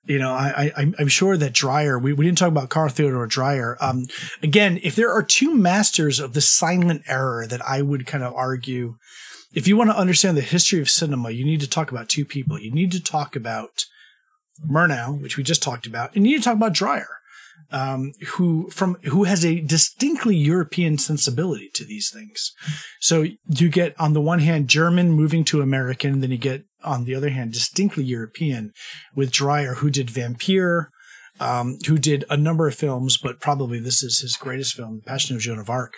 you 0.08 0.20
know, 0.20 0.32
I, 0.32 0.72
I 0.76 0.94
am 1.00 1.08
sure 1.08 1.38
that 1.38 1.54
Dreyer. 1.54 2.00
We, 2.00 2.14
we 2.14 2.26
didn't 2.26 2.38
talk 2.38 2.48
about 2.48 2.70
Carl 2.70 2.90
Theodor 2.90 3.26
Dreyer. 3.28 3.78
Um, 3.80 4.06
again, 4.42 4.80
if 4.84 4.96
there 4.96 5.12
are 5.12 5.24
two 5.24 5.54
masters 5.54 6.20
of 6.20 6.34
the 6.34 6.42
silent 6.42 7.04
era 7.08 7.46
that 7.48 7.62
I 7.68 7.82
would 7.82 8.06
kind 8.06 8.24
of 8.24 8.34
argue, 8.34 8.96
if 9.54 9.68
you 9.68 9.76
want 9.76 9.90
to 9.90 9.98
understand 9.98 10.38
the 10.38 10.42
history 10.42 10.80
of 10.80 10.90
cinema, 10.90 11.32
you 11.32 11.44
need 11.44 11.60
to 11.62 11.70
talk 11.70 11.92
about 11.92 12.10
two 12.10 12.26
people. 12.26 12.60
You 12.60 12.72
need 12.72 12.92
to 12.94 13.04
talk 13.04 13.36
about 13.36 13.86
Murnau, 14.66 15.22
which 15.22 15.38
we 15.38 15.44
just 15.44 15.62
talked 15.62 15.86
about, 15.86 16.16
and 16.16 16.26
you 16.26 16.34
need 16.34 16.40
to 16.40 16.46
talk 16.46 16.56
about 16.56 16.74
Dreyer 16.74 17.18
um, 17.72 18.14
who 18.36 18.70
from 18.70 18.96
who 19.04 19.26
has 19.26 19.44
a 19.44 19.60
distinctly 19.62 20.36
European 20.36 20.98
sensibility 20.98 21.70
to 21.74 21.84
these 21.84 22.10
things. 22.10 22.54
So 23.00 23.26
you 23.50 23.70
get 23.70 24.00
on 24.00 24.14
the 24.14 24.22
one 24.22 24.40
hand 24.40 24.68
German 24.70 25.12
moving 25.12 25.44
to 25.46 25.62
American, 25.62 26.22
then 26.22 26.32
you 26.32 26.38
get 26.38 26.66
on 26.84 27.04
the 27.04 27.16
other 27.16 27.30
hand 27.30 27.54
distinctly 27.54 28.04
European 28.04 28.72
with 29.16 29.32
Dreyer, 29.32 29.76
who 29.76 29.90
did 29.90 30.08
Vampyr, 30.08 30.88
um, 31.40 31.78
who 31.88 31.98
did 31.98 32.26
a 32.30 32.38
number 32.38 32.68
of 32.68 32.76
films, 32.76 33.18
but 33.18 33.40
probably 33.40 33.80
this 33.80 34.04
is 34.04 34.20
his 34.20 34.36
greatest 34.36 34.76
film, 34.76 35.02
Passion 35.06 35.36
of 35.36 35.42
Joan 35.42 35.60
of 35.60 35.70
Arc. 35.70 35.96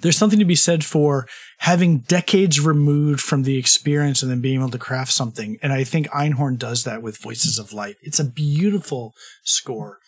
There's 0.00 0.16
something 0.16 0.38
to 0.38 0.44
be 0.44 0.54
said 0.54 0.84
for 0.84 1.26
having 1.58 1.98
decades 1.98 2.60
removed 2.60 3.20
from 3.20 3.42
the 3.42 3.58
experience 3.58 4.22
and 4.22 4.30
then 4.30 4.40
being 4.40 4.60
able 4.60 4.70
to 4.70 4.78
craft 4.78 5.12
something. 5.12 5.58
And 5.62 5.72
I 5.72 5.84
think 5.84 6.08
Einhorn 6.08 6.58
does 6.58 6.84
that 6.84 7.02
with 7.02 7.22
Voices 7.22 7.58
of 7.58 7.72
Light. 7.72 7.96
It's 8.02 8.20
a 8.20 8.24
beautiful 8.24 9.14
score. 9.44 9.98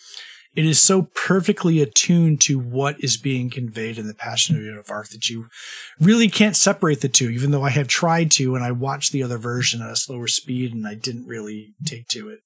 It 0.57 0.64
is 0.64 0.83
so 0.83 1.03
perfectly 1.14 1.81
attuned 1.81 2.40
to 2.42 2.59
what 2.59 2.96
is 2.98 3.16
being 3.16 3.50
conveyed 3.50 3.98
in 3.98 4.09
the 4.09 4.14
Passion 4.14 4.76
of 4.76 4.90
Arc 4.90 5.11
that 5.11 5.31
you 5.31 5.46
really 6.00 6.29
can't 6.29 6.57
separate 6.57 7.03
the 7.03 7.09
two, 7.09 7.31
even 7.31 7.53
though 7.53 7.62
I 7.62 7.70
have 7.70 7.87
tried 7.87 8.33
to 8.33 8.57
and 8.57 8.64
I 8.64 8.72
watched 8.72 9.12
the 9.12 9.22
other 9.22 9.38
version 9.38 9.81
at 9.81 9.92
a 9.92 9.96
slower 9.96 10.26
speed 10.26 10.74
and 10.74 10.87
I 10.88 10.94
didn't 10.94 11.26
really 11.26 11.74
take 11.85 12.09
to 12.09 12.29
it. 12.31 12.40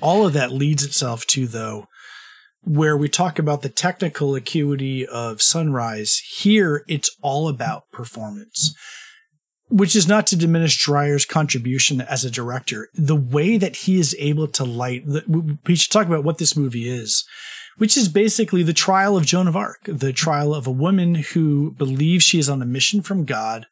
All 0.00 0.26
of 0.26 0.32
that 0.32 0.52
leads 0.52 0.82
itself 0.82 1.26
to, 1.28 1.46
though, 1.46 1.88
where 2.66 2.96
we 2.96 3.08
talk 3.08 3.38
about 3.38 3.62
the 3.62 3.68
technical 3.68 4.34
acuity 4.34 5.06
of 5.06 5.40
Sunrise. 5.40 6.20
Here, 6.38 6.84
it's 6.88 7.14
all 7.22 7.48
about 7.48 7.90
performance 7.92 8.74
which 9.68 9.96
is 9.96 10.06
not 10.06 10.26
to 10.28 10.36
diminish 10.36 10.84
Dreyer's 10.84 11.24
contribution 11.24 12.00
as 12.00 12.24
a 12.24 12.30
director. 12.30 12.88
The 12.94 13.16
way 13.16 13.56
that 13.56 13.76
he 13.76 13.98
is 13.98 14.14
able 14.18 14.46
to 14.48 14.64
light, 14.64 15.04
we 15.66 15.74
should 15.74 15.90
talk 15.90 16.06
about 16.06 16.24
what 16.24 16.38
this 16.38 16.56
movie 16.56 16.88
is, 16.88 17.24
which 17.76 17.96
is 17.96 18.08
basically 18.08 18.62
the 18.62 18.72
trial 18.72 19.16
of 19.16 19.26
Joan 19.26 19.48
of 19.48 19.56
Arc, 19.56 19.80
the 19.84 20.12
trial 20.12 20.54
of 20.54 20.66
a 20.66 20.72
woman 20.72 21.16
who 21.16 21.72
believes 21.72 22.24
she 22.24 22.38
is 22.38 22.48
on 22.48 22.62
a 22.62 22.66
mission 22.66 23.02
from 23.02 23.24
God 23.24 23.66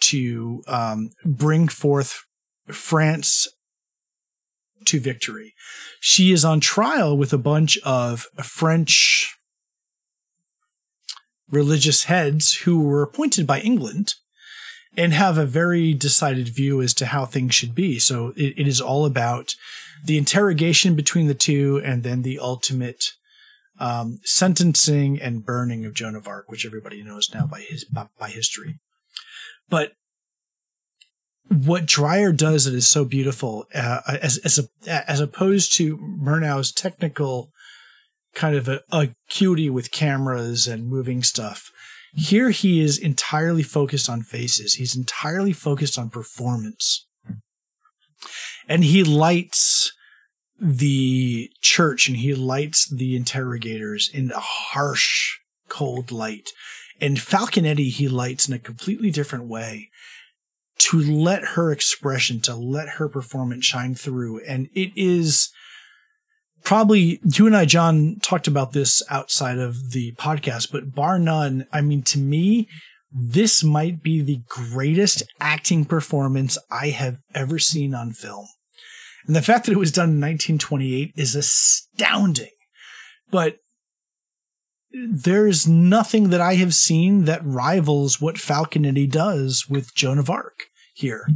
to 0.00 0.62
um, 0.66 1.10
bring 1.24 1.68
forth 1.68 2.24
France 2.68 3.48
to 4.86 5.00
victory. 5.00 5.54
She 6.00 6.32
is 6.32 6.44
on 6.44 6.60
trial 6.60 7.16
with 7.16 7.32
a 7.32 7.38
bunch 7.38 7.78
of 7.78 8.26
French 8.42 9.36
religious 11.50 12.04
heads 12.04 12.54
who 12.54 12.82
were 12.82 13.02
appointed 13.02 13.46
by 13.46 13.60
England 13.60 14.14
and 14.96 15.12
have 15.12 15.38
a 15.38 15.46
very 15.46 15.94
decided 15.94 16.48
view 16.48 16.82
as 16.82 16.94
to 16.94 17.06
how 17.06 17.24
things 17.24 17.54
should 17.54 17.74
be. 17.74 17.98
So 17.98 18.32
it, 18.36 18.54
it 18.56 18.68
is 18.68 18.80
all 18.80 19.04
about 19.04 19.54
the 20.04 20.18
interrogation 20.18 20.94
between 20.94 21.26
the 21.26 21.34
two 21.34 21.80
and 21.84 22.02
then 22.02 22.22
the 22.22 22.38
ultimate 22.38 23.12
um, 23.78 24.18
sentencing 24.24 25.20
and 25.20 25.44
burning 25.44 25.84
of 25.84 25.94
Joan 25.94 26.14
of 26.14 26.26
Arc, 26.26 26.50
which 26.50 26.66
everybody 26.66 27.02
knows 27.02 27.30
now 27.32 27.46
by 27.46 27.60
his 27.60 27.84
by, 27.84 28.08
by 28.18 28.28
history. 28.28 28.78
But 29.68 29.92
what 31.50 31.84
Dreyer 31.84 32.32
does 32.32 32.64
that 32.64 32.74
is 32.74 32.88
so 32.88 33.04
beautiful, 33.04 33.66
uh, 33.74 34.00
as 34.22 34.38
as 34.38 34.58
a, 34.58 35.10
as 35.10 35.20
opposed 35.20 35.74
to 35.74 35.98
Murnau's 35.98 36.70
technical 36.70 37.50
kind 38.34 38.54
of 38.54 38.68
a 38.68 38.82
acuity 38.92 39.68
with 39.68 39.90
cameras 39.90 40.68
and 40.68 40.88
moving 40.88 41.24
stuff. 41.24 41.72
Here 42.14 42.50
he 42.50 42.80
is 42.80 42.98
entirely 42.98 43.64
focused 43.64 44.08
on 44.08 44.22
faces. 44.22 44.74
He's 44.74 44.96
entirely 44.96 45.52
focused 45.52 45.98
on 45.98 46.10
performance. 46.10 47.06
And 48.68 48.84
he 48.84 49.02
lights 49.02 49.92
the 50.60 51.50
church 51.60 52.08
and 52.08 52.16
he 52.16 52.34
lights 52.34 52.88
the 52.88 53.16
interrogators 53.16 54.08
in 54.12 54.30
a 54.30 54.40
harsh, 54.40 55.38
cold 55.68 56.12
light. 56.12 56.50
And 57.00 57.16
Falconetti, 57.16 57.90
he 57.90 58.08
lights 58.08 58.46
in 58.46 58.54
a 58.54 58.58
completely 58.58 59.10
different 59.10 59.46
way 59.46 59.88
to 60.80 60.98
let 60.98 61.42
her 61.42 61.70
expression, 61.70 62.40
to 62.40 62.54
let 62.54 62.88
her 62.90 63.08
performance 63.08 63.66
shine 63.66 63.94
through. 63.94 64.42
And 64.46 64.68
it 64.74 64.92
is 64.96 65.50
probably 66.64 67.20
you 67.22 67.46
and 67.46 67.56
I, 67.56 67.66
John, 67.66 68.16
talked 68.22 68.46
about 68.46 68.72
this 68.72 69.02
outside 69.10 69.58
of 69.58 69.90
the 69.90 70.12
podcast, 70.12 70.72
but 70.72 70.94
bar 70.94 71.18
none, 71.18 71.66
I 71.70 71.82
mean, 71.82 72.02
to 72.04 72.18
me, 72.18 72.66
this 73.12 73.62
might 73.62 74.02
be 74.02 74.22
the 74.22 74.40
greatest 74.48 75.22
acting 75.38 75.84
performance 75.84 76.56
I 76.70 76.88
have 76.88 77.18
ever 77.34 77.58
seen 77.58 77.94
on 77.94 78.12
film. 78.12 78.46
And 79.26 79.36
the 79.36 79.42
fact 79.42 79.66
that 79.66 79.72
it 79.72 79.78
was 79.78 79.92
done 79.92 80.10
in 80.10 80.20
1928 80.20 81.12
is 81.14 81.34
astounding. 81.34 82.52
But 83.30 83.58
there's 84.92 85.68
nothing 85.68 86.30
that 86.30 86.40
I 86.40 86.54
have 86.54 86.74
seen 86.74 87.26
that 87.26 87.44
rivals 87.44 88.20
what 88.20 88.36
Falconetti 88.36 89.10
does 89.10 89.66
with 89.68 89.94
Joan 89.94 90.18
of 90.18 90.30
Arc 90.30 90.69
here. 91.00 91.26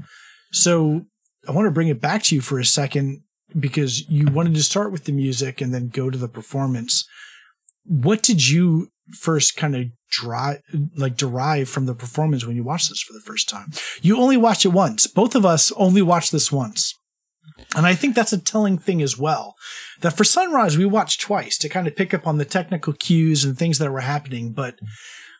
So 0.53 1.07
I 1.49 1.53
want 1.53 1.67
to 1.67 1.73
bring 1.73 1.89
it 1.89 2.01
back 2.01 2.23
to 2.25 2.35
you 2.35 2.41
for 2.41 2.59
a 2.59 2.65
second 2.65 3.23
because 3.59 4.09
you 4.09 4.27
wanted 4.27 4.55
to 4.55 4.63
start 4.63 4.93
with 4.93 5.05
the 5.05 5.13
music 5.13 5.61
and 5.61 5.75
then 5.75 5.89
go 5.89 6.11
to 6.11 6.19
the 6.19 6.29
performance. 6.29 7.07
What 7.85 8.23
did 8.23 8.49
you 8.49 8.89
first 9.21 9.57
kind 9.57 9.77
of 9.77 9.87
drive, 10.11 10.61
like 10.97 11.17
derive 11.17 11.69
from 11.69 11.87
the 11.87 11.95
performance 11.95 12.47
when 12.47 12.57
you 12.57 12.65
watched 12.65 12.89
this 12.89 13.03
for 13.03 13.13
the 13.13 13.23
first 13.25 13.49
time? 13.49 13.73
You 14.01 14.17
only 14.17 14.37
watched 14.37 14.65
it 14.65 14.69
once. 14.69 15.07
Both 15.07 15.35
of 15.35 15.45
us 15.45 15.73
only 15.73 16.03
watched 16.03 16.33
this 16.33 16.51
once. 16.51 16.95
And 17.77 17.87
I 17.87 17.95
think 17.95 18.15
that's 18.15 18.33
a 18.33 18.39
telling 18.39 18.79
thing 18.79 19.03
as 19.03 19.19
well. 19.19 19.55
That 20.01 20.17
for 20.17 20.25
Sunrise, 20.25 20.79
we 20.79 20.87
watched 20.87 21.21
twice 21.21 21.59
to 21.59 21.69
kind 21.69 21.87
of 21.87 21.97
pick 21.97 22.15
up 22.15 22.27
on 22.27 22.39
the 22.39 22.45
technical 22.45 22.93
cues 22.93 23.45
and 23.45 23.57
things 23.57 23.79
that 23.79 23.91
were 23.91 24.01
happening. 24.01 24.53
But 24.53 24.77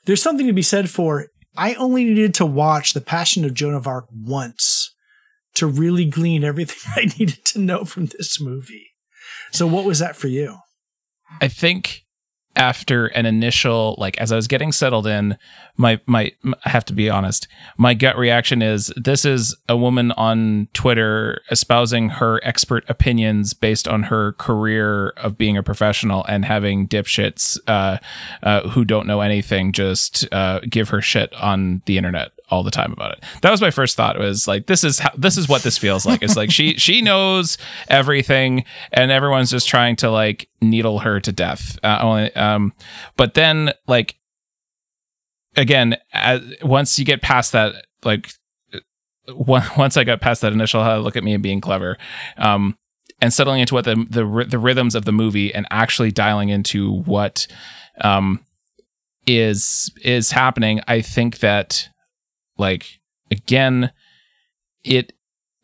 there's 0.05 0.23
something 0.23 0.47
to 0.47 0.53
be 0.53 0.63
said 0.63 0.91
for 0.91 1.29
I 1.57 1.75
only 1.75 2.05
needed 2.05 2.35
to 2.35 2.47
watch 2.47 2.93
The 2.93 3.01
Passion 3.01 3.45
of 3.45 3.55
Joan 3.55 3.75
of 3.75 3.87
Arc 3.87 4.07
once 4.13 4.95
to 5.55 5.67
really 5.67 6.05
glean 6.05 6.45
everything 6.45 6.93
I 6.97 7.13
needed 7.19 7.45
to 7.47 7.59
know 7.59 7.85
from 7.85 8.07
this 8.07 8.41
movie. 8.41 8.91
So, 9.53 9.67
what 9.67 9.85
was 9.85 10.01
that 10.01 10.17
for 10.17 10.29
you? 10.29 10.59
I 11.41 11.49
think 11.49 12.04
after 12.57 13.07
an 13.07 13.27
initial 13.27 13.97
like 13.99 14.19
as 14.19 14.33
I 14.33 14.37
was 14.37 14.47
getting 14.47 14.73
settled 14.73 15.07
in, 15.07 15.37
my 15.77 16.01
my 16.07 16.33
I 16.65 16.69
have 16.69 16.85
to 16.87 16.93
be 16.93 17.11
honest, 17.11 17.49
my 17.77 17.95
gut 17.95 18.17
reaction 18.17 18.63
is 18.63 18.93
this 18.97 19.25
is 19.25 19.57
a 19.69 19.77
woman 19.77 20.13
on 20.13 20.69
Twitter 20.73 21.41
espousing 21.51 22.11
her 22.11 22.41
expert 22.45 22.85
opinions 22.89 23.55
based 23.55 23.89
on 23.89 24.05
her 24.05 24.33
career 24.33 25.09
of 25.17 25.37
being 25.37 25.57
a 25.57 25.63
professional 25.63 26.25
and 26.27 26.45
having 26.45 26.87
dipshits 26.89 27.59
uh, 27.67 27.99
uh, 28.43 28.69
who 28.69 28.85
don't 28.85 29.07
know 29.07 29.21
anything 29.21 29.73
just 29.73 30.27
uh, 30.33 30.61
give 30.69 30.91
her 30.91 31.01
shit 31.01 31.33
on 31.35 31.83
the 31.87 31.99
internet 31.99 32.33
all 32.51 32.63
the 32.63 32.71
time 32.71 32.93
about 32.93 33.13
it. 33.13 33.25
That 33.43 33.51
was 33.51 33.61
my 33.61 33.71
first 33.71 33.97
thought. 33.97 34.19
Was 34.19 34.47
like, 34.47 34.67
this 34.67 34.85
is 34.85 34.99
how 34.99 35.11
this 35.17 35.39
is 35.39 35.49
what 35.49 35.63
this 35.63 35.79
feels 35.79 36.05
like. 36.05 36.23
It's 36.23 36.37
like 36.37 36.51
she 36.51 36.75
she 36.79 37.01
knows 37.01 37.59
everything, 37.89 38.65
and 38.93 39.11
everyone's 39.11 39.51
just 39.51 39.69
trying 39.69 39.97
to 39.97 40.11
like 40.11 40.49
needle 40.61 41.01
her 41.01 41.21
to 41.21 41.33
death. 41.33 41.79
Uh, 41.83 41.99
only, 42.01 42.35
um, 42.37 42.73
but 43.17 43.35
then 43.35 43.73
like 43.87 44.17
again, 45.57 45.97
as, 46.13 46.43
once 46.63 46.99
you 46.99 47.05
get 47.05 47.23
past 47.23 47.53
that, 47.53 47.87
like 48.05 48.31
once 49.29 49.97
I 49.97 50.05
got 50.05 50.21
past 50.21 50.43
that 50.43 50.53
initial 50.53 50.83
how 50.83 50.99
look 50.99 51.17
at 51.17 51.25
me 51.25 51.35
and 51.35 51.43
being 51.43 51.61
clever, 51.61 51.99
um, 52.37 52.77
and 53.21 53.33
settling 53.33 53.61
into 53.61 53.75
what 53.75 53.85
the 53.85 53.97
the 54.09 54.47
the 54.49 54.59
rhythms 54.59 54.95
of 54.95 55.05
the 55.05 55.13
movie 55.13 55.55
and 55.55 55.67
actually 55.71 56.11
dialing 56.11 56.51
into 56.51 57.01
what 57.03 57.47
um 58.01 58.41
is 59.27 59.91
is 60.03 60.31
happening, 60.31 60.81
I 60.87 61.01
think 61.01 61.39
that 61.39 61.89
like 62.57 63.01
again, 63.31 63.93
it 64.85 65.13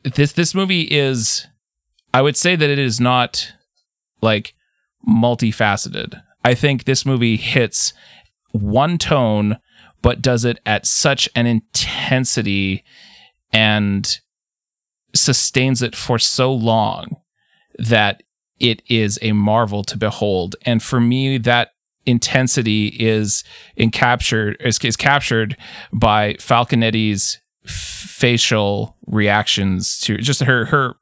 this 0.02 0.32
this 0.32 0.54
movie 0.54 0.82
is 0.82 1.46
I 2.12 2.22
would 2.22 2.36
say 2.36 2.56
that 2.56 2.70
it 2.70 2.78
is 2.78 3.00
not 3.00 3.52
like 4.20 4.54
multifaceted. 5.08 6.22
I 6.44 6.54
think 6.54 6.84
this 6.84 7.04
movie 7.04 7.36
hits 7.36 7.92
one 8.52 8.98
tone 8.98 9.58
but 10.02 10.22
does 10.22 10.44
it 10.44 10.58
at 10.64 10.86
such 10.86 11.28
an 11.34 11.46
intensity 11.46 12.84
and 13.52 14.18
sustains 15.14 15.82
it 15.82 15.94
for 15.94 16.18
so 16.18 16.52
long 16.52 17.16
that 17.78 18.22
it 18.58 18.82
is 18.88 19.18
a 19.22 19.32
marvel 19.32 19.82
to 19.84 19.96
behold. 19.96 20.56
And 20.64 20.82
for 20.82 21.00
me, 21.00 21.38
that 21.38 21.70
intensity 22.06 22.88
is 22.88 23.44
in 23.76 23.90
captured 23.90 24.56
is, 24.60 24.78
is 24.78 24.96
captured 24.96 25.56
by 25.92 26.34
Falconetti's 26.34 27.38
facial 27.64 28.96
reactions 29.06 30.00
to 30.00 30.16
just 30.16 30.42
her 30.42 30.64
her 30.66 30.96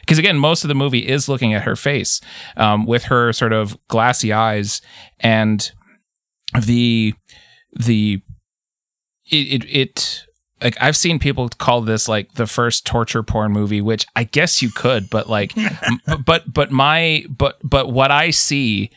because 0.00 0.18
again 0.18 0.36
most 0.36 0.62
of 0.62 0.68
the 0.68 0.74
movie 0.74 1.06
is 1.06 1.28
looking 1.28 1.54
at 1.54 1.62
her 1.62 1.74
face 1.74 2.20
um, 2.56 2.84
with 2.84 3.04
her 3.04 3.32
sort 3.32 3.52
of 3.52 3.76
glassy 3.88 4.32
eyes 4.32 4.82
and 5.20 5.72
the 6.60 7.14
the 7.72 8.20
it, 9.30 9.64
it, 9.64 9.64
it 9.64 10.26
like 10.62 10.76
I've 10.80 10.96
seen 10.96 11.18
people 11.18 11.48
call 11.48 11.82
this 11.82 12.08
like 12.08 12.32
the 12.34 12.46
first 12.46 12.86
torture 12.86 13.22
porn 13.22 13.52
movie, 13.52 13.80
which 13.80 14.06
I 14.16 14.24
guess 14.24 14.62
you 14.62 14.70
could, 14.70 15.10
but 15.10 15.28
like, 15.28 15.54
but 16.24 16.52
but 16.52 16.70
my 16.70 17.24
but 17.28 17.58
but 17.62 17.92
what 17.92 18.10
I 18.10 18.30
see 18.30 18.90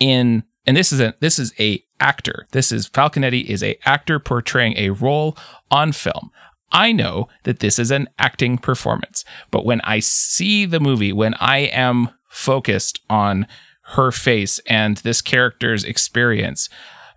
in 0.00 0.42
and 0.66 0.76
this 0.76 0.92
is 0.92 1.00
a 1.00 1.14
this 1.20 1.38
is 1.38 1.52
a 1.58 1.82
actor. 2.00 2.46
This 2.52 2.72
is 2.72 2.88
Falconetti 2.88 3.44
is 3.44 3.62
a 3.62 3.78
actor 3.84 4.18
portraying 4.18 4.76
a 4.76 4.90
role 4.90 5.36
on 5.70 5.92
film. 5.92 6.30
I 6.70 6.92
know 6.92 7.28
that 7.44 7.60
this 7.60 7.78
is 7.78 7.90
an 7.90 8.08
acting 8.18 8.58
performance, 8.58 9.24
but 9.50 9.64
when 9.64 9.80
I 9.82 10.00
see 10.00 10.64
the 10.64 10.80
movie, 10.80 11.12
when 11.12 11.34
I 11.34 11.58
am 11.58 12.10
focused 12.28 13.00
on 13.10 13.46
her 13.94 14.10
face 14.10 14.58
and 14.66 14.96
this 14.98 15.20
character's 15.20 15.84
experience, 15.84 16.70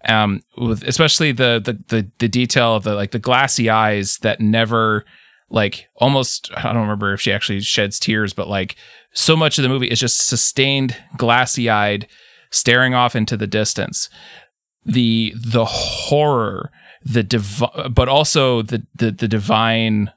um, 0.09 0.41
with 0.57 0.83
especially 0.83 1.31
the, 1.31 1.61
the 1.63 1.73
the 1.87 2.11
the 2.19 2.27
detail 2.27 2.75
of 2.75 2.83
the 2.83 2.95
like 2.95 3.11
the 3.11 3.19
glassy 3.19 3.69
eyes 3.69 4.17
that 4.19 4.41
never 4.41 5.05
like 5.49 5.87
almost 5.95 6.51
I 6.55 6.73
don't 6.73 6.81
remember 6.81 7.13
if 7.13 7.21
she 7.21 7.31
actually 7.31 7.61
sheds 7.61 7.99
tears, 7.99 8.33
but 8.33 8.47
like 8.47 8.75
so 9.13 9.35
much 9.35 9.57
of 9.57 9.63
the 9.63 9.69
movie 9.69 9.87
is 9.87 9.99
just 9.99 10.27
sustained 10.27 10.97
glassy 11.17 11.69
eyed, 11.69 12.07
staring 12.51 12.93
off 12.93 13.15
into 13.15 13.37
the 13.37 13.47
distance. 13.47 14.09
The 14.85 15.33
the 15.35 15.65
horror, 15.65 16.71
the 17.03 17.23
div- 17.23 17.63
but 17.89 18.07
also 18.07 18.61
the, 18.61 18.85
the 18.93 19.11
the 19.11 19.27
divine 19.27 20.11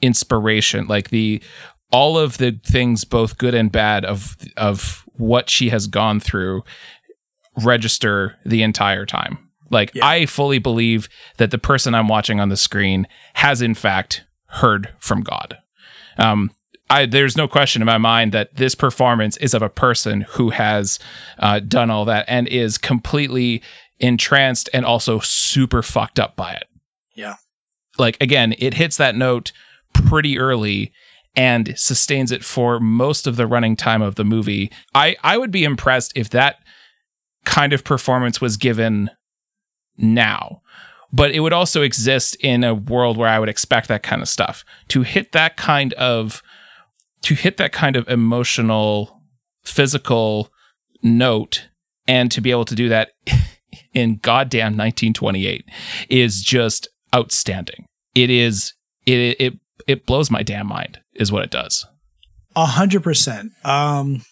inspiration, 0.00 0.86
like 0.86 1.10
the 1.10 1.42
all 1.90 2.18
of 2.18 2.38
the 2.38 2.58
things, 2.64 3.04
both 3.04 3.38
good 3.38 3.54
and 3.54 3.70
bad, 3.70 4.04
of 4.04 4.36
of 4.56 5.04
what 5.14 5.50
she 5.50 5.68
has 5.70 5.86
gone 5.86 6.20
through 6.20 6.62
register 7.62 8.36
the 8.46 8.62
entire 8.62 9.04
time. 9.04 9.38
Like 9.70 9.94
yeah. 9.94 10.06
I 10.06 10.26
fully 10.26 10.58
believe 10.58 11.08
that 11.36 11.50
the 11.50 11.58
person 11.58 11.94
I'm 11.94 12.08
watching 12.08 12.40
on 12.40 12.48
the 12.48 12.56
screen 12.56 13.06
has 13.34 13.60
in 13.60 13.74
fact 13.74 14.24
heard 14.46 14.94
from 14.98 15.22
God. 15.22 15.58
Um, 16.16 16.50
I, 16.90 17.06
there's 17.06 17.36
no 17.36 17.48
question 17.48 17.82
in 17.82 17.86
my 17.86 17.98
mind 17.98 18.32
that 18.32 18.56
this 18.56 18.74
performance 18.74 19.36
is 19.38 19.54
of 19.54 19.62
a 19.62 19.68
person 19.68 20.22
who 20.22 20.50
has 20.50 20.98
uh, 21.38 21.60
done 21.60 21.90
all 21.90 22.04
that 22.06 22.24
and 22.28 22.48
is 22.48 22.78
completely 22.78 23.62
entranced 23.98 24.70
and 24.72 24.84
also 24.86 25.18
super 25.20 25.82
fucked 25.82 26.18
up 26.18 26.36
by 26.36 26.54
it. 26.54 26.68
Yeah. 27.14 27.36
Like 27.98 28.16
again, 28.20 28.54
it 28.58 28.74
hits 28.74 28.96
that 28.96 29.16
note 29.16 29.52
pretty 29.92 30.38
early 30.38 30.92
and 31.36 31.74
sustains 31.76 32.32
it 32.32 32.44
for 32.44 32.80
most 32.80 33.26
of 33.26 33.36
the 33.36 33.46
running 33.46 33.76
time 33.76 34.02
of 34.02 34.14
the 34.14 34.24
movie. 34.24 34.70
I 34.94 35.16
I 35.22 35.36
would 35.36 35.50
be 35.50 35.64
impressed 35.64 36.12
if 36.14 36.30
that 36.30 36.56
kind 37.44 37.72
of 37.72 37.84
performance 37.84 38.40
was 38.40 38.56
given 38.56 39.10
now. 39.96 40.62
But 41.10 41.30
it 41.30 41.40
would 41.40 41.54
also 41.54 41.82
exist 41.82 42.36
in 42.40 42.62
a 42.64 42.74
world 42.74 43.16
where 43.16 43.28
I 43.28 43.38
would 43.38 43.48
expect 43.48 43.88
that 43.88 44.02
kind 44.02 44.20
of 44.20 44.28
stuff. 44.28 44.64
To 44.88 45.02
hit 45.02 45.32
that 45.32 45.56
kind 45.56 45.94
of 45.94 46.42
to 47.22 47.34
hit 47.34 47.56
that 47.56 47.72
kind 47.72 47.96
of 47.96 48.08
emotional, 48.08 49.22
physical 49.62 50.50
note 51.02 51.68
and 52.06 52.30
to 52.32 52.40
be 52.40 52.50
able 52.50 52.64
to 52.64 52.74
do 52.74 52.88
that 52.88 53.12
in 53.92 54.16
goddamn 54.16 54.76
1928 54.76 55.64
is 56.08 56.42
just 56.42 56.88
outstanding. 57.14 57.86
It 58.14 58.30
is 58.30 58.74
it 59.06 59.36
it 59.38 59.54
it 59.86 60.06
blows 60.06 60.30
my 60.30 60.42
damn 60.42 60.66
mind 60.66 61.00
is 61.14 61.30
what 61.30 61.44
it 61.44 61.50
does. 61.50 61.86
A 62.56 62.66
hundred 62.66 63.02
percent. 63.02 63.52
Um 63.64 64.22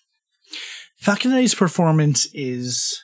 Falconetti's 1.03 1.55
performance 1.55 2.27
is 2.33 3.03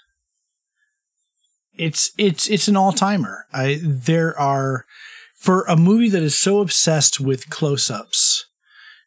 it's 1.74 2.12
it's 2.18 2.48
it's 2.48 2.68
an 2.68 2.76
all 2.76 2.92
timer. 2.92 3.46
I 3.52 3.78
there 3.82 4.38
are 4.38 4.84
for 5.36 5.64
a 5.64 5.76
movie 5.76 6.08
that 6.08 6.22
is 6.22 6.38
so 6.38 6.60
obsessed 6.60 7.20
with 7.20 7.50
close 7.50 7.90
ups, 7.90 8.46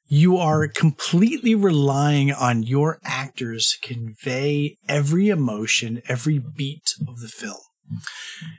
you 0.08 0.38
are 0.38 0.68
completely 0.68 1.56
relying 1.56 2.32
on 2.32 2.64
your 2.64 3.00
actors 3.04 3.78
to 3.82 3.88
convey 3.88 4.78
every 4.88 5.30
emotion, 5.30 6.02
every 6.08 6.40
beat 6.40 6.94
of 7.08 7.20
the 7.20 7.28
film. 7.28 7.58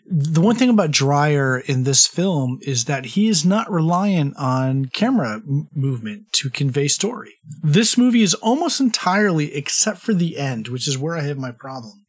The 0.08 0.40
one 0.40 0.54
thing 0.54 0.70
about 0.70 0.92
Dreyer 0.92 1.58
in 1.58 1.82
this 1.82 2.06
film 2.06 2.58
is 2.62 2.84
that 2.84 3.06
he 3.06 3.28
is 3.28 3.44
not 3.44 3.70
reliant 3.70 4.36
on 4.36 4.86
camera 4.86 5.42
m- 5.46 5.68
movement 5.74 6.32
to 6.34 6.50
convey 6.50 6.86
story. 6.86 7.34
This 7.62 7.98
movie 7.98 8.22
is 8.22 8.34
almost 8.34 8.80
entirely, 8.80 9.54
except 9.54 9.98
for 9.98 10.14
the 10.14 10.36
end, 10.36 10.68
which 10.68 10.86
is 10.86 10.96
where 10.96 11.16
I 11.16 11.22
have 11.22 11.38
my 11.38 11.50
problem. 11.50 12.04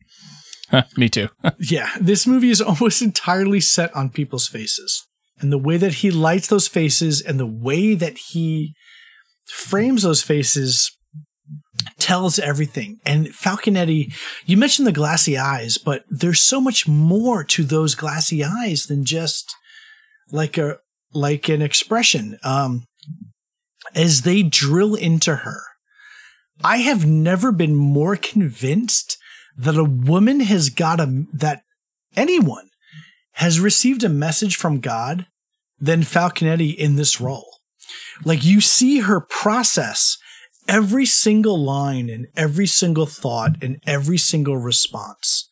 Me 0.96 1.10
too. 1.10 1.30
yeah, 1.60 1.90
this 2.00 2.28
movie 2.28 2.50
is 2.50 2.62
almost 2.62 3.02
entirely 3.02 3.62
set 3.62 3.96
on 3.96 4.10
people's 4.10 4.48
faces. 4.48 5.08
And 5.40 5.52
the 5.52 5.58
way 5.58 5.78
that 5.78 5.96
he 5.96 6.12
lights 6.12 6.48
those 6.48 6.68
faces 6.68 7.22
and 7.22 7.40
the 7.40 7.48
way 7.48 7.94
that 7.96 8.18
he 8.18 8.76
frames 9.48 10.04
those 10.04 10.22
faces 10.22 10.98
tells 12.00 12.40
everything. 12.40 13.00
And 13.06 13.28
Falconetti, 13.28 14.14
you 14.46 14.58
mentioned 14.58 14.88
the 14.88 14.92
glassy 14.92 15.38
eyes, 15.38 15.78
but 15.78 16.04
there's 16.10 16.42
so 16.42 16.60
much 16.60 16.88
more 16.88 17.44
to 17.46 17.64
those 17.64 17.96
glassy 17.96 18.44
eyes 18.44 18.88
than 18.88 19.06
just 19.06 19.56
like 20.32 20.58
a 20.58 20.78
like 21.14 21.50
an 21.50 21.62
expression. 21.62 22.38
Um, 22.44 22.86
as 23.96 24.24
they 24.24 24.44
drill 24.44 24.96
into 24.96 25.38
her, 25.38 25.62
I 26.64 26.78
have 26.78 27.06
never 27.06 27.52
been 27.52 27.76
more 27.76 28.16
convinced 28.16 29.18
that 29.58 29.78
a 29.78 29.84
woman 29.84 30.42
has 30.42 30.70
got 30.70 31.00
a 31.00 31.26
that 31.34 31.64
anyone 32.16 32.70
has 33.34 33.60
received 33.60 34.04
a 34.04 34.10
message 34.10 34.56
from 34.56 34.80
God 34.80 35.28
than 35.80 36.02
Falconetti 36.02 36.76
in 36.76 36.96
this 36.96 37.22
role. 37.22 37.57
Like 38.24 38.44
you 38.44 38.62
see 38.62 39.00
her 39.00 39.20
process 39.20 40.18
every 40.68 41.06
single 41.06 41.58
line 41.58 42.10
and 42.10 42.28
every 42.36 42.68
single 42.68 43.06
thought 43.06 43.62
and 43.62 43.82
every 43.86 44.18
single 44.18 44.58
response. 44.58 45.50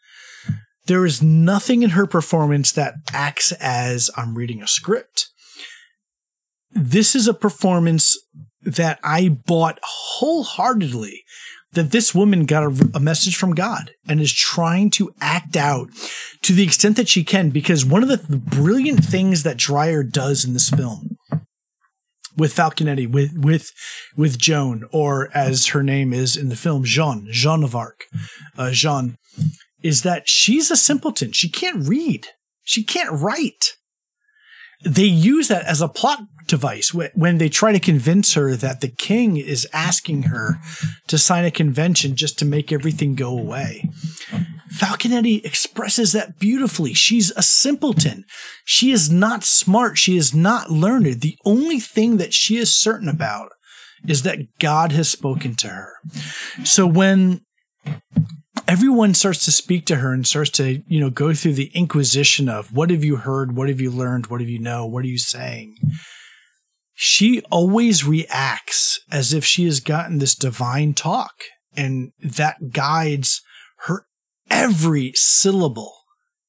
There 0.87 1.05
is 1.05 1.21
nothing 1.21 1.83
in 1.83 1.91
her 1.91 2.05
performance 2.05 2.71
that 2.73 2.95
acts 3.11 3.51
as 3.53 4.11
I'm 4.15 4.35
reading 4.35 4.61
a 4.61 4.67
script. 4.67 5.29
This 6.71 7.15
is 7.15 7.27
a 7.27 7.33
performance 7.33 8.17
that 8.61 8.99
I 9.03 9.29
bought 9.29 9.79
wholeheartedly 9.83 11.23
that 11.73 11.91
this 11.91 12.15
woman 12.15 12.45
got 12.45 12.63
a, 12.63 12.91
a, 12.95 12.99
message 12.99 13.35
from 13.35 13.53
God 13.53 13.91
and 14.07 14.21
is 14.21 14.33
trying 14.33 14.89
to 14.91 15.13
act 15.19 15.55
out 15.55 15.89
to 16.41 16.53
the 16.53 16.63
extent 16.63 16.95
that 16.95 17.09
she 17.09 17.23
can. 17.23 17.49
Because 17.49 17.85
one 17.85 18.01
of 18.01 18.09
the, 18.09 18.17
the 18.17 18.37
brilliant 18.37 19.03
things 19.03 19.43
that 19.43 19.57
Dreyer 19.57 20.01
does 20.01 20.45
in 20.45 20.53
this 20.53 20.69
film 20.69 21.17
with 22.37 22.53
Falconetti, 22.53 23.09
with 23.09 23.37
with 23.37 23.71
with 24.15 24.37
Joan, 24.37 24.83
or 24.91 25.29
as 25.33 25.67
her 25.67 25.83
name 25.83 26.13
is 26.13 26.35
in 26.35 26.49
the 26.49 26.55
film, 26.55 26.83
Jean, 26.83 27.27
Jean 27.31 27.63
of 27.63 27.75
Arc, 27.75 28.05
uh, 28.57 28.71
Jean, 28.71 29.17
is 29.83 30.03
that 30.03 30.27
she's 30.27 30.71
a 30.71 30.77
simpleton. 30.77 31.31
She 31.31 31.49
can't 31.49 31.87
read. 31.87 32.27
She 32.63 32.83
can't 32.83 33.11
write. 33.11 33.75
They 34.83 35.03
use 35.03 35.47
that 35.47 35.65
as 35.65 35.81
a 35.81 35.87
plot 35.87 36.19
device 36.47 36.93
when 36.93 37.37
they 37.37 37.49
try 37.49 37.71
to 37.71 37.79
convince 37.79 38.33
her 38.33 38.55
that 38.55 38.81
the 38.81 38.89
king 38.89 39.37
is 39.37 39.67
asking 39.73 40.23
her 40.23 40.59
to 41.07 41.17
sign 41.17 41.45
a 41.45 41.51
convention 41.51 42.15
just 42.15 42.37
to 42.39 42.45
make 42.45 42.71
everything 42.71 43.15
go 43.15 43.37
away. 43.37 43.89
Falconetti 44.73 45.45
expresses 45.45 46.11
that 46.11 46.39
beautifully. 46.39 46.93
She's 46.93 47.31
a 47.31 47.43
simpleton. 47.43 48.25
She 48.65 48.91
is 48.91 49.09
not 49.09 49.43
smart. 49.43 49.97
She 49.97 50.17
is 50.17 50.33
not 50.33 50.69
learned. 50.69 51.21
The 51.21 51.37
only 51.45 51.79
thing 51.79 52.17
that 52.17 52.33
she 52.33 52.57
is 52.57 52.75
certain 52.75 53.07
about 53.07 53.49
is 54.07 54.23
that 54.23 54.39
God 54.59 54.91
has 54.91 55.09
spoken 55.09 55.55
to 55.55 55.69
her. 55.69 55.93
So 56.63 56.85
when 56.85 57.41
everyone 58.67 59.13
starts 59.13 59.45
to 59.45 59.51
speak 59.51 59.85
to 59.85 59.97
her 59.97 60.11
and 60.11 60.27
starts 60.27 60.49
to, 60.51 60.81
you 60.87 60.99
know, 60.99 61.09
go 61.09 61.33
through 61.33 61.53
the 61.53 61.71
inquisition 61.73 62.49
of 62.49 62.73
what 62.73 62.89
have 62.89 63.03
you 63.03 63.17
heard? 63.17 63.55
What 63.55 63.69
have 63.69 63.79
you 63.79 63.91
learned? 63.91 64.27
What 64.27 64.41
have 64.41 64.49
you 64.49 64.59
know? 64.59 64.85
What 64.85 65.03
are 65.05 65.09
you 65.09 65.17
saying? 65.17 65.77
She 66.95 67.41
always 67.51 68.05
reacts 68.05 69.01
as 69.11 69.33
if 69.33 69.43
she 69.45 69.65
has 69.65 69.81
gotten 69.81 70.17
this 70.17 70.33
divine 70.33 70.93
talk 70.93 71.33
and 71.75 72.13
that 72.21 72.71
guides 72.71 73.41
her 73.85 74.05
every 74.49 75.11
syllable 75.13 75.93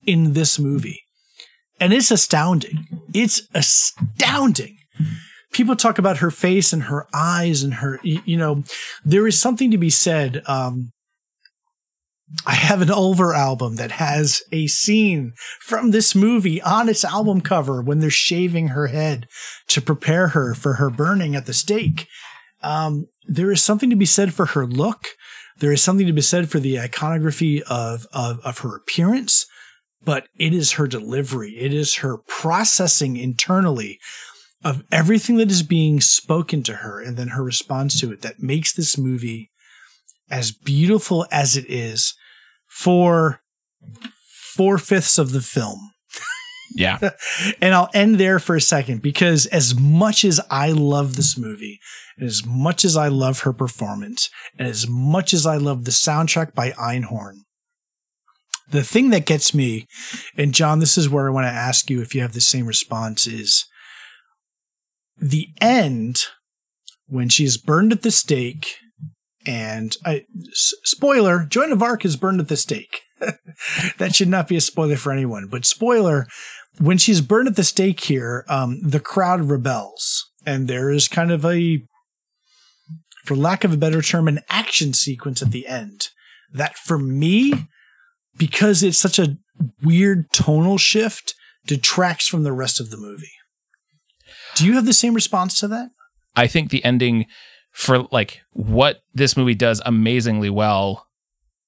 in 0.04 0.32
this 0.34 0.58
movie. 0.58 1.02
And 1.80 1.92
it's 1.92 2.10
astounding. 2.10 2.86
It's 3.12 3.42
astounding. 3.54 4.78
People 5.52 5.74
talk 5.74 5.98
about 5.98 6.18
her 6.18 6.30
face 6.30 6.72
and 6.72 6.84
her 6.84 7.06
eyes 7.12 7.62
and 7.62 7.74
her, 7.74 7.98
you 8.02 8.36
know, 8.36 8.62
there 9.04 9.26
is 9.26 9.40
something 9.40 9.70
to 9.72 9.78
be 9.78 9.90
said. 9.90 10.42
Um, 10.46 10.92
I 12.44 12.54
have 12.54 12.82
an 12.82 12.90
Ulver 12.90 13.34
album 13.34 13.76
that 13.76 13.92
has 13.92 14.42
a 14.50 14.66
scene 14.66 15.34
from 15.60 15.90
this 15.90 16.14
movie 16.14 16.60
on 16.60 16.88
its 16.88 17.04
album 17.04 17.40
cover 17.40 17.80
when 17.80 18.00
they're 18.00 18.10
shaving 18.10 18.68
her 18.68 18.88
head 18.88 19.28
to 19.68 19.80
prepare 19.80 20.28
her 20.28 20.54
for 20.54 20.74
her 20.74 20.90
burning 20.90 21.36
at 21.36 21.46
the 21.46 21.54
stake. 21.54 22.08
Um, 22.62 23.06
there 23.26 23.52
is 23.52 23.62
something 23.62 23.90
to 23.90 23.96
be 23.96 24.06
said 24.06 24.34
for 24.34 24.46
her 24.46 24.66
look. 24.66 25.06
There 25.58 25.72
is 25.72 25.82
something 25.82 26.06
to 26.06 26.12
be 26.12 26.20
said 26.20 26.50
for 26.50 26.58
the 26.58 26.80
iconography 26.80 27.62
of, 27.62 28.06
of, 28.12 28.40
of 28.40 28.58
her 28.58 28.76
appearance, 28.76 29.46
but 30.04 30.28
it 30.36 30.52
is 30.52 30.72
her 30.72 30.88
delivery. 30.88 31.52
It 31.52 31.72
is 31.72 31.96
her 31.96 32.18
processing 32.18 33.16
internally 33.16 34.00
of 34.64 34.82
everything 34.90 35.36
that 35.36 35.50
is 35.50 35.62
being 35.62 36.00
spoken 36.00 36.64
to 36.64 36.74
her 36.74 37.00
and 37.00 37.16
then 37.16 37.28
her 37.28 37.44
response 37.44 38.00
to 38.00 38.10
it 38.10 38.22
that 38.22 38.42
makes 38.42 38.72
this 38.72 38.98
movie 38.98 39.50
as 40.30 40.52
beautiful 40.52 41.26
as 41.30 41.56
it 41.56 41.64
is 41.68 42.14
for 42.66 43.40
four 44.54 44.78
fifths 44.78 45.18
of 45.18 45.32
the 45.32 45.40
film. 45.40 45.92
Yeah. 46.74 46.98
and 47.60 47.74
I'll 47.74 47.90
end 47.94 48.18
there 48.18 48.38
for 48.38 48.56
a 48.56 48.60
second 48.60 49.02
because 49.02 49.46
as 49.46 49.78
much 49.78 50.24
as 50.24 50.40
I 50.50 50.72
love 50.72 51.16
this 51.16 51.38
movie, 51.38 51.78
and 52.18 52.26
as 52.26 52.44
much 52.46 52.84
as 52.84 52.96
I 52.96 53.08
love 53.08 53.40
her 53.40 53.52
performance, 53.52 54.30
and 54.58 54.66
as 54.66 54.88
much 54.88 55.32
as 55.32 55.46
I 55.46 55.56
love 55.56 55.84
the 55.84 55.90
soundtrack 55.90 56.54
by 56.54 56.72
Einhorn, 56.72 57.40
the 58.68 58.82
thing 58.82 59.10
that 59.10 59.26
gets 59.26 59.54
me, 59.54 59.86
and 60.36 60.52
John, 60.52 60.80
this 60.80 60.98
is 60.98 61.08
where 61.08 61.28
I 61.28 61.30
want 61.30 61.44
to 61.44 61.50
ask 61.52 61.88
you 61.88 62.00
if 62.00 62.14
you 62.14 62.22
have 62.22 62.32
the 62.32 62.40
same 62.40 62.66
response, 62.66 63.26
is 63.26 63.64
the 65.16 65.48
end 65.60 66.24
when 67.06 67.28
she's 67.28 67.56
burned 67.56 67.92
at 67.92 68.02
the 68.02 68.10
stake 68.10 68.78
and 69.46 69.96
I, 70.04 70.24
s- 70.50 70.74
spoiler, 70.84 71.44
Joan 71.48 71.72
of 71.72 71.82
Arc 71.82 72.04
is 72.04 72.16
burned 72.16 72.40
at 72.40 72.48
the 72.48 72.56
stake. 72.56 73.00
that 73.98 74.14
should 74.14 74.28
not 74.28 74.48
be 74.48 74.56
a 74.56 74.60
spoiler 74.60 74.96
for 74.96 75.12
anyone. 75.12 75.48
But 75.50 75.64
spoiler, 75.64 76.26
when 76.78 76.98
she's 76.98 77.20
burned 77.20 77.48
at 77.48 77.56
the 77.56 77.64
stake 77.64 78.00
here, 78.00 78.44
um, 78.48 78.80
the 78.82 79.00
crowd 79.00 79.42
rebels, 79.42 80.30
and 80.44 80.68
there 80.68 80.90
is 80.90 81.08
kind 81.08 81.30
of 81.30 81.44
a, 81.44 81.82
for 83.24 83.36
lack 83.36 83.64
of 83.64 83.72
a 83.72 83.78
better 83.78 84.02
term, 84.02 84.28
an 84.28 84.40
action 84.50 84.92
sequence 84.92 85.40
at 85.40 85.52
the 85.52 85.66
end. 85.66 86.08
That 86.52 86.76
for 86.76 86.98
me, 86.98 87.68
because 88.36 88.82
it's 88.82 88.98
such 88.98 89.18
a 89.18 89.36
weird 89.82 90.30
tonal 90.32 90.78
shift, 90.78 91.34
detracts 91.66 92.28
from 92.28 92.42
the 92.42 92.52
rest 92.52 92.80
of 92.80 92.90
the 92.90 92.96
movie. 92.96 93.32
Do 94.54 94.66
you 94.66 94.74
have 94.74 94.86
the 94.86 94.92
same 94.92 95.14
response 95.14 95.58
to 95.60 95.68
that? 95.68 95.90
I 96.34 96.46
think 96.46 96.70
the 96.70 96.84
ending 96.84 97.26
for 97.76 98.08
like 98.10 98.40
what 98.52 99.02
this 99.12 99.36
movie 99.36 99.54
does 99.54 99.82
amazingly 99.84 100.48
well 100.48 101.06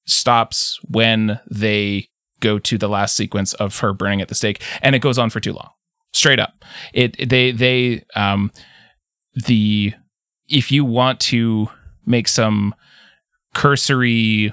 stops 0.07 0.81
when 0.89 1.39
they 1.51 2.09
go 2.41 2.59
to 2.59 2.79
the 2.79 2.89
last 2.89 3.15
sequence 3.15 3.53
of 3.55 3.79
her 3.81 3.93
burning 3.93 4.23
at 4.23 4.29
the 4.29 4.35
stake 4.35 4.63
and 4.81 4.97
it 4.97 5.01
goes 5.01 5.19
on 5.19 5.29
for 5.29 5.39
too 5.39 5.53
long 5.53 5.69
straight 6.15 6.41
up 6.41 6.65
it 6.95 7.29
they 7.29 7.51
they 7.53 8.03
um 8.17 8.51
the 9.47 9.93
if 10.49 10.73
you 10.73 10.83
want 10.83 11.21
to 11.21 11.69
make 12.07 12.27
some 12.27 12.75
cursory 13.55 14.51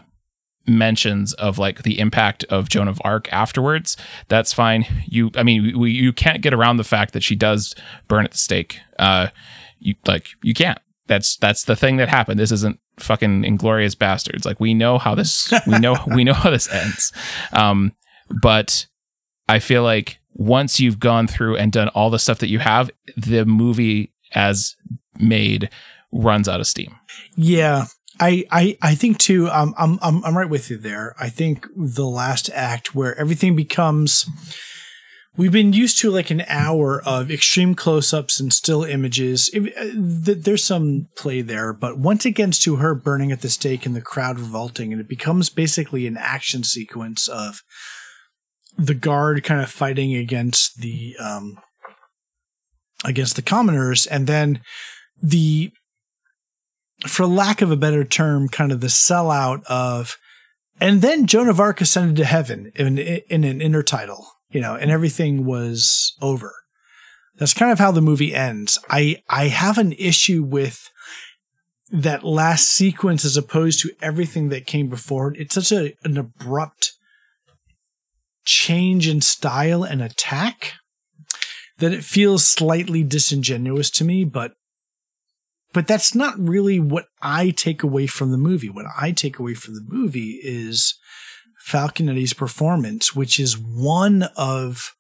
mentions 0.68 1.32
of 1.36 1.58
like 1.58 1.84
the 1.84 2.00
impact 2.00 2.44
of 2.46 2.68
Joan 2.68 2.90
of 2.90 3.00
Arc 3.06 3.32
afterwards, 3.32 3.96
that's 4.28 4.52
fine. 4.52 4.86
You, 5.06 5.32
I 5.36 5.44
mean, 5.44 5.80
we, 5.80 5.92
you 5.92 6.12
can't 6.12 6.42
get 6.42 6.54
around 6.54 6.78
the 6.78 6.84
fact 6.84 7.14
that 7.14 7.24
she 7.24 7.36
does 7.36 7.76
burn 8.10 8.26
at 8.26 8.32
the 8.32 8.38
stake. 8.38 8.80
Uh, 9.00 9.28
you 9.80 9.96
like 10.06 10.28
you 10.44 10.54
can't 10.54 10.80
that's 11.08 11.38
that's 11.38 11.66
the 11.66 11.76
thing 11.76 11.98
that 11.98 12.10
happened. 12.10 12.40
This 12.40 12.52
isn't 12.52 12.80
fucking 13.00 13.44
Inglourious 13.44 13.96
Basterds. 13.96 14.46
Like 14.46 14.60
we 14.60 14.74
know 14.74 14.98
how 14.98 15.16
this 15.16 15.54
we 15.68 15.80
know 15.80 15.98
we 16.08 16.24
know 16.24 16.34
how 16.34 16.50
this 16.50 16.72
ends. 16.72 17.12
Um, 17.54 17.94
but 18.42 18.88
I 19.48 19.60
feel 19.60 19.84
like 19.84 20.20
once 20.34 20.80
you've 20.80 21.00
gone 21.00 21.28
through 21.28 21.58
and 21.58 21.72
done 21.72 21.90
all 21.90 22.10
the 22.10 22.20
stuff 22.20 22.40
that 22.40 22.50
you 22.50 22.60
have, 22.60 22.90
the 23.16 23.46
movie 23.46 24.12
as 24.34 24.76
made 25.18 25.70
runs 26.12 26.50
out 26.50 26.60
of 26.60 26.68
steam. 26.68 26.96
Yeah. 27.36 27.86
I, 28.20 28.46
I, 28.50 28.78
I 28.82 28.96
think 28.96 29.18
too. 29.18 29.50
Um, 29.50 29.76
I'm, 29.78 30.00
I'm, 30.02 30.24
I'm 30.24 30.38
right 30.38 30.50
with 30.50 30.70
you 30.70 30.78
there. 30.78 31.16
I 31.20 31.28
think 31.28 31.68
the 31.76 32.06
last 32.06 32.50
act 32.54 32.96
where 32.96 33.18
everything 33.20 33.56
becomes, 33.58 34.26
we've 35.38 35.52
been 35.52 35.74
used 35.74 36.00
to 36.00 36.10
like 36.10 36.32
an 36.32 36.44
hour 36.48 37.02
of 37.04 37.32
extreme 37.32 37.76
close-ups 37.76 38.40
and 38.40 38.54
still 38.54 38.84
images. 38.84 39.50
It, 39.54 39.74
uh, 39.78 40.26
th- 40.26 40.44
there's 40.44 40.64
some 40.64 41.08
play 41.18 41.42
there, 41.42 41.74
but 41.74 41.98
once 41.98 42.26
it 42.26 42.32
gets 42.32 42.62
to 42.64 42.78
her 42.78 42.96
burning 42.96 43.32
at 43.32 43.42
the 43.42 43.50
stake 43.50 43.86
and 43.86 43.96
the 43.96 44.02
crowd 44.02 44.40
revolting, 44.40 44.92
and 44.92 45.02
it 45.02 45.10
becomes 45.10 45.50
basically 45.50 46.08
an 46.08 46.18
action 46.18 46.64
sequence 46.64 47.28
of 47.28 47.62
the 48.78 48.94
guard 48.94 49.44
kind 49.44 49.62
of 49.62 49.70
fighting 49.70 50.16
against 50.16 50.82
the 50.82 51.16
um, 51.20 51.58
against 53.04 53.36
the 53.36 53.42
commoners, 53.42 54.06
and 54.06 54.28
then 54.28 54.62
the 55.22 55.72
for 57.08 57.26
lack 57.26 57.62
of 57.62 57.72
a 57.72 57.78
better 57.78 58.04
term, 58.04 58.48
kind 58.48 58.72
of 58.72 58.82
the 58.82 58.88
sellout 58.88 59.64
of, 59.66 60.18
and 60.80 61.02
then 61.02 61.26
Joan 61.26 61.50
of 61.50 61.60
Arc 61.60 61.82
ascended 61.82 62.16
to 62.18 62.26
heaven 62.26 62.72
in, 62.76 62.98
in 62.98 63.44
an 63.44 63.60
intertitle, 63.60 64.24
you 64.50 64.62
know, 64.62 64.76
and 64.76 64.92
everything 64.92 65.46
was 65.46 66.16
over. 66.22 66.54
That's 67.38 67.54
kind 67.54 67.72
of 67.72 67.80
how 67.80 67.92
the 67.92 68.02
movie 68.02 68.34
ends. 68.34 68.80
I, 68.90 69.22
I 69.30 69.48
have 69.48 69.78
an 69.78 69.92
issue 69.94 70.44
with 70.44 70.90
that 71.92 72.24
last 72.24 72.68
sequence 72.68 73.26
as 73.26 73.38
opposed 73.38 73.82
to 73.82 73.92
everything 74.02 74.50
that 74.50 74.66
came 74.66 74.88
before 74.88 75.32
it. 75.32 75.40
It's 75.40 75.56
such 75.56 75.72
a, 75.72 75.94
an 76.04 76.18
abrupt 76.18 76.94
change 78.46 79.08
in 79.08 79.22
style 79.22 79.84
and 79.84 80.02
attack 80.02 80.74
that 81.78 81.92
it 81.92 82.04
feels 82.04 82.48
slightly 82.48 83.04
disingenuous 83.04 83.90
to 83.92 84.06
me, 84.06 84.24
but 84.24 84.54
but 85.74 85.88
that's 85.88 86.16
not 86.16 86.40
really 86.40 86.80
what 86.80 87.08
I 87.22 87.50
take 87.50 87.84
away 87.84 88.08
from 88.08 88.32
the 88.32 88.38
movie. 88.38 88.70
What 88.70 88.86
I 88.98 89.12
take 89.12 89.40
away 89.40 89.56
from 89.56 89.74
the 89.74 89.84
movie 89.86 90.40
is 90.42 90.98
Falconetti's 91.66 92.34
performance, 92.34 93.16
which 93.16 93.40
is 93.40 93.58
one 93.58 94.24
of 94.36 94.94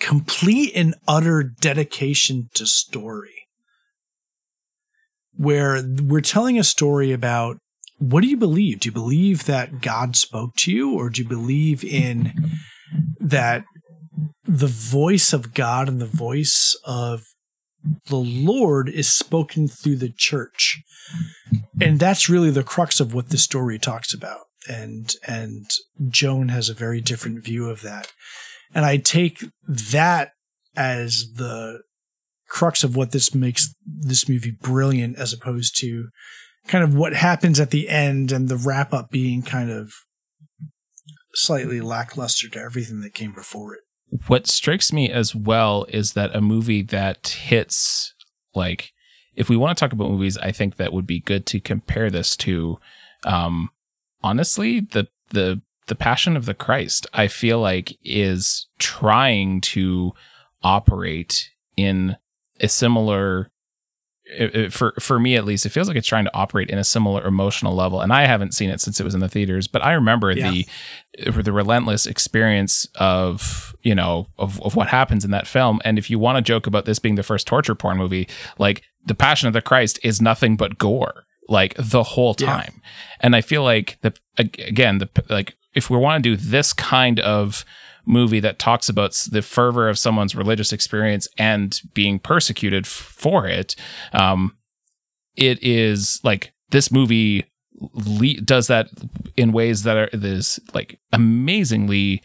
complete 0.00 0.72
and 0.74 0.94
utter 1.06 1.42
dedication 1.42 2.48
to 2.54 2.66
story. 2.66 3.46
Where 5.34 5.82
we're 5.82 6.20
telling 6.20 6.58
a 6.58 6.64
story 6.64 7.12
about 7.12 7.58
what 7.98 8.22
do 8.22 8.28
you 8.28 8.36
believe? 8.36 8.80
Do 8.80 8.88
you 8.88 8.92
believe 8.92 9.44
that 9.44 9.80
God 9.80 10.16
spoke 10.16 10.54
to 10.56 10.72
you, 10.72 10.94
or 10.94 11.10
do 11.10 11.22
you 11.22 11.28
believe 11.28 11.82
in 11.84 12.32
that 13.18 13.64
the 14.44 14.66
voice 14.66 15.32
of 15.32 15.54
God 15.54 15.88
and 15.88 16.00
the 16.00 16.06
voice 16.06 16.78
of 16.84 17.24
the 18.06 18.16
Lord 18.16 18.88
is 18.88 19.12
spoken 19.12 19.68
through 19.68 19.96
the 19.96 20.12
church. 20.16 20.82
And 21.80 21.98
that's 21.98 22.28
really 22.28 22.50
the 22.50 22.64
crux 22.64 23.00
of 23.00 23.14
what 23.14 23.28
the 23.28 23.38
story 23.38 23.78
talks 23.78 24.12
about. 24.12 24.45
And 24.68 25.14
and 25.26 25.70
Joan 26.08 26.48
has 26.48 26.68
a 26.68 26.74
very 26.74 27.00
different 27.00 27.44
view 27.44 27.68
of 27.68 27.82
that. 27.82 28.12
And 28.74 28.84
I 28.84 28.96
take 28.96 29.44
that 29.68 30.32
as 30.76 31.32
the 31.36 31.80
crux 32.48 32.84
of 32.84 32.96
what 32.96 33.12
this 33.12 33.34
makes 33.34 33.74
this 33.84 34.28
movie 34.28 34.50
brilliant 34.50 35.18
as 35.18 35.32
opposed 35.32 35.76
to 35.80 36.08
kind 36.66 36.84
of 36.84 36.94
what 36.94 37.14
happens 37.14 37.58
at 37.58 37.70
the 37.70 37.88
end 37.88 38.32
and 38.32 38.48
the 38.48 38.56
wrap 38.56 38.92
up 38.92 39.10
being 39.10 39.42
kind 39.42 39.70
of 39.70 39.92
slightly 41.34 41.80
lackluster 41.80 42.48
to 42.48 42.58
everything 42.58 43.00
that 43.00 43.14
came 43.14 43.32
before 43.32 43.74
it 43.74 43.80
what 44.26 44.46
strikes 44.46 44.92
me 44.92 45.10
as 45.10 45.34
well 45.34 45.84
is 45.88 46.12
that 46.12 46.34
a 46.34 46.40
movie 46.40 46.82
that 46.82 47.28
hits 47.28 48.14
like 48.54 48.92
if 49.34 49.48
we 49.48 49.56
want 49.56 49.76
to 49.76 49.80
talk 49.80 49.92
about 49.92 50.10
movies 50.10 50.38
i 50.38 50.50
think 50.50 50.76
that 50.76 50.92
would 50.92 51.06
be 51.06 51.20
good 51.20 51.44
to 51.44 51.60
compare 51.60 52.10
this 52.10 52.36
to 52.36 52.78
um 53.24 53.68
honestly 54.22 54.80
the 54.80 55.06
the 55.30 55.60
the 55.86 55.94
passion 55.94 56.36
of 56.36 56.46
the 56.46 56.54
christ 56.54 57.06
i 57.12 57.26
feel 57.28 57.60
like 57.60 57.96
is 58.02 58.66
trying 58.78 59.60
to 59.60 60.12
operate 60.62 61.50
in 61.76 62.16
a 62.60 62.68
similar 62.68 63.50
it, 64.26 64.54
it, 64.56 64.72
for 64.72 64.92
for 64.98 65.20
me 65.20 65.36
at 65.36 65.44
least, 65.44 65.66
it 65.66 65.70
feels 65.70 65.86
like 65.86 65.96
it's 65.96 66.06
trying 66.06 66.24
to 66.24 66.36
operate 66.36 66.68
in 66.68 66.78
a 66.78 66.84
similar 66.84 67.24
emotional 67.24 67.74
level. 67.74 68.00
And 68.00 68.12
I 68.12 68.26
haven't 68.26 68.54
seen 68.54 68.70
it 68.70 68.80
since 68.80 68.98
it 68.98 69.04
was 69.04 69.14
in 69.14 69.20
the 69.20 69.28
theaters, 69.28 69.68
but 69.68 69.84
I 69.84 69.92
remember 69.92 70.32
yeah. 70.32 70.50
the 70.50 70.66
the 71.42 71.52
relentless 71.52 72.06
experience 72.06 72.88
of 72.96 73.76
you 73.82 73.94
know 73.94 74.26
of, 74.36 74.60
of 74.62 74.74
what 74.74 74.88
happens 74.88 75.24
in 75.24 75.30
that 75.30 75.46
film. 75.46 75.80
And 75.84 75.96
if 75.96 76.10
you 76.10 76.18
want 76.18 76.36
to 76.36 76.42
joke 76.42 76.66
about 76.66 76.86
this 76.86 76.98
being 76.98 77.14
the 77.14 77.22
first 77.22 77.46
torture 77.46 77.76
porn 77.76 77.98
movie, 77.98 78.28
like 78.58 78.82
the 79.04 79.14
Passion 79.14 79.46
of 79.46 79.52
the 79.52 79.62
Christ 79.62 80.00
is 80.02 80.20
nothing 80.20 80.56
but 80.56 80.76
gore, 80.76 81.25
like 81.48 81.74
the 81.78 82.02
whole 82.02 82.34
time. 82.34 82.74
Yeah. 82.74 82.90
And 83.20 83.36
I 83.36 83.40
feel 83.40 83.62
like 83.62 83.98
the 84.02 84.14
again 84.38 84.98
the 84.98 85.08
like 85.28 85.56
if 85.74 85.90
we 85.90 85.96
want 85.96 86.22
to 86.22 86.30
do 86.30 86.36
this 86.36 86.72
kind 86.72 87.20
of 87.20 87.64
movie 88.06 88.40
that 88.40 88.58
talks 88.58 88.88
about 88.88 89.12
the 89.30 89.42
fervor 89.42 89.88
of 89.88 89.98
someone's 89.98 90.34
religious 90.34 90.72
experience 90.72 91.28
and 91.38 91.80
being 91.92 92.18
persecuted 92.18 92.86
for 92.86 93.46
it, 93.46 93.74
um, 94.12 94.56
it 95.36 95.62
is 95.62 96.20
like 96.22 96.52
this 96.70 96.90
movie 96.90 97.44
le- 97.80 98.40
does 98.40 98.68
that 98.68 98.88
in 99.36 99.52
ways 99.52 99.82
that 99.82 99.96
are 99.96 100.10
this 100.12 100.58
like 100.72 100.98
amazingly 101.12 102.22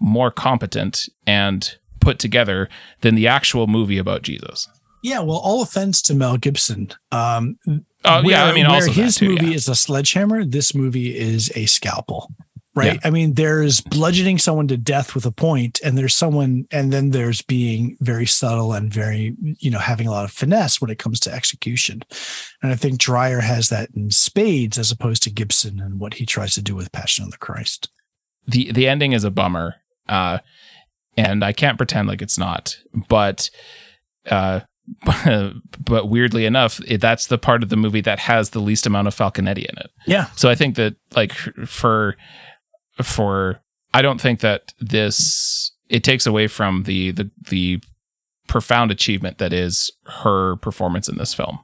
more 0.00 0.30
competent 0.30 1.08
and 1.26 1.76
put 2.00 2.18
together 2.18 2.68
than 3.00 3.14
the 3.14 3.26
actual 3.26 3.66
movie 3.66 3.98
about 3.98 4.22
Jesus. 4.22 4.68
Yeah, 5.02 5.20
well, 5.20 5.38
all 5.38 5.62
offense 5.62 6.00
to 6.02 6.14
Mel 6.14 6.36
Gibson. 6.36 6.90
Um, 7.12 7.58
oh 8.04 8.22
where, 8.22 8.30
yeah, 8.30 8.44
I 8.44 8.54
mean, 8.54 8.68
where 8.68 8.88
his 8.88 9.16
too, 9.16 9.30
movie 9.30 9.48
yeah. 9.48 9.56
is 9.56 9.68
a 9.68 9.74
sledgehammer, 9.74 10.44
this 10.44 10.74
movie 10.74 11.16
is 11.16 11.50
a 11.54 11.66
scalpel 11.66 12.30
right? 12.74 12.94
Yeah. 12.94 13.00
I 13.04 13.10
mean, 13.10 13.34
there's 13.34 13.80
bludgeoning 13.80 14.38
someone 14.38 14.68
to 14.68 14.76
death 14.76 15.14
with 15.14 15.24
a 15.26 15.30
point, 15.30 15.80
and 15.84 15.96
there's 15.96 16.14
someone, 16.14 16.66
and 16.70 16.92
then 16.92 17.10
there's 17.10 17.42
being 17.42 17.96
very 18.00 18.26
subtle 18.26 18.72
and 18.72 18.92
very, 18.92 19.34
you 19.58 19.70
know, 19.70 19.78
having 19.78 20.06
a 20.06 20.10
lot 20.10 20.24
of 20.24 20.32
finesse 20.32 20.80
when 20.80 20.90
it 20.90 20.98
comes 20.98 21.20
to 21.20 21.32
execution. 21.32 22.02
And 22.62 22.72
I 22.72 22.76
think 22.76 22.98
Dreyer 22.98 23.40
has 23.40 23.68
that 23.68 23.90
in 23.94 24.10
spades 24.10 24.78
as 24.78 24.90
opposed 24.90 25.22
to 25.24 25.30
Gibson 25.30 25.80
and 25.80 26.00
what 26.00 26.14
he 26.14 26.26
tries 26.26 26.54
to 26.54 26.62
do 26.62 26.74
with 26.74 26.92
Passion 26.92 27.24
of 27.24 27.30
the 27.30 27.38
Christ. 27.38 27.90
The 28.46 28.72
the 28.72 28.88
ending 28.88 29.12
is 29.12 29.24
a 29.24 29.30
bummer, 29.30 29.76
uh, 30.08 30.38
and 31.16 31.44
I 31.44 31.52
can't 31.52 31.78
pretend 31.78 32.08
like 32.08 32.22
it's 32.22 32.38
not, 32.38 32.76
but. 33.08 33.50
Uh, 34.28 34.60
but 35.80 36.08
weirdly 36.08 36.44
enough, 36.44 36.80
it, 36.86 37.00
that's 37.00 37.26
the 37.26 37.38
part 37.38 37.62
of 37.62 37.68
the 37.68 37.76
movie 37.76 38.00
that 38.02 38.18
has 38.20 38.50
the 38.50 38.60
least 38.60 38.86
amount 38.86 39.08
of 39.08 39.14
Falconetti 39.14 39.64
in 39.64 39.78
it. 39.78 39.90
Yeah. 40.06 40.26
So 40.36 40.48
I 40.48 40.54
think 40.54 40.76
that 40.76 40.96
like 41.16 41.32
for 41.32 42.16
for 43.02 43.60
I 43.92 44.02
don't 44.02 44.20
think 44.20 44.40
that 44.40 44.72
this 44.80 45.72
it 45.88 46.04
takes 46.04 46.26
away 46.26 46.46
from 46.48 46.84
the 46.84 47.12
the 47.12 47.30
the 47.48 47.80
profound 48.46 48.90
achievement 48.90 49.38
that 49.38 49.52
is 49.52 49.90
her 50.06 50.56
performance 50.56 51.08
in 51.08 51.16
this 51.16 51.32
film. 51.32 51.60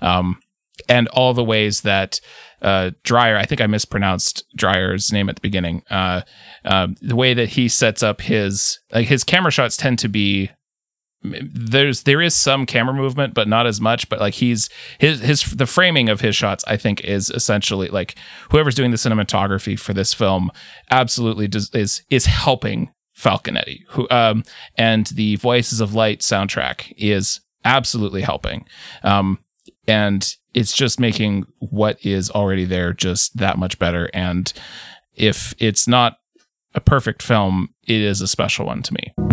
Um, 0.00 0.40
and 0.88 1.08
all 1.08 1.34
the 1.34 1.44
ways 1.44 1.82
that 1.82 2.20
uh, 2.62 2.90
Dreyer, 3.02 3.36
I 3.36 3.44
think 3.44 3.60
I 3.60 3.66
mispronounced 3.66 4.44
Dreyer's 4.56 5.12
name 5.12 5.28
at 5.28 5.36
the 5.36 5.40
beginning. 5.40 5.82
Uh, 5.90 6.22
uh, 6.64 6.88
the 7.00 7.16
way 7.16 7.34
that 7.34 7.50
he 7.50 7.68
sets 7.68 8.02
up 8.02 8.20
his 8.20 8.78
like 8.92 9.08
his 9.08 9.24
camera 9.24 9.50
shots 9.50 9.76
tend 9.76 9.98
to 10.00 10.08
be 10.08 10.50
there's 11.22 12.04
there 12.04 12.22
is 12.22 12.34
some 12.34 12.64
camera 12.64 12.94
movement 12.94 13.34
but 13.34 13.46
not 13.46 13.66
as 13.66 13.78
much 13.78 14.08
but 14.08 14.20
like 14.20 14.34
he's 14.34 14.70
his 14.98 15.20
his 15.20 15.42
the 15.50 15.66
framing 15.66 16.08
of 16.08 16.22
his 16.22 16.34
shots 16.34 16.64
i 16.66 16.78
think 16.78 17.04
is 17.04 17.28
essentially 17.30 17.88
like 17.88 18.14
whoever's 18.50 18.74
doing 18.74 18.90
the 18.90 18.96
cinematography 18.96 19.78
for 19.78 19.92
this 19.92 20.14
film 20.14 20.50
absolutely 20.90 21.46
does, 21.46 21.68
is 21.74 22.02
is 22.08 22.24
helping 22.24 22.90
falconetti 23.20 23.80
who 23.88 24.08
um 24.10 24.42
and 24.76 25.08
the 25.08 25.36
voices 25.36 25.80
of 25.80 25.94
light 25.94 26.20
soundtrack 26.20 26.92
is 26.96 27.40
absolutely 27.64 28.22
helping. 28.22 28.64
Um 29.02 29.38
and 29.86 30.36
it's 30.54 30.72
just 30.72 31.00
making 31.00 31.46
what 31.58 32.04
is 32.04 32.30
already 32.30 32.64
there 32.64 32.92
just 32.92 33.36
that 33.36 33.58
much 33.58 33.78
better. 33.78 34.10
And 34.14 34.52
if 35.14 35.54
it's 35.58 35.86
not 35.86 36.16
a 36.74 36.80
perfect 36.80 37.22
film 37.22 37.68
it 37.86 38.00
is 38.00 38.20
a 38.20 38.28
special 38.28 38.66
one 38.66 38.82
to 38.82 38.94
me 38.94 39.29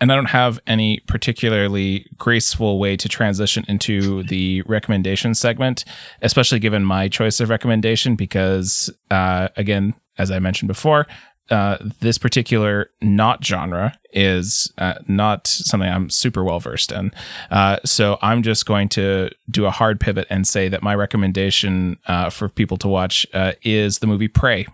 and 0.00 0.12
I 0.12 0.14
don't 0.14 0.26
have 0.26 0.58
any 0.66 1.00
particularly 1.06 2.06
graceful 2.16 2.78
way 2.78 2.96
to 2.96 3.08
transition 3.08 3.64
into 3.68 4.22
the 4.24 4.62
recommendation 4.62 5.34
segment, 5.34 5.84
especially 6.22 6.58
given 6.58 6.84
my 6.84 7.08
choice 7.08 7.40
of 7.40 7.50
recommendation, 7.50 8.16
because 8.16 8.90
uh, 9.10 9.48
again, 9.56 9.94
as 10.18 10.30
I 10.30 10.38
mentioned 10.38 10.68
before, 10.68 11.06
uh, 11.50 11.78
this 12.00 12.18
particular 12.18 12.90
not 13.00 13.42
genre 13.44 13.98
is 14.12 14.72
uh, 14.78 14.94
not 15.06 15.46
something 15.46 15.88
I'm 15.88 16.10
super 16.10 16.44
well 16.44 16.60
versed 16.60 16.92
in. 16.92 17.10
Uh, 17.50 17.78
so 17.84 18.18
I'm 18.20 18.42
just 18.42 18.66
going 18.66 18.88
to 18.90 19.30
do 19.50 19.64
a 19.64 19.70
hard 19.70 19.98
pivot 19.98 20.26
and 20.28 20.46
say 20.46 20.68
that 20.68 20.82
my 20.82 20.94
recommendation 20.94 21.98
uh, 22.06 22.28
for 22.30 22.48
people 22.48 22.76
to 22.78 22.88
watch 22.88 23.26
uh, 23.32 23.52
is 23.62 24.00
the 24.00 24.06
movie 24.06 24.28
Prey 24.28 24.66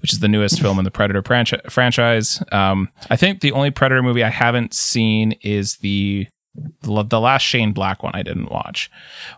which 0.00 0.12
is 0.12 0.20
the 0.20 0.28
newest 0.28 0.60
film 0.60 0.78
in 0.78 0.84
the 0.84 0.90
Predator 0.90 1.22
franchi- 1.22 1.60
franchise. 1.68 2.42
Um, 2.52 2.88
I 3.10 3.16
think 3.16 3.40
the 3.40 3.52
only 3.52 3.70
Predator 3.70 4.02
movie 4.02 4.24
I 4.24 4.30
haven't 4.30 4.74
seen 4.74 5.32
is 5.42 5.76
the 5.78 6.26
the, 6.82 7.20
last 7.20 7.42
Shane 7.42 7.72
Black 7.72 8.02
one 8.02 8.12
I 8.14 8.22
didn't 8.22 8.50
watch, 8.50 8.90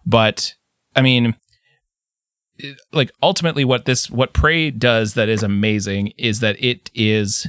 but 0.07 0.55
I 0.95 1.03
mean, 1.03 1.35
like 2.93 3.11
ultimately, 3.23 3.65
what 3.65 3.85
this 3.85 4.11
what 4.11 4.33
Prey 4.33 4.71
does 4.71 5.15
that 5.15 5.29
is 5.29 5.43
amazing 5.43 6.13
is 6.17 6.41
that 6.41 6.63
it 6.63 6.91
is 6.95 7.47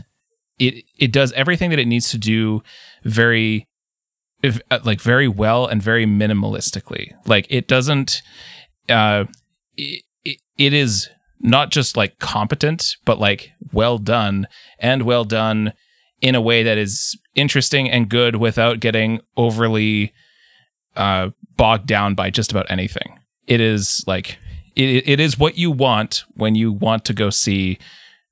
it 0.60 0.84
it 0.98 1.12
does 1.12 1.32
everything 1.34 1.70
that 1.72 1.80
it 1.80 1.88
needs 1.88 2.10
to 2.12 2.18
do 2.18 2.62
very 3.04 3.68
if, 4.44 4.62
uh, 4.70 4.80
like 4.84 5.02
very 5.02 5.28
well 5.28 5.66
and 5.66 5.82
very 5.82 6.06
minimalistically. 6.06 7.12
Like 7.26 7.48
it 7.50 7.68
doesn't 7.68 8.22
uh 8.88 9.26
it, 9.78 10.04
it 10.58 10.74
is 10.74 11.10
not 11.42 11.70
just 11.70 11.96
like 11.96 12.20
competent 12.20 12.98
but 13.06 13.20
like 13.20 13.52
well 13.72 13.98
done 13.98 14.48
and 14.80 15.04
well 15.04 15.24
done 15.24 15.74
in 16.22 16.36
a 16.36 16.42
way 16.42 16.64
that 16.64 16.78
is 16.78 17.18
interesting 17.36 17.90
and 17.90 18.10
good 18.10 18.36
without 18.36 18.80
getting 18.80 19.22
overly 19.38 20.14
uh 20.96 21.30
bogged 21.56 21.88
down 21.88 22.16
by 22.16 22.30
just 22.30 22.52
about 22.52 22.70
anything. 22.70 23.20
It 23.48 23.62
is 23.62 24.04
like 24.08 24.38
it, 24.76 25.08
it 25.08 25.20
is 25.20 25.38
what 25.38 25.58
you 25.58 25.72
want 25.72 26.24
when 26.36 26.56
you 26.56 26.72
want 26.72 27.06
to 27.06 27.14
go 27.14 27.30
see 27.30 27.78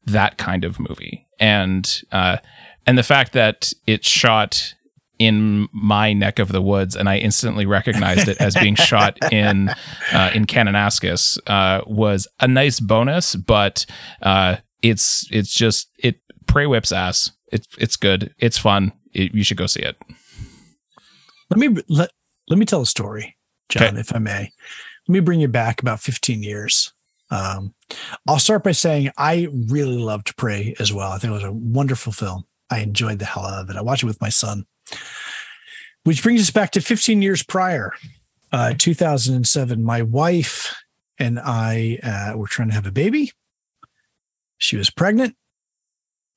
that 0.06 0.38
kind 0.38 0.64
of 0.64 0.80
movie. 0.80 1.28
And 1.40 2.02
uh 2.12 2.38
and 2.86 2.98
the 2.98 3.04
fact 3.04 3.34
that 3.34 3.74
it's 3.86 4.08
shot 4.08 4.74
in 5.20 5.68
my 5.72 6.14
neck 6.14 6.40
of 6.40 6.52
the 6.52 6.62
woods, 6.62 6.96
and 6.96 7.10
I 7.10 7.18
instantly 7.18 7.66
recognized 7.66 8.28
it 8.28 8.40
as 8.40 8.56
being 8.56 8.76
shot 8.76 9.18
in 9.32 9.70
uh, 10.14 10.32
in 10.34 10.46
Kananaskis, 10.46 11.40
uh, 11.48 11.84
was 11.88 12.28
a 12.40 12.48
nice 12.48 12.80
bonus. 12.80 13.36
But 13.36 13.86
uh, 14.22 14.58
it's 14.82 15.28
it's 15.32 15.54
just 15.54 15.90
it 16.00 16.20
prey 16.46 16.66
whips 16.66 16.92
ass. 16.92 17.32
It's 17.52 17.68
it's 17.80 17.96
good. 17.96 18.34
It's 18.38 18.58
fun. 18.58 18.94
It, 19.14 19.34
you 19.34 19.44
should 19.44 19.58
go 19.58 19.68
see 19.68 19.82
it. 19.82 19.98
Let 21.50 21.60
me 21.60 21.82
let 21.88 22.12
let 22.50 22.60
me 22.60 22.66
tell 22.66 22.82
a 22.82 22.86
story, 22.86 23.38
John, 23.70 23.90
okay. 23.90 24.00
if 24.00 24.16
I 24.16 24.20
may. 24.20 24.52
Let 25.08 25.14
me 25.14 25.20
bring 25.22 25.40
you 25.40 25.48
back 25.48 25.82
about 25.82 26.02
15 26.02 26.44
years. 26.44 26.92
Um, 27.30 27.74
I'll 28.28 28.40
start 28.40 28.64
by 28.64 28.72
saying 28.72 29.12
I 29.18 29.48
really 29.70 29.98
loved 29.98 30.36
Prey 30.38 30.76
as 30.80 30.94
well. 30.94 31.12
I 31.12 31.18
think 31.18 31.32
it 31.32 31.36
was 31.36 31.44
a 31.44 31.52
wonderful 31.52 32.12
film. 32.12 32.46
I 32.70 32.80
enjoyed 32.80 33.20
the 33.20 33.26
hell 33.26 33.46
out 33.46 33.64
of 33.64 33.70
it. 33.70 33.78
I 33.78 33.82
watched 33.82 34.04
it 34.04 34.08
with 34.08 34.22
my 34.22 34.30
son. 34.30 34.66
Which 36.04 36.24
brings 36.24 36.42
us 36.42 36.52
back 36.52 36.72
to 36.72 36.82
15 36.82 37.22
years 37.22 37.44
prior, 37.44 37.94
uh, 38.52 38.74
2007. 38.78 39.84
My 39.84 40.02
wife 40.02 40.74
and 41.20 41.40
I 41.40 42.00
uh, 42.04 42.38
were 42.38 42.48
trying 42.48 42.70
to 42.70 42.76
have 42.76 42.88
a 42.88 42.92
baby. 42.92 43.32
She 44.58 44.78
was 44.78 44.90
pregnant. 44.90 45.36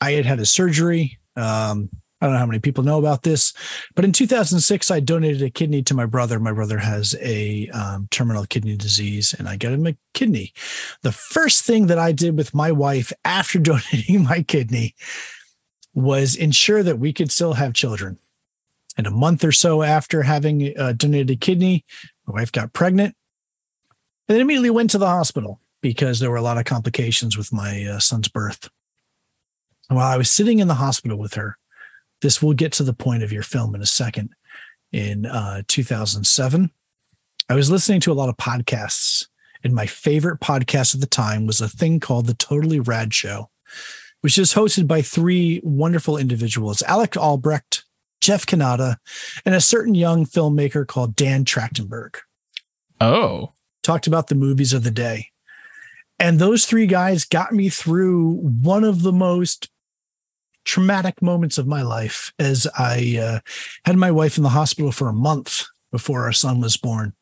I 0.01 0.13
had 0.13 0.27
had 0.27 0.41
a 0.41 0.47
surgery. 0.47 1.19
Um, 1.37 1.91
I 2.21 2.27
don't 2.27 2.35
know 2.35 2.41
how 2.41 2.47
many 2.47 2.59
people 2.59 2.85
know 2.85 2.99
about 2.99 3.23
this, 3.23 3.55
but 3.95 4.05
in 4.05 4.13
2006, 4.13 4.91
I 4.91 5.01
donated 5.01 5.41
a 5.41 5.49
kidney 5.49 5.83
to 5.85 5.95
my 5.95 6.05
brother. 6.05 6.39
My 6.39 6.53
brother 6.53 6.77
has 6.77 7.17
a 7.23 7.67
um, 7.69 8.09
terminal 8.11 8.45
kidney 8.45 8.77
disease, 8.77 9.35
and 9.39 9.49
I 9.49 9.57
got 9.57 9.73
him 9.73 9.87
a 9.87 9.97
kidney. 10.13 10.53
The 11.03 11.13
first 11.13 11.65
thing 11.65 11.87
that 11.87 11.99
I 11.99 12.13
did 12.13 12.37
with 12.37 12.55
my 12.55 12.73
wife 12.73 13.11
after 13.25 13.59
donating 13.61 14.25
my 14.25 14.43
kidney 14.43 14.95
was 15.95 16.37
ensure 16.37 16.83
that 16.83 16.99
we 16.99 17.13
could 17.13 17.33
still 17.33 17.55
have 17.55 17.73
children. 17.73 18.19
And 19.01 19.07
a 19.07 19.11
month 19.11 19.45
or 19.45 19.51
so 19.51 19.83
after 19.83 20.25
having 20.25 20.77
uh, 20.77 20.93
donated 20.93 21.31
a 21.31 21.37
kidney, 21.37 21.87
my 22.27 22.35
wife 22.35 22.53
got 22.53 22.75
pregnant 22.75 23.17
and 24.29 24.35
then 24.35 24.43
immediately 24.43 24.69
went 24.69 24.91
to 24.91 24.99
the 24.99 25.07
hospital 25.07 25.59
because 25.81 26.21
there 26.21 26.31
were 26.31 26.37
a 26.37 26.43
lot 26.43 26.59
of 26.59 26.67
complications 26.67 27.35
with 27.35 27.51
my 27.51 27.83
uh, 27.87 27.99
son's 27.99 28.29
birth. 28.29 28.69
And 29.89 29.97
while 29.97 30.13
I 30.13 30.19
was 30.19 30.31
sitting 30.31 30.59
in 30.59 30.69
the 30.69 30.75
hospital 30.75 31.17
with 31.17 31.33
her, 31.33 31.57
this 32.21 32.43
will 32.43 32.53
get 32.53 32.73
to 32.75 32.83
the 32.83 32.93
point 32.93 33.23
of 33.23 33.33
your 33.33 33.43
film 33.43 33.75
in 33.75 33.81
a 33.81 33.87
second. 33.87 34.35
In 34.93 35.25
uh, 35.25 35.63
2007, 35.67 36.71
I 37.49 37.55
was 37.55 37.71
listening 37.71 38.01
to 38.01 38.13
a 38.13 38.21
lot 38.21 38.29
of 38.29 38.37
podcasts, 38.37 39.29
and 39.65 39.75
my 39.75 39.87
favorite 39.87 40.41
podcast 40.41 40.95
at 40.95 41.01
the 41.01 41.07
time 41.07 41.47
was 41.47 41.63
a 41.63 41.69
thing 41.71 42.01
called 42.01 42.27
The 42.27 42.35
Totally 42.35 42.81
Rad 42.81 43.15
Show 43.15 43.49
which 44.21 44.39
is 44.39 44.55
hosted 44.55 44.87
by 44.87 45.03
three 45.03 45.61
wonderful 45.63 46.17
individuals 46.17 46.83
Alex 46.83 47.17
Albrecht, 47.17 47.85
Jeff 48.21 48.47
Cannata, 48.47 48.97
and 49.45 49.55
a 49.55 49.61
certain 49.61 49.95
young 49.95 50.27
filmmaker 50.27 50.87
called 50.87 51.17
Dan 51.17 51.45
Trachtenberg. 51.45 52.17
Oh. 53.01 53.53
Talked 53.83 54.07
about 54.07 54.29
the 54.29 54.35
movies 54.35 54.73
of 54.73 54.85
the 54.85 54.91
day. 54.91 55.29
And 56.19 56.39
those 56.39 56.67
three 56.67 56.87
guys 56.87 57.25
got 57.25 57.53
me 57.53 57.71
through 57.71 58.35
one 58.35 58.85
of 58.85 59.03
the 59.03 59.13
most 59.13 59.71
traumatic 60.65 61.23
moments 61.23 61.57
of 61.57 61.67
my 61.67 61.81
life 61.81 62.33
as 62.39 62.67
I 62.79 63.19
uh, 63.21 63.41
had 63.87 63.97
my 63.97 64.11
wife 64.11 64.37
in 64.37 64.43
the 64.43 64.51
hospital 64.51 64.93
for 64.93 65.09
a 65.09 65.15
month 65.15 65.65
before 65.91 66.25
our 66.25 66.33
son 66.33 66.61
was 66.61 66.77
born 66.77 67.15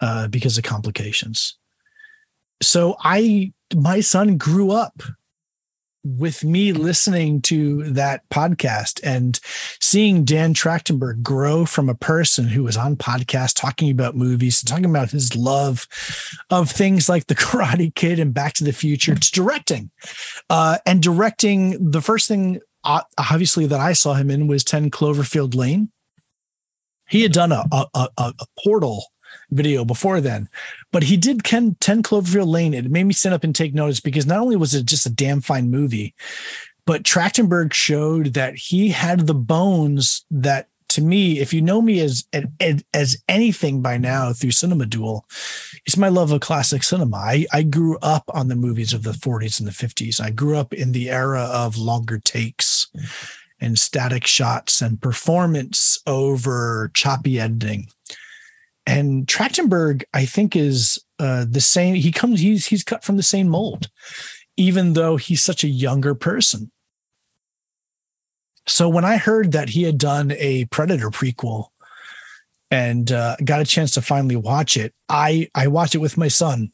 uh, 0.00 0.28
because 0.28 0.58
of 0.58 0.64
complications. 0.64 1.56
So 2.60 2.96
I, 3.00 3.52
my 3.74 4.00
son 4.00 4.36
grew 4.36 4.70
up 4.70 5.02
with 6.04 6.44
me 6.44 6.72
listening 6.72 7.40
to 7.42 7.84
that 7.92 8.28
podcast 8.28 9.00
and 9.04 9.38
seeing 9.80 10.24
Dan 10.24 10.52
Trachtenberg 10.52 11.22
grow 11.22 11.64
from 11.64 11.88
a 11.88 11.94
person 11.94 12.48
who 12.48 12.64
was 12.64 12.76
on 12.76 12.96
podcast 12.96 13.54
talking 13.56 13.90
about 13.90 14.16
movies 14.16 14.62
and 14.62 14.68
talking 14.68 14.84
about 14.84 15.10
his 15.10 15.36
love 15.36 15.86
of 16.50 16.70
things 16.70 17.08
like 17.08 17.26
The 17.26 17.34
Karate 17.36 17.94
Kid 17.94 18.18
and 18.18 18.34
Back 18.34 18.54
to 18.54 18.64
the 18.64 18.72
Future 18.72 19.14
to 19.14 19.30
directing. 19.30 19.90
Uh, 20.50 20.78
and 20.86 21.02
directing, 21.02 21.90
the 21.90 22.02
first 22.02 22.28
thing 22.28 22.60
uh, 22.84 23.02
obviously 23.18 23.66
that 23.66 23.80
I 23.80 23.92
saw 23.92 24.14
him 24.14 24.30
in 24.30 24.48
was 24.48 24.64
10 24.64 24.90
Cloverfield 24.90 25.54
Lane. 25.54 25.90
He 27.08 27.22
had 27.22 27.32
done 27.32 27.52
a, 27.52 27.64
a, 27.70 27.86
a, 27.94 28.08
a 28.18 28.46
portal 28.64 29.04
video 29.52 29.84
before 29.84 30.20
then. 30.20 30.48
But 30.90 31.04
he 31.04 31.16
did 31.16 31.44
Ken 31.44 31.76
10 31.80 32.02
Cloverfield 32.02 32.46
Lane. 32.46 32.74
It 32.74 32.90
made 32.90 33.04
me 33.04 33.14
sit 33.14 33.32
up 33.32 33.44
and 33.44 33.54
take 33.54 33.74
notice 33.74 34.00
because 34.00 34.26
not 34.26 34.40
only 34.40 34.56
was 34.56 34.74
it 34.74 34.86
just 34.86 35.06
a 35.06 35.10
damn 35.10 35.40
fine 35.40 35.70
movie, 35.70 36.14
but 36.84 37.04
Trachtenberg 37.04 37.72
showed 37.72 38.34
that 38.34 38.56
he 38.56 38.88
had 38.88 39.26
the 39.26 39.34
bones 39.34 40.24
that 40.30 40.68
to 40.88 41.00
me, 41.00 41.38
if 41.38 41.54
you 41.54 41.62
know 41.62 41.80
me 41.80 42.00
as 42.00 42.26
as 42.92 43.16
anything 43.26 43.80
by 43.80 43.96
now 43.96 44.34
through 44.34 44.50
Cinema 44.50 44.84
Duel, 44.84 45.24
it's 45.86 45.96
my 45.96 46.08
love 46.08 46.32
of 46.32 46.42
classic 46.42 46.82
cinema. 46.82 47.16
I, 47.16 47.46
I 47.50 47.62
grew 47.62 47.96
up 48.02 48.24
on 48.34 48.48
the 48.48 48.56
movies 48.56 48.92
of 48.92 49.02
the 49.02 49.12
40s 49.12 49.58
and 49.58 49.66
the 49.66 49.72
50s. 49.72 50.20
I 50.20 50.28
grew 50.28 50.58
up 50.58 50.74
in 50.74 50.92
the 50.92 51.08
era 51.08 51.44
of 51.44 51.78
longer 51.78 52.18
takes 52.18 52.88
and 53.58 53.78
static 53.78 54.26
shots 54.26 54.82
and 54.82 55.00
performance 55.00 55.98
over 56.06 56.90
choppy 56.92 57.40
editing 57.40 57.88
and 58.86 59.26
Trachtenberg, 59.26 60.02
I 60.12 60.24
think, 60.24 60.56
is 60.56 60.98
uh, 61.18 61.46
the 61.48 61.60
same. 61.60 61.94
He 61.94 62.10
comes, 62.10 62.40
he's 62.40 62.66
he's 62.66 62.82
cut 62.82 63.04
from 63.04 63.16
the 63.16 63.22
same 63.22 63.48
mold, 63.48 63.88
even 64.56 64.94
though 64.94 65.16
he's 65.16 65.42
such 65.42 65.62
a 65.62 65.68
younger 65.68 66.14
person. 66.14 66.70
So 68.66 68.88
when 68.88 69.04
I 69.04 69.16
heard 69.16 69.52
that 69.52 69.70
he 69.70 69.82
had 69.82 69.98
done 69.98 70.32
a 70.32 70.66
Predator 70.66 71.10
prequel 71.10 71.66
and 72.70 73.10
uh, 73.10 73.36
got 73.44 73.60
a 73.60 73.66
chance 73.66 73.92
to 73.92 74.02
finally 74.02 74.36
watch 74.36 74.76
it, 74.76 74.94
I 75.08 75.48
I 75.54 75.68
watched 75.68 75.94
it 75.94 75.98
with 75.98 76.18
my 76.18 76.28
son. 76.28 76.72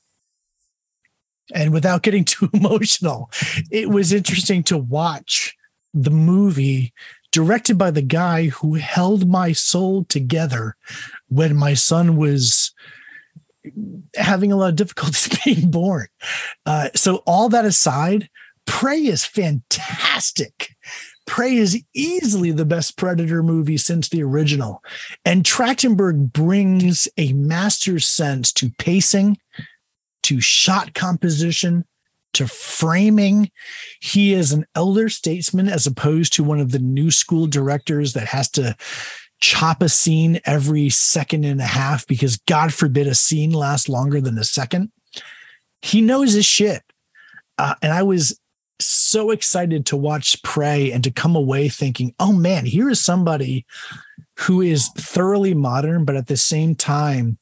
And 1.55 1.73
without 1.73 2.03
getting 2.03 2.25
too 2.25 2.49
emotional, 2.53 3.31
it 3.71 3.91
was 3.91 4.13
interesting 4.13 4.63
to 4.65 4.79
watch 4.79 5.55
the 5.95 6.11
movie 6.11 6.93
directed 7.33 7.77
by 7.77 7.91
the 7.91 8.03
guy 8.03 8.47
who 8.47 8.75
held 8.75 9.29
my 9.29 9.53
soul 9.53 10.05
together 10.05 10.77
when 11.29 11.57
my 11.57 11.75
son 11.75 12.17
was 12.17 12.73
having 14.15 14.53
a 14.53 14.57
lot 14.57 14.71
of 14.71 14.77
difficulties 14.77 15.29
being 15.45 15.71
born. 15.71 16.09
Uh, 16.67 16.89
so, 16.95 17.17
all 17.27 17.49
that 17.49 17.65
aside, 17.65 18.29
Prey 18.67 19.07
is 19.07 19.25
fantastic. 19.25 20.75
Prey 21.27 21.57
is 21.57 21.83
easily 21.95 22.53
the 22.53 22.65
best 22.65 22.97
Predator 22.97 23.43
movie 23.43 23.77
since 23.77 24.09
the 24.09 24.23
original. 24.23 24.83
And 25.25 25.45
Trachtenberg 25.45 26.33
brings 26.33 27.07
a 27.19 27.35
master's 27.35 28.07
sense 28.07 28.53
to 28.55 28.71
pacing, 28.79 29.37
to 30.23 30.41
shot 30.41 30.95
composition, 30.95 31.85
to 32.35 32.47
framing. 32.47 33.51
He 34.01 34.33
is 34.33 34.53
an 34.53 34.65
elder 34.75 35.09
statesman 35.09 35.69
as 35.69 35.87
opposed 35.87 36.33
to 36.35 36.45
one 36.45 36.61
of 36.61 36.73
the 36.73 36.79
new 36.79 37.11
school 37.11 37.47
directors 37.47 38.15
that 38.15 38.29
has 38.29 38.51
to 38.53 38.77
chop 39.41 39.83
a 39.83 39.89
scene 39.89 40.41
every 40.45 40.89
second 40.89 41.45
and 41.45 41.61
a 41.61 41.67
half 41.67 42.07
because 42.07 42.37
God 42.37 42.73
forbid 42.73 43.07
a 43.07 43.15
scene 43.15 43.53
lasts 43.53 43.89
longer 43.89 44.21
than 44.21 44.39
a 44.39 44.45
second. 44.45 44.91
He 45.83 46.01
knows 46.01 46.33
his 46.33 46.47
shit. 46.47 46.83
Uh, 47.57 47.75
and 47.83 47.93
I 47.93 48.03
was 48.03 48.39
so 48.81 49.31
excited 49.31 49.87
to 49.87 49.97
watch 49.97 50.43
Prey 50.43 50.93
and 50.93 51.03
to 51.05 51.11
come 51.11 51.35
away 51.35 51.69
thinking, 51.69 52.15
oh 52.21 52.33
man, 52.33 52.65
here 52.65 52.89
is 52.89 53.01
somebody 53.01 53.67
who 54.39 54.61
is 54.61 54.89
thoroughly 54.97 55.55
modern, 55.55 56.05
but 56.05 56.17
at 56.17 56.29
the 56.29 56.37
same 56.37 56.75
time, 56.75 57.39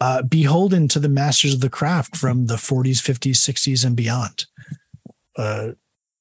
uh, 0.00 0.22
beholden 0.22 0.88
to 0.88 0.98
the 0.98 1.08
masters 1.08 1.54
of 1.54 1.60
the 1.60 1.70
craft 1.70 2.16
from 2.16 2.46
the 2.46 2.56
40s, 2.56 3.00
50s, 3.00 3.36
60s, 3.36 3.84
and 3.84 3.96
beyond. 3.96 4.46
Uh, 5.36 5.72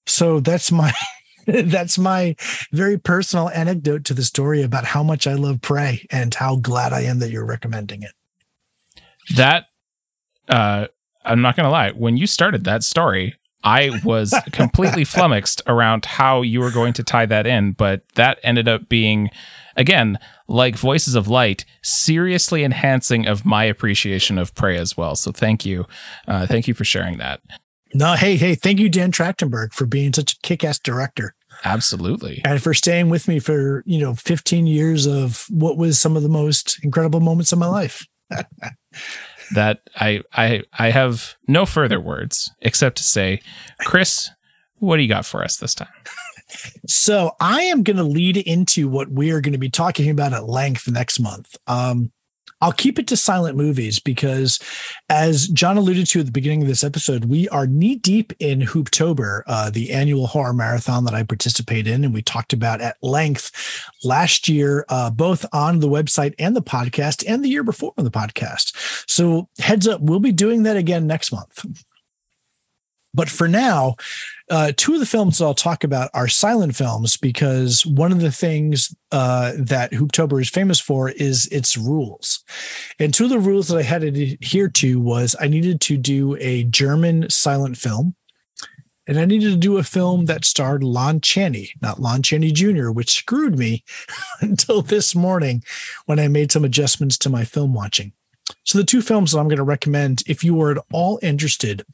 so 0.06 0.40
that's 0.40 0.72
my 0.72 0.92
That's 1.48 1.98
my 1.98 2.36
very 2.72 2.98
personal 2.98 3.50
anecdote 3.50 4.06
to 4.06 4.14
the 4.14 4.24
story 4.24 4.62
about 4.62 4.86
how 4.86 5.04
much 5.04 5.28
I 5.28 5.34
love 5.34 5.62
Prey 5.62 6.06
and 6.10 6.34
how 6.34 6.56
glad 6.56 6.94
I 6.94 7.02
am 7.02 7.20
that 7.20 7.32
you're 7.32 7.46
recommending 7.46 8.04
it. 8.04 8.12
That, 9.36 9.66
uh, 10.50 10.88
I'm 11.26 11.42
not 11.42 11.56
going 11.56 11.66
to 11.66 11.72
lie. 11.72 11.92
When 11.92 12.18
you 12.18 12.28
started 12.28 12.64
that 12.66 12.84
story, 12.84 13.36
I 13.64 14.00
was 14.04 14.34
completely 14.52 15.06
flummoxed 15.06 15.62
around 15.68 16.06
how 16.06 16.42
you 16.42 16.60
were 16.60 16.72
going 16.72 16.94
to 16.94 17.04
tie 17.04 17.26
that 17.26 17.48
in, 17.48 17.72
but 17.72 18.04
that 18.16 18.40
ended 18.44 18.68
up 18.68 18.90
being, 18.90 19.30
again, 19.76 20.20
like 20.48 20.76
Voices 20.76 21.16
of 21.16 21.28
Light, 21.28 21.66
seriously 21.82 22.64
enhancing 22.64 23.26
of 23.26 23.46
my 23.46 23.64
appreciation 23.64 24.38
of 24.38 24.54
Prey 24.56 24.78
as 24.78 24.98
well. 24.98 25.16
So 25.16 25.32
thank 25.32 25.66
you. 25.66 25.86
Uh, 26.28 26.46
thank 26.46 26.68
you 26.68 26.74
for 26.74 26.84
sharing 26.84 27.18
that. 27.20 27.42
No, 27.94 28.14
hey, 28.14 28.36
hey, 28.38 28.56
thank 28.56 28.80
you, 28.80 28.90
Dan 28.90 29.12
Trachtenberg, 29.12 29.74
for 29.74 29.86
being 29.86 30.14
such 30.14 30.34
a 30.34 30.40
kick 30.42 30.64
ass 30.64 30.80
director. 30.80 31.36
Absolutely. 31.64 32.42
And 32.44 32.62
for 32.62 32.74
staying 32.74 33.10
with 33.10 33.28
me 33.28 33.40
for, 33.40 33.84
you 33.86 34.00
know, 34.00 34.16
15 34.16 34.66
years 34.66 35.06
of 35.06 35.46
what 35.50 35.78
was 35.78 36.00
some 36.00 36.18
of 36.18 36.24
the 36.24 36.30
most 36.30 36.84
incredible 36.84 37.20
moments 37.20 37.52
of 37.52 37.60
my 37.60 37.68
life. 37.68 38.06
that 39.54 39.82
I 39.96 40.22
I 40.34 40.64
I 40.78 40.90
have 40.90 41.36
no 41.48 41.66
further 41.66 42.00
words 42.00 42.52
except 42.62 42.98
to 42.98 43.04
say, 43.04 43.42
Chris, 43.82 44.32
what 44.80 44.98
do 44.98 45.04
you 45.04 45.10
got 45.10 45.26
for 45.26 45.44
us 45.44 45.58
this 45.58 45.76
time? 45.76 45.90
So 46.88 47.32
I 47.40 47.64
am 47.64 47.84
going 47.84 47.98
to 47.98 48.04
lead 48.04 48.38
into 48.38 48.88
what 48.88 49.10
we 49.10 49.32
are 49.32 49.42
going 49.42 49.54
to 49.54 49.60
be 49.60 49.70
talking 49.70 50.10
about 50.10 50.34
at 50.34 50.48
length 50.48 50.88
next 50.88 51.20
month. 51.20 51.56
Um, 51.68 52.12
I'll 52.64 52.72
keep 52.72 52.98
it 52.98 53.08
to 53.08 53.18
silent 53.18 53.58
movies 53.58 54.00
because, 54.00 54.58
as 55.10 55.50
John 55.50 55.76
alluded 55.76 56.08
to 56.08 56.22
at 56.22 56.28
the 56.28 56.32
beginning 56.32 56.62
of 56.62 56.70
this 56.70 56.82
episode, 56.82 57.26
we 57.26 57.50
are 57.50 57.68
knee 57.68 57.96
deep 57.96 58.32
in 58.40 58.62
Hooptober, 58.62 59.42
uh, 59.48 59.70
the 59.70 59.92
annual 59.92 60.28
horror 60.28 60.54
marathon 60.54 61.04
that 61.04 61.14
I 61.14 61.24
participate 61.24 61.88
in, 61.88 62.06
and 62.06 62.14
we 62.14 62.22
talked 62.22 62.54
about 62.54 62.80
at 62.80 62.96
length 63.04 63.52
last 64.06 64.48
year, 64.48 64.86
uh, 64.88 65.10
both 65.10 65.46
on 65.52 65.82
the 65.82 65.90
website 65.90 66.36
and 66.40 66.56
the 66.56 66.62
podcast, 66.62 67.26
and 67.28 67.44
the 67.44 67.50
year 67.50 67.64
before 67.64 67.92
on 67.98 68.06
the 68.06 68.12
podcast. 68.12 68.74
So, 69.10 69.50
heads 69.60 69.86
up, 69.86 70.00
we'll 70.00 70.22
be 70.22 70.32
doing 70.32 70.64
that 70.64 70.78
again 70.78 71.06
next 71.06 71.34
month. 71.34 71.66
But 73.14 73.30
for 73.30 73.48
now, 73.48 73.96
uh, 74.50 74.72
two 74.76 74.96
of 74.96 75.00
the 75.00 75.06
films 75.06 75.42
I'll 75.42 75.54
talk 75.54 75.84
about 75.84 76.10
are 76.14 76.28
silent 76.28 76.76
films 76.76 77.16
because 77.16 77.86
one 77.86 78.12
of 78.12 78.22
the 78.22 78.32
things 78.32 78.94
uh, 79.12 79.54
that 79.58 79.92
Hooptober 79.92 80.42
is 80.42 80.50
famous 80.50 80.80
for 80.80 81.10
is 81.10 81.48
its 81.48 81.78
rules. 81.78 82.44
And 83.00 83.14
two 83.14 83.26
of 83.26 83.30
the 83.30 83.40
rules 83.40 83.68
that 83.68 83.78
I 83.78 83.84
had 83.84 84.02
to 84.02 84.08
adhere 84.08 84.70
to 84.70 85.00
was 85.00 85.36
I 85.40 85.48
needed 85.48 85.80
to 85.82 85.98
do 85.98 86.36
a 86.40 86.64
German 86.64 87.30
silent 87.30 87.78
film. 87.78 88.16
And 89.06 89.20
I 89.20 89.26
needed 89.26 89.52
to 89.52 89.58
do 89.58 89.78
a 89.78 89.84
film 89.84 90.26
that 90.26 90.46
starred 90.46 90.82
Lon 90.82 91.20
Chaney, 91.20 91.72
not 91.82 92.00
Lon 92.00 92.22
Chaney 92.24 92.52
Jr., 92.52 92.90
which 92.90 93.12
screwed 93.12 93.60
me 93.60 93.84
until 94.42 94.82
this 94.82 95.14
morning 95.14 95.62
when 96.06 96.20
I 96.20 96.30
made 96.30 96.52
some 96.52 96.64
adjustments 96.64 97.18
to 97.20 97.30
my 97.30 97.44
film 97.44 97.74
watching. 97.74 98.14
So, 98.66 98.78
the 98.78 98.86
two 98.86 99.02
films 99.02 99.32
that 99.32 99.40
I'm 99.40 99.48
going 99.48 99.58
to 99.58 99.64
recommend, 99.64 100.24
if 100.28 100.44
you 100.44 100.62
are 100.62 100.72
at 100.72 100.86
all 100.92 101.20
interested 101.22 101.86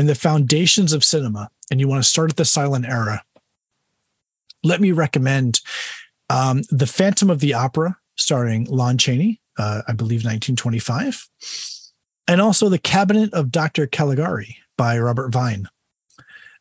in 0.00 0.06
the 0.06 0.14
foundations 0.14 0.94
of 0.94 1.04
cinema 1.04 1.50
and 1.70 1.78
you 1.78 1.86
want 1.86 2.02
to 2.02 2.08
start 2.08 2.30
at 2.30 2.38
the 2.38 2.44
silent 2.46 2.86
era, 2.86 3.22
let 4.64 4.80
me 4.80 4.92
recommend 4.92 5.60
um, 6.30 6.62
The 6.70 6.86
Phantom 6.86 7.28
of 7.28 7.40
the 7.40 7.52
Opera, 7.52 7.98
starring 8.16 8.64
Lon 8.64 8.96
Chaney, 8.96 9.42
uh, 9.58 9.82
I 9.86 9.92
believe 9.92 10.24
1925, 10.24 11.28
and 12.26 12.40
also 12.40 12.70
The 12.70 12.78
Cabinet 12.78 13.34
of 13.34 13.52
Dr. 13.52 13.86
Caligari 13.86 14.56
by 14.78 14.98
Robert 14.98 15.32
Wiene. 15.32 15.66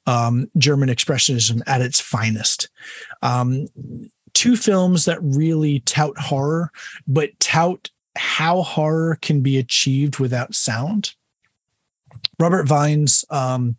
Um, 0.06 0.52
German 0.58 0.90
Expressionism 0.90 1.62
at 1.66 1.82
its 1.82 2.02
finest. 2.02 2.68
Um, 3.22 3.68
two 4.34 4.58
films 4.58 5.06
that 5.06 5.20
really 5.22 5.80
tout 5.82 6.18
horror, 6.18 6.72
but 7.08 7.40
tout 7.40 7.90
how 8.18 8.64
horror 8.64 9.18
can 9.22 9.40
be 9.40 9.58
achieved 9.58 10.20
without 10.20 10.54
sound. 10.54 11.14
Robert 12.39 12.70
Wiene's 12.70 13.26
um, 13.30 13.78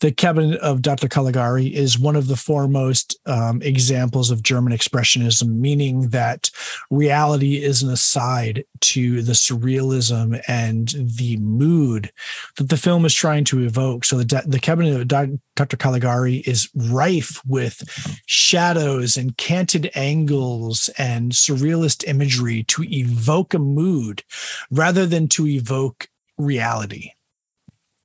the 0.00 0.12
cabinet 0.12 0.60
of 0.60 0.82
Dr. 0.82 1.08
Caligari 1.08 1.66
is 1.66 1.98
one 1.98 2.16
of 2.16 2.26
the 2.26 2.36
foremost 2.36 3.16
um, 3.26 3.62
examples 3.62 4.30
of 4.30 4.42
German 4.42 4.72
expressionism, 4.72 5.58
meaning 5.58 6.10
that 6.10 6.50
reality 6.90 7.62
is 7.62 7.82
an 7.82 7.90
aside 7.90 8.64
to 8.80 9.22
the 9.22 9.32
surrealism 9.32 10.40
and 10.48 10.94
the 10.96 11.36
mood 11.38 12.12
that 12.56 12.68
the 12.68 12.76
film 12.76 13.04
is 13.04 13.14
trying 13.14 13.44
to 13.44 13.64
evoke. 13.64 14.04
So 14.04 14.18
the, 14.18 14.42
the 14.46 14.58
cabinet 14.58 15.00
of 15.00 15.38
Dr. 15.54 15.76
Caligari 15.76 16.36
is 16.38 16.68
rife 16.74 17.40
with 17.46 17.82
shadows 18.26 19.16
and 19.16 19.36
canted 19.36 19.90
angles 19.94 20.90
and 20.98 21.32
surrealist 21.32 22.06
imagery 22.06 22.64
to 22.64 22.84
evoke 22.84 23.54
a 23.54 23.58
mood 23.58 24.22
rather 24.70 25.06
than 25.06 25.28
to 25.28 25.46
evoke 25.46 26.08
reality 26.36 27.12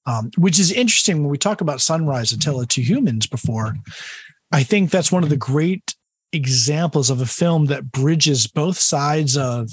um, 0.09 0.31
which 0.37 0.59
is 0.59 0.71
interesting 0.71 1.21
when 1.21 1.29
we 1.29 1.37
talk 1.37 1.61
about 1.61 1.81
Sunrise 1.81 2.31
A 2.31 2.39
Tale 2.39 2.61
of 2.61 2.67
Two 2.67 2.81
Humans 2.81 3.27
before. 3.27 3.75
I 4.51 4.63
think 4.63 4.89
that's 4.89 5.11
one 5.11 5.23
of 5.23 5.29
the 5.29 5.37
great 5.37 5.95
examples 6.33 7.11
of 7.11 7.21
a 7.21 7.27
film 7.27 7.65
that 7.65 7.91
bridges 7.91 8.47
both 8.47 8.79
sides 8.79 9.37
of 9.37 9.69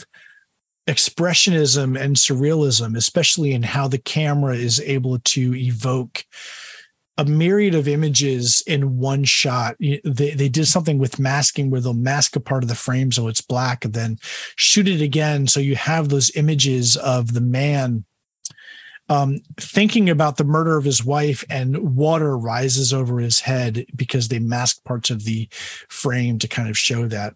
expressionism 0.87 1.99
and 1.99 2.16
surrealism, 2.16 2.97
especially 2.97 3.53
in 3.53 3.62
how 3.62 3.89
the 3.89 3.99
camera 3.99 4.55
is 4.55 4.78
able 4.80 5.18
to 5.20 5.55
evoke 5.55 6.24
a 7.18 7.24
myriad 7.24 7.74
of 7.74 7.89
images 7.89 8.62
in 8.66 8.99
one 8.99 9.24
shot. 9.24 9.74
They, 9.80 10.01
they 10.05 10.51
did 10.51 10.66
something 10.66 10.99
with 10.99 11.18
masking 11.18 11.70
where 11.70 11.80
they'll 11.80 11.95
mask 11.95 12.37
a 12.37 12.41
part 12.41 12.62
of 12.62 12.68
the 12.68 12.74
frame 12.74 13.11
so 13.11 13.28
it's 13.28 13.41
black 13.41 13.87
and 13.87 13.95
then 13.95 14.18
shoot 14.57 14.87
it 14.87 15.01
again. 15.01 15.47
So 15.47 15.61
you 15.61 15.76
have 15.76 16.11
those 16.11 16.30
images 16.37 16.95
of 16.97 17.32
the 17.32 17.41
man 17.41 18.05
um, 19.09 19.38
thinking 19.59 20.11
about 20.11 20.36
the 20.36 20.44
murder 20.44 20.76
of 20.76 20.84
his 20.84 21.04
wife, 21.04 21.44
and 21.48 21.96
water 21.96 22.36
rises 22.36 22.92
over 22.92 23.18
his 23.18 23.40
head 23.40 23.86
because 23.94 24.28
they 24.28 24.38
mask 24.38 24.82
parts 24.84 25.11
of 25.11 25.24
the 25.24 25.48
frame 25.88 26.38
to 26.38 26.48
kind 26.48 26.68
of 26.68 26.78
show 26.78 27.07
that. 27.09 27.34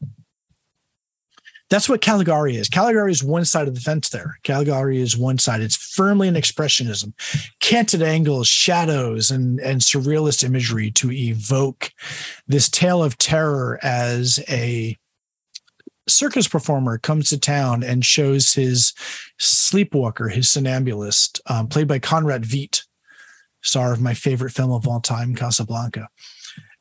That's 1.71 1.89
what 1.89 2.01
Caligari 2.01 2.57
is. 2.57 2.69
Caligari 2.69 3.13
is 3.13 3.23
one 3.23 3.45
side 3.45 3.69
of 3.69 3.77
the 3.77 3.81
fence 3.81 4.09
there. 4.09 4.39
Caligari 4.43 5.01
is 5.01 5.17
one 5.17 5.39
side. 5.39 5.61
It's 5.61 5.77
firmly 5.77 6.27
an 6.27 6.35
expressionism, 6.35 7.13
canted 7.61 8.03
angles, 8.03 8.49
shadows, 8.49 9.31
and, 9.31 9.61
and 9.61 9.81
surrealist 9.81 10.43
imagery 10.43 10.91
to 10.93 11.13
evoke 11.13 11.93
this 12.49 12.69
tale 12.69 13.05
of 13.05 13.19
terror 13.19 13.79
as 13.85 14.41
a 14.49 14.99
circus 16.11 16.49
performer 16.49 16.99
comes 16.99 17.31
to 17.31 17.39
town 17.39 17.83
and 17.83 18.05
shows 18.05 18.53
his 18.53 18.93
sleepwalker, 19.39 20.29
his 20.29 20.51
somnambulist, 20.51 21.41
um, 21.47 21.69
played 21.69 21.89
by 21.89 21.99
Conrad 21.99 22.43
Veidt, 22.43 22.85
star 23.63 23.93
of 23.93 24.01
my 24.01 24.15
favorite 24.15 24.53
film 24.53 24.71
of 24.71 24.87
all 24.87 25.01
time, 25.01 25.35
Casablanca, 25.35 26.09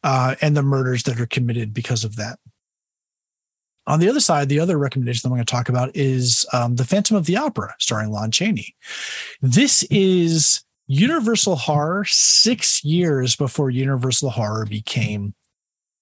uh, 0.03 0.35
and 0.41 0.55
the 0.55 0.63
murders 0.63 1.03
that 1.03 1.19
are 1.19 1.25
committed 1.25 1.73
because 1.73 2.03
of 2.03 2.15
that. 2.15 2.39
On 3.87 3.99
the 3.99 4.09
other 4.09 4.19
side, 4.19 4.49
the 4.49 4.59
other 4.59 4.77
recommendation 4.77 5.21
that 5.23 5.29
I'm 5.33 5.37
going 5.37 5.45
to 5.45 5.51
talk 5.51 5.67
about 5.67 5.89
is 5.95 6.45
um, 6.53 6.75
The 6.75 6.85
Phantom 6.85 7.17
of 7.17 7.25
the 7.25 7.37
Opera, 7.37 7.73
starring 7.79 8.11
Lon 8.11 8.29
Chaney. 8.29 8.75
This 9.41 9.83
is 9.89 10.63
Universal 10.85 11.55
Horror 11.55 12.05
six 12.07 12.83
years 12.83 13.35
before 13.35 13.71
Universal 13.71 14.29
Horror 14.29 14.65
became 14.65 15.33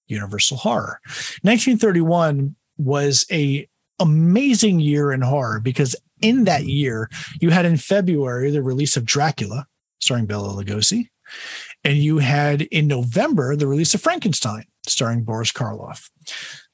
Universal 0.06 0.58
Horror. 0.58 1.00
1931 1.42 2.56
was 2.78 3.26
a 3.30 3.68
amazing 4.00 4.80
year 4.80 5.12
in 5.12 5.20
horror 5.20 5.60
because 5.60 5.96
in 6.22 6.44
that 6.44 6.64
year 6.64 7.10
you 7.40 7.50
had 7.50 7.66
in 7.66 7.76
February 7.76 8.50
the 8.50 8.62
release 8.62 8.96
of 8.96 9.04
Dracula 9.04 9.66
starring 9.98 10.26
Bela 10.26 10.50
Lugosi 10.62 11.08
and 11.84 11.98
you 11.98 12.18
had 12.18 12.62
in 12.62 12.86
November 12.86 13.56
the 13.56 13.66
release 13.66 13.94
of 13.94 14.00
Frankenstein 14.00 14.64
starring 14.86 15.22
Boris 15.22 15.52
Karloff. 15.52 16.10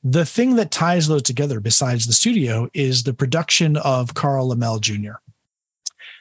The 0.02 0.26
thing 0.26 0.56
that 0.56 0.70
ties 0.70 1.08
those 1.08 1.22
together 1.22 1.60
besides 1.60 2.06
the 2.06 2.12
studio 2.12 2.68
is 2.74 3.02
the 3.02 3.14
production 3.14 3.76
of 3.76 4.14
Carl 4.14 4.54
Laemmle 4.54 4.80
Jr. 4.80 5.14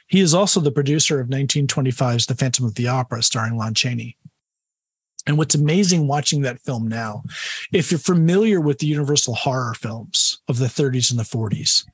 He 0.06 0.20
is 0.20 0.34
also 0.34 0.60
the 0.60 0.72
producer 0.72 1.20
of 1.20 1.28
1925's 1.28 2.26
The 2.26 2.34
Phantom 2.34 2.66
of 2.66 2.74
the 2.74 2.88
Opera 2.88 3.22
starring 3.22 3.56
Lon 3.56 3.74
Chaney. 3.74 4.16
And 5.26 5.38
what's 5.38 5.54
amazing 5.54 6.06
watching 6.06 6.42
that 6.42 6.60
film 6.60 6.86
now, 6.86 7.22
if 7.72 7.90
you're 7.90 7.98
familiar 7.98 8.60
with 8.60 8.78
the 8.78 8.86
Universal 8.86 9.34
horror 9.34 9.74
films 9.74 10.38
of 10.48 10.58
the 10.58 10.66
30s 10.66 11.10
and 11.10 11.18
the 11.18 11.24
40s, 11.24 11.84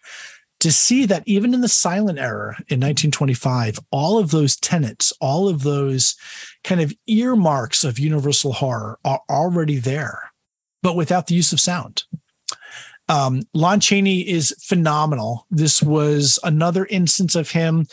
to 0.60 0.70
see 0.70 1.06
that 1.06 1.22
even 1.26 1.54
in 1.54 1.62
the 1.62 1.68
silent 1.68 2.18
era 2.18 2.56
in 2.68 2.80
1925, 2.80 3.78
all 3.90 4.18
of 4.18 4.30
those 4.30 4.56
tenets, 4.56 5.12
all 5.20 5.48
of 5.48 5.62
those 5.62 6.16
kind 6.64 6.80
of 6.80 6.92
earmarks 7.06 7.82
of 7.82 7.98
Universal 7.98 8.52
horror 8.54 8.98
are 9.04 9.22
already 9.30 9.78
there, 9.78 10.32
but 10.82 10.96
without 10.96 11.28
the 11.28 11.34
use 11.34 11.52
of 11.52 11.60
sound. 11.60 12.04
Um, 13.08 13.42
Lon 13.54 13.80
Chaney 13.80 14.20
is 14.20 14.54
phenomenal. 14.62 15.46
This 15.50 15.82
was 15.82 16.38
another 16.44 16.86
instance 16.86 17.34
of 17.34 17.50
him. 17.50 17.86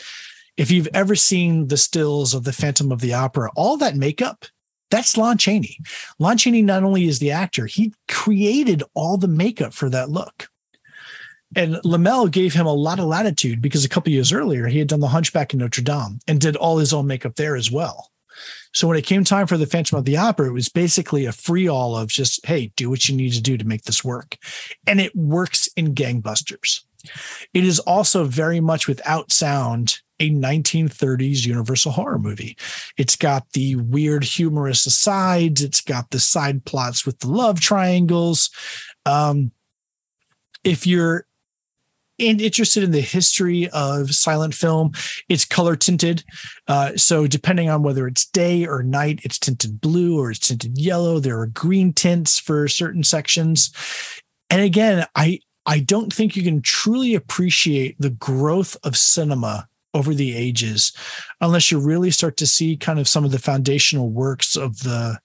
If 0.56 0.70
you've 0.70 0.88
ever 0.92 1.16
seen 1.16 1.68
the 1.68 1.76
stills 1.76 2.34
of 2.34 2.44
the 2.44 2.52
Phantom 2.52 2.92
of 2.92 3.00
the 3.00 3.14
Opera, 3.14 3.50
all 3.56 3.76
that 3.78 3.96
makeup 3.96 4.44
That's 4.90 5.16
Lon 5.16 5.38
Chaney. 5.38 5.78
Lon 6.18 6.38
Chaney 6.38 6.62
not 6.62 6.82
only 6.82 7.06
is 7.06 7.18
the 7.18 7.30
actor, 7.30 7.66
he 7.66 7.92
created 8.08 8.82
all 8.94 9.16
the 9.16 9.28
makeup 9.28 9.72
for 9.72 9.90
that 9.90 10.10
look. 10.10 10.48
And 11.56 11.76
Laemmle 11.76 12.30
gave 12.30 12.54
him 12.54 12.66
a 12.66 12.72
lot 12.72 12.98
of 12.98 13.06
latitude 13.06 13.62
because 13.62 13.84
a 13.84 13.88
couple 13.88 14.12
years 14.12 14.32
earlier 14.32 14.66
he 14.66 14.78
had 14.78 14.88
done 14.88 15.00
the 15.00 15.08
Hunchback 15.08 15.52
in 15.52 15.60
Notre 15.60 15.82
Dame 15.82 16.20
and 16.26 16.40
did 16.40 16.56
all 16.56 16.78
his 16.78 16.92
own 16.92 17.06
makeup 17.06 17.36
there 17.36 17.56
as 17.56 17.70
well. 17.70 18.10
So 18.72 18.86
when 18.86 18.98
it 18.98 19.06
came 19.06 19.24
time 19.24 19.46
for 19.46 19.56
the 19.56 19.66
Phantom 19.66 19.98
of 19.98 20.04
the 20.04 20.16
Opera, 20.16 20.48
it 20.48 20.52
was 20.52 20.68
basically 20.68 21.24
a 21.24 21.32
free 21.32 21.68
all 21.68 21.96
of 21.96 22.08
just, 22.08 22.44
hey, 22.46 22.70
do 22.76 22.90
what 22.90 23.08
you 23.08 23.16
need 23.16 23.32
to 23.32 23.40
do 23.40 23.56
to 23.56 23.66
make 23.66 23.82
this 23.82 24.04
work. 24.04 24.36
And 24.86 25.00
it 25.00 25.16
works 25.16 25.68
in 25.76 25.94
gangbusters. 25.94 26.82
It 27.54 27.64
is 27.64 27.78
also 27.80 28.24
very 28.24 28.60
much 28.60 28.86
without 28.86 29.32
sound 29.32 30.00
a 30.20 30.30
1930s 30.30 31.46
universal 31.46 31.92
horror 31.92 32.18
movie. 32.18 32.56
It's 32.96 33.16
got 33.16 33.50
the 33.52 33.76
weird 33.76 34.24
humorous 34.24 34.86
asides, 34.86 35.62
it's 35.62 35.80
got 35.80 36.10
the 36.10 36.20
side 36.20 36.64
plots 36.64 37.06
with 37.06 37.18
the 37.20 37.28
love 37.28 37.60
triangles. 37.60 38.50
Um, 39.06 39.52
if 40.64 40.86
you're 40.86 41.26
and 42.20 42.40
interested 42.40 42.82
in 42.82 42.90
the 42.90 43.00
history 43.00 43.68
of 43.70 44.12
silent 44.14 44.54
film, 44.54 44.92
it's 45.28 45.44
color 45.44 45.76
tinted. 45.76 46.24
Uh, 46.66 46.96
so 46.96 47.26
depending 47.26 47.70
on 47.70 47.82
whether 47.82 48.06
it's 48.08 48.26
day 48.26 48.66
or 48.66 48.82
night, 48.82 49.20
it's 49.22 49.38
tinted 49.38 49.80
blue 49.80 50.18
or 50.18 50.30
it's 50.30 50.40
tinted 50.40 50.76
yellow. 50.76 51.20
There 51.20 51.38
are 51.38 51.46
green 51.46 51.92
tints 51.92 52.38
for 52.38 52.66
certain 52.66 53.04
sections. 53.04 53.72
And 54.50 54.62
again, 54.62 55.06
I 55.14 55.40
I 55.66 55.80
don't 55.80 56.12
think 56.12 56.34
you 56.34 56.42
can 56.42 56.62
truly 56.62 57.14
appreciate 57.14 57.96
the 57.98 58.10
growth 58.10 58.76
of 58.84 58.96
cinema 58.96 59.67
over 59.94 60.14
the 60.14 60.36
ages 60.36 60.92
unless 61.40 61.70
you 61.70 61.78
really 61.78 62.10
start 62.10 62.36
to 62.36 62.46
see 62.46 62.76
kind 62.76 62.98
of 62.98 63.08
some 63.08 63.24
of 63.24 63.30
the 63.30 63.38
foundational 63.38 64.10
works 64.10 64.56
of 64.56 64.80
the 64.80 65.18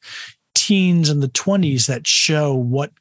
teens 0.56 1.10
and 1.10 1.22
the 1.22 1.30
20s 1.30 1.88
that 1.88 2.08
show 2.08 2.54
what 2.54 2.92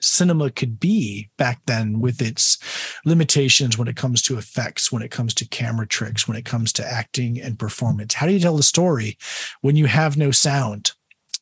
cinema 0.00 0.50
could 0.50 0.78
be 0.78 1.28
back 1.36 1.60
then 1.66 2.00
with 2.00 2.22
its 2.22 2.58
limitations 3.04 3.76
when 3.76 3.88
it 3.88 3.96
comes 3.96 4.22
to 4.22 4.38
effects, 4.38 4.92
when 4.92 5.02
it 5.02 5.10
comes 5.10 5.34
to 5.34 5.48
camera 5.48 5.86
tricks, 5.86 6.28
when 6.28 6.36
it 6.36 6.44
comes 6.44 6.72
to 6.72 6.86
acting 6.86 7.40
and 7.40 7.58
performance. 7.58 8.14
How 8.14 8.26
do 8.26 8.32
you 8.32 8.40
tell 8.40 8.56
the 8.56 8.62
story 8.62 9.18
when 9.60 9.76
you 9.76 9.86
have 9.86 10.16
no 10.16 10.30
sound? 10.30 10.92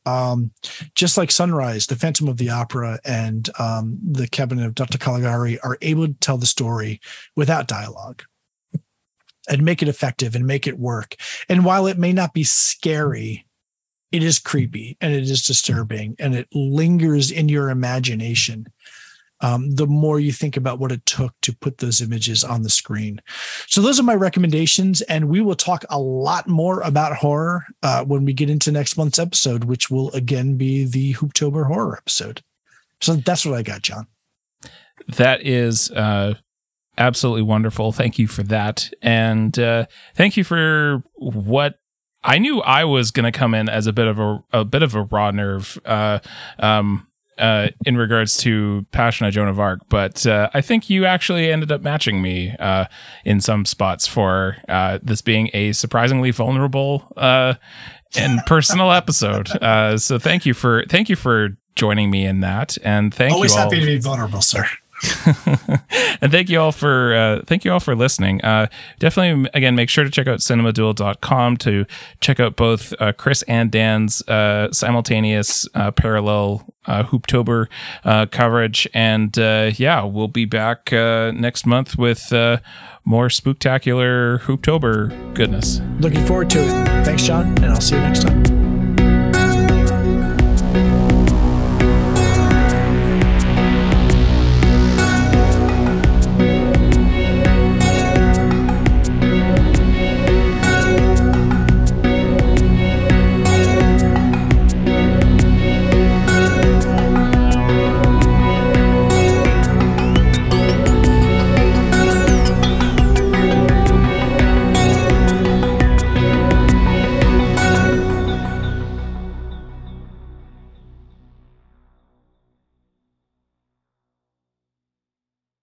Um, 0.06 0.52
just 0.94 1.18
like 1.18 1.32
Sunrise, 1.32 1.88
The 1.88 1.96
Phantom 1.96 2.28
of 2.28 2.36
the 2.36 2.50
Opera, 2.50 3.00
and 3.04 3.50
um, 3.58 3.98
The 4.02 4.28
Cabinet 4.28 4.64
of 4.64 4.74
Dr. 4.74 4.98
Caligari 4.98 5.58
are 5.60 5.76
able 5.82 6.06
to 6.06 6.14
tell 6.14 6.38
the 6.38 6.46
story 6.46 7.00
without 7.34 7.66
dialogue 7.66 8.22
and 9.48 9.62
make 9.62 9.82
it 9.82 9.88
effective 9.88 10.34
and 10.34 10.46
make 10.46 10.66
it 10.66 10.78
work. 10.78 11.16
And 11.48 11.64
while 11.64 11.86
it 11.86 11.98
may 11.98 12.12
not 12.12 12.32
be 12.32 12.44
scary, 12.44 13.46
it 14.12 14.22
is 14.22 14.38
creepy 14.38 14.96
and 15.00 15.12
it 15.12 15.24
is 15.24 15.46
disturbing 15.46 16.16
and 16.18 16.34
it 16.34 16.48
lingers 16.52 17.30
in 17.30 17.48
your 17.48 17.70
imagination 17.70 18.66
um, 19.40 19.74
the 19.74 19.86
more 19.86 20.18
you 20.18 20.32
think 20.32 20.56
about 20.56 20.78
what 20.78 20.92
it 20.92 21.04
took 21.04 21.34
to 21.42 21.54
put 21.54 21.78
those 21.78 22.00
images 22.00 22.42
on 22.42 22.62
the 22.62 22.70
screen. 22.70 23.20
So, 23.66 23.80
those 23.82 24.00
are 24.00 24.04
my 24.04 24.14
recommendations. 24.14 25.02
And 25.02 25.28
we 25.28 25.40
will 25.40 25.54
talk 25.54 25.84
a 25.90 25.98
lot 25.98 26.48
more 26.48 26.80
about 26.80 27.16
horror 27.16 27.66
uh, 27.82 28.04
when 28.04 28.24
we 28.24 28.32
get 28.32 28.50
into 28.50 28.72
next 28.72 28.96
month's 28.96 29.18
episode, 29.18 29.64
which 29.64 29.90
will 29.90 30.10
again 30.12 30.56
be 30.56 30.84
the 30.84 31.14
Hooptober 31.14 31.66
horror 31.66 31.96
episode. 31.96 32.42
So, 33.00 33.16
that's 33.16 33.44
what 33.44 33.56
I 33.56 33.62
got, 33.62 33.82
John. 33.82 34.06
That 35.08 35.42
is 35.46 35.90
uh, 35.90 36.34
absolutely 36.98 37.42
wonderful. 37.42 37.92
Thank 37.92 38.18
you 38.18 38.26
for 38.26 38.42
that. 38.44 38.92
And 39.02 39.58
uh, 39.58 39.86
thank 40.14 40.36
you 40.36 40.44
for 40.44 41.02
what 41.14 41.78
I 42.22 42.38
knew 42.38 42.60
I 42.60 42.84
was 42.84 43.10
going 43.10 43.30
to 43.30 43.36
come 43.36 43.54
in 43.54 43.68
as 43.68 43.86
a 43.86 43.92
bit 43.92 44.06
of 44.06 44.18
a 44.18 44.44
a 44.52 44.64
bit 44.64 44.82
of 44.82 44.94
a 44.94 45.02
raw 45.02 45.30
nerve. 45.30 45.78
Uh, 45.84 46.18
um, 46.58 47.06
uh, 47.38 47.68
in 47.84 47.98
regards 47.98 48.38
to 48.38 48.86
Passion 48.92 49.26
of 49.26 49.34
Joan 49.34 49.48
of 49.48 49.60
Arc, 49.60 49.80
but 49.90 50.26
uh, 50.26 50.48
I 50.54 50.62
think 50.62 50.88
you 50.88 51.04
actually 51.04 51.52
ended 51.52 51.70
up 51.70 51.82
matching 51.82 52.22
me 52.22 52.56
uh, 52.58 52.86
in 53.26 53.42
some 53.42 53.66
spots 53.66 54.06
for 54.06 54.56
uh, 54.68 54.98
this 55.02 55.20
being 55.20 55.50
a 55.52 55.72
surprisingly 55.72 56.30
vulnerable 56.30 57.12
uh, 57.14 57.54
and 58.16 58.40
personal 58.46 58.90
episode. 58.92 59.50
Uh, 59.50 59.98
so 59.98 60.18
thank 60.18 60.46
you 60.46 60.54
for 60.54 60.84
thank 60.88 61.10
you 61.10 61.16
for 61.16 61.50
joining 61.74 62.10
me 62.10 62.24
in 62.24 62.40
that, 62.40 62.78
and 62.82 63.12
thank 63.12 63.34
Always 63.34 63.52
you. 63.52 63.60
Always 63.60 63.74
happy 63.74 63.80
to 63.80 63.86
be 63.86 63.98
vulnerable, 63.98 64.40
sir. 64.40 64.66
and 66.20 66.32
thank 66.32 66.48
you 66.48 66.58
all 66.60 66.72
for 66.72 67.14
uh, 67.14 67.42
thank 67.46 67.64
you 67.64 67.72
all 67.72 67.80
for 67.80 67.94
listening. 67.94 68.42
Uh, 68.42 68.66
definitely, 68.98 69.50
again, 69.52 69.74
make 69.74 69.90
sure 69.90 70.04
to 70.04 70.10
check 70.10 70.26
out 70.26 70.38
cinemaduel.com 70.38 71.56
to 71.58 71.84
check 72.20 72.40
out 72.40 72.56
both 72.56 72.94
uh, 73.00 73.12
Chris 73.12 73.42
and 73.42 73.70
Dan's 73.70 74.26
uh, 74.28 74.72
simultaneous 74.72 75.68
uh, 75.74 75.90
parallel 75.90 76.66
uh, 76.86 77.02
Hooptober 77.04 77.68
coverage. 78.30 78.88
And 78.94 79.36
yeah, 79.36 80.04
we'll 80.04 80.28
be 80.28 80.44
back 80.44 80.92
next 80.92 81.66
month 81.66 81.98
with 81.98 82.32
more 83.04 83.28
spooktacular 83.28 84.40
Hooptober 84.40 85.34
goodness. 85.34 85.80
Looking 86.00 86.24
forward 86.26 86.50
to 86.50 86.60
it. 86.64 87.04
Thanks, 87.04 87.24
John, 87.24 87.46
and 87.58 87.66
I'll 87.66 87.80
see 87.80 87.96
you 87.96 88.02
next 88.02 88.22
time. 88.22 88.55